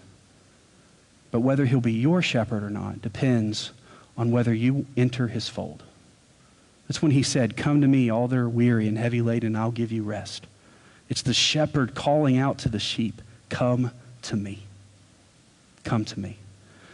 But 1.31 1.41
whether 1.41 1.67
he'll 1.67 1.81
be 1.81 1.93
your 1.93 2.23
shepherd 2.23 2.63
or 2.63 2.71
not 2.71 3.03
depends 3.03 3.71
on 4.17 4.31
whether 4.31 4.53
you 4.53 4.87
enter 4.97 5.29
his 5.29 5.49
fold. 5.49 5.83
That's 6.89 7.01
when 7.01 7.13
he 7.13 7.23
said, 7.23 7.57
Come 7.57 7.81
to 7.83 7.89
me, 7.89 8.11
all 8.11 8.27
that 8.29 8.37
are 8.37 8.49
weary 8.49 8.89
and 8.89 8.99
heavy 8.99 9.23
laden, 9.23 9.49
and 9.49 9.57
I'll 9.57 9.71
give 9.71 9.93
you 9.93 10.03
rest. 10.03 10.47
It's 11.09 11.23
the 11.23 11.35
shepherd 11.35 11.95
calling 11.95 12.37
out 12.37 12.59
to 12.59 12.69
the 12.69 12.81
sheep, 12.81 13.23
Come 13.49 13.93
to 14.23 14.37
me. 14.37 14.65
Come 15.85 16.05
to 16.07 16.19
me. 16.19 16.37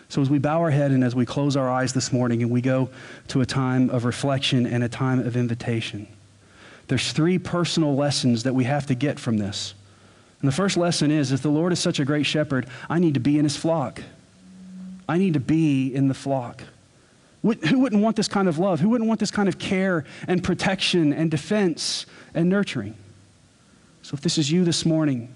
So, 0.08 0.22
as 0.22 0.30
we 0.30 0.38
bow 0.38 0.60
our 0.60 0.70
head 0.70 0.92
and 0.92 1.02
as 1.02 1.14
we 1.14 1.26
close 1.26 1.56
our 1.56 1.68
eyes 1.68 1.92
this 1.92 2.12
morning 2.12 2.42
and 2.42 2.50
we 2.50 2.60
go 2.60 2.90
to 3.28 3.40
a 3.40 3.46
time 3.46 3.90
of 3.90 4.04
reflection 4.04 4.66
and 4.66 4.84
a 4.84 4.88
time 4.88 5.18
of 5.18 5.36
invitation, 5.36 6.06
there's 6.88 7.12
three 7.12 7.38
personal 7.38 7.94
lessons 7.96 8.44
that 8.44 8.54
we 8.54 8.64
have 8.64 8.86
to 8.86 8.94
get 8.94 9.18
from 9.18 9.38
this. 9.38 9.74
And 10.40 10.48
the 10.48 10.54
first 10.54 10.76
lesson 10.76 11.10
is 11.10 11.32
if 11.32 11.42
the 11.42 11.50
Lord 11.50 11.72
is 11.72 11.80
such 11.80 11.98
a 11.98 12.04
great 12.04 12.26
shepherd, 12.26 12.66
I 12.88 12.98
need 12.98 13.14
to 13.14 13.20
be 13.20 13.38
in 13.38 13.44
his 13.44 13.56
flock. 13.56 14.02
I 15.08 15.18
need 15.18 15.34
to 15.34 15.40
be 15.40 15.94
in 15.94 16.08
the 16.08 16.14
flock. 16.14 16.62
Who 17.42 17.78
wouldn't 17.78 18.02
want 18.02 18.16
this 18.16 18.28
kind 18.28 18.48
of 18.48 18.58
love? 18.58 18.80
Who 18.80 18.88
wouldn't 18.88 19.08
want 19.08 19.20
this 19.20 19.30
kind 19.30 19.48
of 19.48 19.58
care 19.58 20.04
and 20.26 20.42
protection 20.42 21.12
and 21.12 21.30
defense 21.30 22.06
and 22.34 22.48
nurturing? 22.48 22.96
So 24.02 24.14
if 24.14 24.20
this 24.20 24.38
is 24.38 24.50
you 24.50 24.64
this 24.64 24.84
morning 24.84 25.32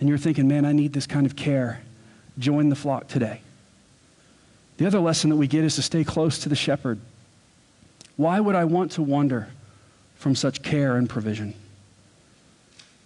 and 0.00 0.08
you're 0.08 0.18
thinking, 0.18 0.48
man, 0.48 0.64
I 0.64 0.72
need 0.72 0.92
this 0.92 1.06
kind 1.06 1.26
of 1.26 1.36
care, 1.36 1.82
join 2.38 2.68
the 2.68 2.76
flock 2.76 3.08
today. 3.08 3.40
The 4.78 4.86
other 4.86 5.00
lesson 5.00 5.30
that 5.30 5.36
we 5.36 5.46
get 5.46 5.64
is 5.64 5.76
to 5.76 5.82
stay 5.82 6.02
close 6.02 6.38
to 6.40 6.48
the 6.48 6.56
shepherd. 6.56 6.98
Why 8.16 8.40
would 8.40 8.54
I 8.54 8.64
want 8.64 8.92
to 8.92 9.02
wander 9.02 9.48
from 10.22 10.36
such 10.36 10.62
care 10.62 10.96
and 10.96 11.10
provision? 11.10 11.52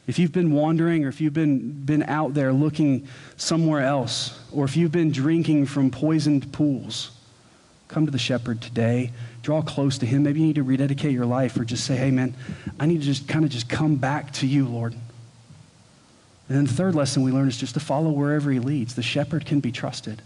If 0.06 0.18
you've 0.18 0.32
been 0.32 0.52
wandering 0.52 1.04
or 1.04 1.08
if 1.08 1.20
you've 1.20 1.32
been, 1.32 1.70
been 1.84 2.02
out 2.02 2.34
there 2.34 2.52
looking 2.52 3.08
somewhere 3.36 3.80
else, 3.80 4.38
or 4.52 4.66
if 4.66 4.76
you've 4.76 4.92
been 4.92 5.10
drinking 5.10 5.66
from 5.66 5.90
poisoned 5.90 6.52
pools, 6.52 7.10
come 7.88 8.04
to 8.04 8.12
the 8.12 8.18
shepherd 8.18 8.60
today. 8.60 9.12
Draw 9.42 9.62
close 9.62 9.96
to 9.98 10.06
him. 10.06 10.24
Maybe 10.24 10.40
you 10.40 10.46
need 10.46 10.56
to 10.56 10.62
rededicate 10.62 11.12
your 11.12 11.24
life 11.24 11.58
or 11.58 11.64
just 11.64 11.86
say, 11.86 11.96
hey, 11.96 12.10
man, 12.10 12.34
I 12.78 12.84
need 12.86 13.00
to 13.00 13.06
just 13.06 13.26
kind 13.26 13.44
of 13.44 13.50
just 13.50 13.68
come 13.68 13.96
back 13.96 14.32
to 14.34 14.46
you, 14.46 14.68
Lord. 14.68 14.92
And 14.92 16.56
then 16.56 16.64
the 16.66 16.72
third 16.72 16.94
lesson 16.94 17.22
we 17.22 17.32
learn 17.32 17.48
is 17.48 17.56
just 17.56 17.74
to 17.74 17.80
follow 17.80 18.10
wherever 18.10 18.50
he 18.50 18.58
leads. 18.58 18.94
The 18.94 19.02
shepherd 19.02 19.46
can 19.46 19.60
be 19.60 19.72
trusted. 19.72 20.20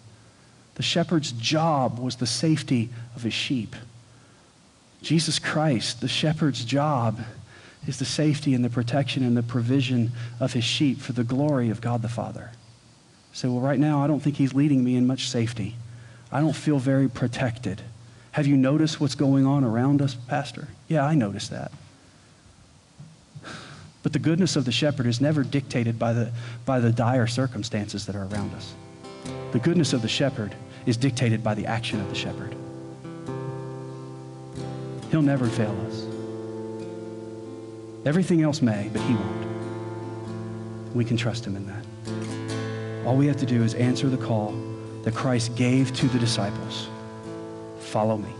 The 0.74 0.82
shepherd's 0.82 1.32
job 1.32 1.98
was 2.00 2.16
the 2.16 2.26
safety 2.26 2.90
of 3.14 3.22
his 3.22 3.34
sheep. 3.34 3.76
Jesus 5.02 5.38
Christ, 5.38 6.00
the 6.00 6.08
shepherd's 6.08 6.64
job 6.64 7.20
is 7.86 7.98
the 7.98 8.04
safety 8.04 8.54
and 8.54 8.64
the 8.64 8.70
protection 8.70 9.24
and 9.24 9.36
the 9.36 9.42
provision 9.42 10.12
of 10.38 10.52
his 10.52 10.64
sheep 10.64 11.00
for 11.00 11.12
the 11.12 11.24
glory 11.24 11.70
of 11.70 11.80
God 11.80 12.02
the 12.02 12.08
Father. 12.08 12.50
Say, 13.32 13.48
well, 13.48 13.60
right 13.60 13.78
now, 13.78 14.02
I 14.02 14.06
don't 14.06 14.20
think 14.20 14.36
he's 14.36 14.54
leading 14.54 14.84
me 14.84 14.96
in 14.96 15.06
much 15.06 15.28
safety. 15.28 15.76
I 16.30 16.40
don't 16.40 16.54
feel 16.54 16.78
very 16.78 17.08
protected. 17.08 17.80
Have 18.32 18.46
you 18.46 18.56
noticed 18.56 19.00
what's 19.00 19.14
going 19.14 19.46
on 19.46 19.64
around 19.64 20.02
us, 20.02 20.14
Pastor? 20.14 20.68
Yeah, 20.88 21.04
I 21.04 21.14
noticed 21.14 21.50
that. 21.50 21.72
But 24.02 24.12
the 24.12 24.18
goodness 24.18 24.56
of 24.56 24.64
the 24.64 24.72
shepherd 24.72 25.06
is 25.06 25.20
never 25.20 25.42
dictated 25.42 25.98
by 25.98 26.12
the, 26.12 26.32
by 26.64 26.80
the 26.80 26.92
dire 26.92 27.26
circumstances 27.26 28.06
that 28.06 28.16
are 28.16 28.24
around 28.24 28.54
us. 28.54 28.74
The 29.52 29.58
goodness 29.58 29.92
of 29.92 30.02
the 30.02 30.08
shepherd 30.08 30.54
is 30.86 30.96
dictated 30.96 31.42
by 31.42 31.54
the 31.54 31.66
action 31.66 32.00
of 32.00 32.08
the 32.08 32.14
shepherd. 32.14 32.54
He'll 35.10 35.22
never 35.22 35.46
fail 35.46 35.76
us. 35.88 36.06
Everything 38.06 38.42
else 38.42 38.62
may, 38.62 38.88
but 38.92 39.02
he 39.02 39.14
won't. 39.14 39.46
We 40.94 41.04
can 41.04 41.16
trust 41.16 41.44
him 41.44 41.56
in 41.56 41.66
that. 41.66 43.06
All 43.06 43.16
we 43.16 43.26
have 43.26 43.36
to 43.38 43.46
do 43.46 43.62
is 43.62 43.74
answer 43.74 44.08
the 44.08 44.16
call 44.16 44.54
that 45.02 45.14
Christ 45.14 45.56
gave 45.56 45.92
to 45.96 46.06
the 46.08 46.18
disciples 46.18 46.88
Follow 47.80 48.16
me. 48.16 48.32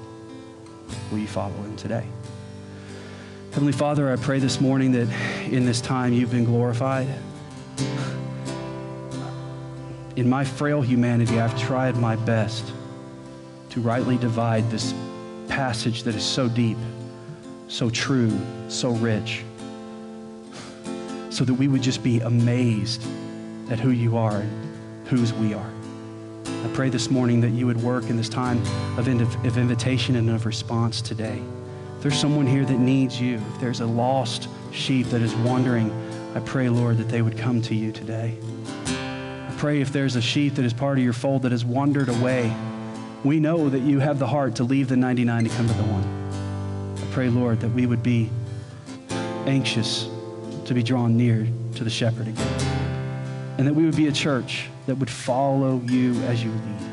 Will 1.10 1.18
you 1.18 1.26
follow 1.26 1.54
him 1.54 1.76
today? 1.76 2.06
Heavenly 3.50 3.72
Father, 3.72 4.12
I 4.12 4.16
pray 4.16 4.38
this 4.38 4.60
morning 4.60 4.92
that 4.92 5.08
in 5.50 5.64
this 5.64 5.80
time 5.80 6.12
you've 6.12 6.30
been 6.30 6.44
glorified. 6.44 7.08
In 10.14 10.28
my 10.28 10.44
frail 10.44 10.82
humanity, 10.82 11.40
I've 11.40 11.58
tried 11.58 11.96
my 11.96 12.14
best 12.14 12.72
to 13.70 13.80
rightly 13.80 14.18
divide 14.18 14.70
this 14.70 14.94
passage 15.50 16.04
that 16.04 16.14
is 16.14 16.24
so 16.24 16.48
deep, 16.48 16.78
so 17.68 17.90
true, 17.90 18.38
so 18.68 18.92
rich 18.92 19.44
so 21.40 21.44
that 21.44 21.54
we 21.54 21.68
would 21.68 21.80
just 21.80 22.02
be 22.02 22.20
amazed 22.20 23.02
at 23.70 23.80
who 23.80 23.92
you 23.92 24.16
are 24.16 24.40
and 24.40 25.06
whose 25.06 25.32
we 25.32 25.54
are. 25.54 25.70
I 26.44 26.68
pray 26.74 26.90
this 26.90 27.10
morning 27.10 27.40
that 27.40 27.50
you 27.50 27.66
would 27.66 27.80
work 27.82 28.10
in 28.10 28.16
this 28.18 28.28
time 28.28 28.60
of, 28.98 29.08
of 29.08 29.56
invitation 29.56 30.16
and 30.16 30.28
of 30.28 30.44
response 30.44 31.00
today. 31.00 31.40
If 31.96 32.02
there's 32.02 32.18
someone 32.18 32.46
here 32.46 32.64
that 32.66 32.78
needs 32.78 33.18
you, 33.20 33.36
if 33.36 33.60
there's 33.60 33.80
a 33.80 33.86
lost 33.86 34.48
sheep 34.72 35.06
that 35.06 35.22
is 35.22 35.34
wandering, 35.36 35.90
I 36.34 36.40
pray, 36.40 36.68
Lord, 36.68 36.98
that 36.98 37.08
they 37.08 37.22
would 37.22 37.38
come 37.38 37.62
to 37.62 37.74
you 37.74 37.92
today. 37.92 38.36
I 38.86 39.54
pray 39.56 39.80
if 39.80 39.92
there's 39.92 40.16
a 40.16 40.22
sheep 40.22 40.56
that 40.56 40.64
is 40.64 40.74
part 40.74 40.98
of 40.98 41.04
your 41.04 41.12
fold 41.12 41.40
that 41.42 41.52
has 41.52 41.64
wandered 41.64 42.08
away, 42.08 42.54
we 43.24 43.38
know 43.38 43.68
that 43.68 43.80
you 43.80 43.98
have 43.98 44.18
the 44.18 44.26
heart 44.26 44.56
to 44.56 44.64
leave 44.64 44.88
the 44.88 44.96
99 44.96 45.44
to 45.44 45.50
come 45.50 45.66
to 45.66 45.74
the 45.74 45.82
one. 45.82 46.04
I 46.96 47.12
pray, 47.12 47.28
Lord, 47.28 47.60
that 47.60 47.68
we 47.68 47.86
would 47.86 48.02
be 48.02 48.30
anxious 49.46 50.08
to 50.64 50.74
be 50.74 50.82
drawn 50.82 51.16
near 51.16 51.46
to 51.74 51.84
the 51.84 51.90
shepherd 51.90 52.28
again. 52.28 52.46
And 53.58 53.66
that 53.66 53.74
we 53.74 53.84
would 53.84 53.96
be 53.96 54.06
a 54.06 54.12
church 54.12 54.68
that 54.86 54.94
would 54.94 55.10
follow 55.10 55.80
you 55.86 56.14
as 56.22 56.42
you 56.42 56.50
lead. 56.50 56.88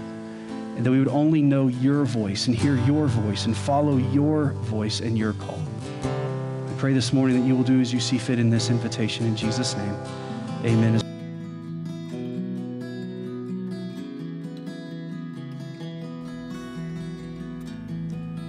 And 0.75 0.85
that 0.85 0.91
we 0.91 0.99
would 0.99 1.07
only 1.07 1.41
know 1.41 1.67
your 1.67 2.03
voice 2.03 2.47
and 2.47 2.55
hear 2.55 2.75
your 2.75 3.07
voice 3.07 3.45
and 3.45 3.55
follow 3.55 3.97
your 3.97 4.51
voice 4.51 4.99
and 4.99 5.17
your 5.17 5.33
call. 5.33 5.61
I 6.03 6.73
pray 6.77 6.93
this 6.93 7.13
morning 7.13 7.39
that 7.39 7.47
you 7.47 7.55
will 7.55 7.63
do 7.63 7.79
as 7.79 7.93
you 7.93 7.99
see 7.99 8.17
fit 8.17 8.37
in 8.37 8.49
this 8.49 8.69
invitation. 8.69 9.25
In 9.25 9.35
Jesus' 9.35 9.75
name, 9.75 9.95
amen. 10.65 11.06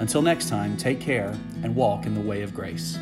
Until 0.00 0.22
next 0.22 0.48
time, 0.48 0.78
take 0.78 0.98
care 0.98 1.38
and 1.62 1.76
walk 1.76 2.06
in 2.06 2.14
the 2.14 2.22
way 2.22 2.40
of 2.40 2.54
grace. 2.54 2.98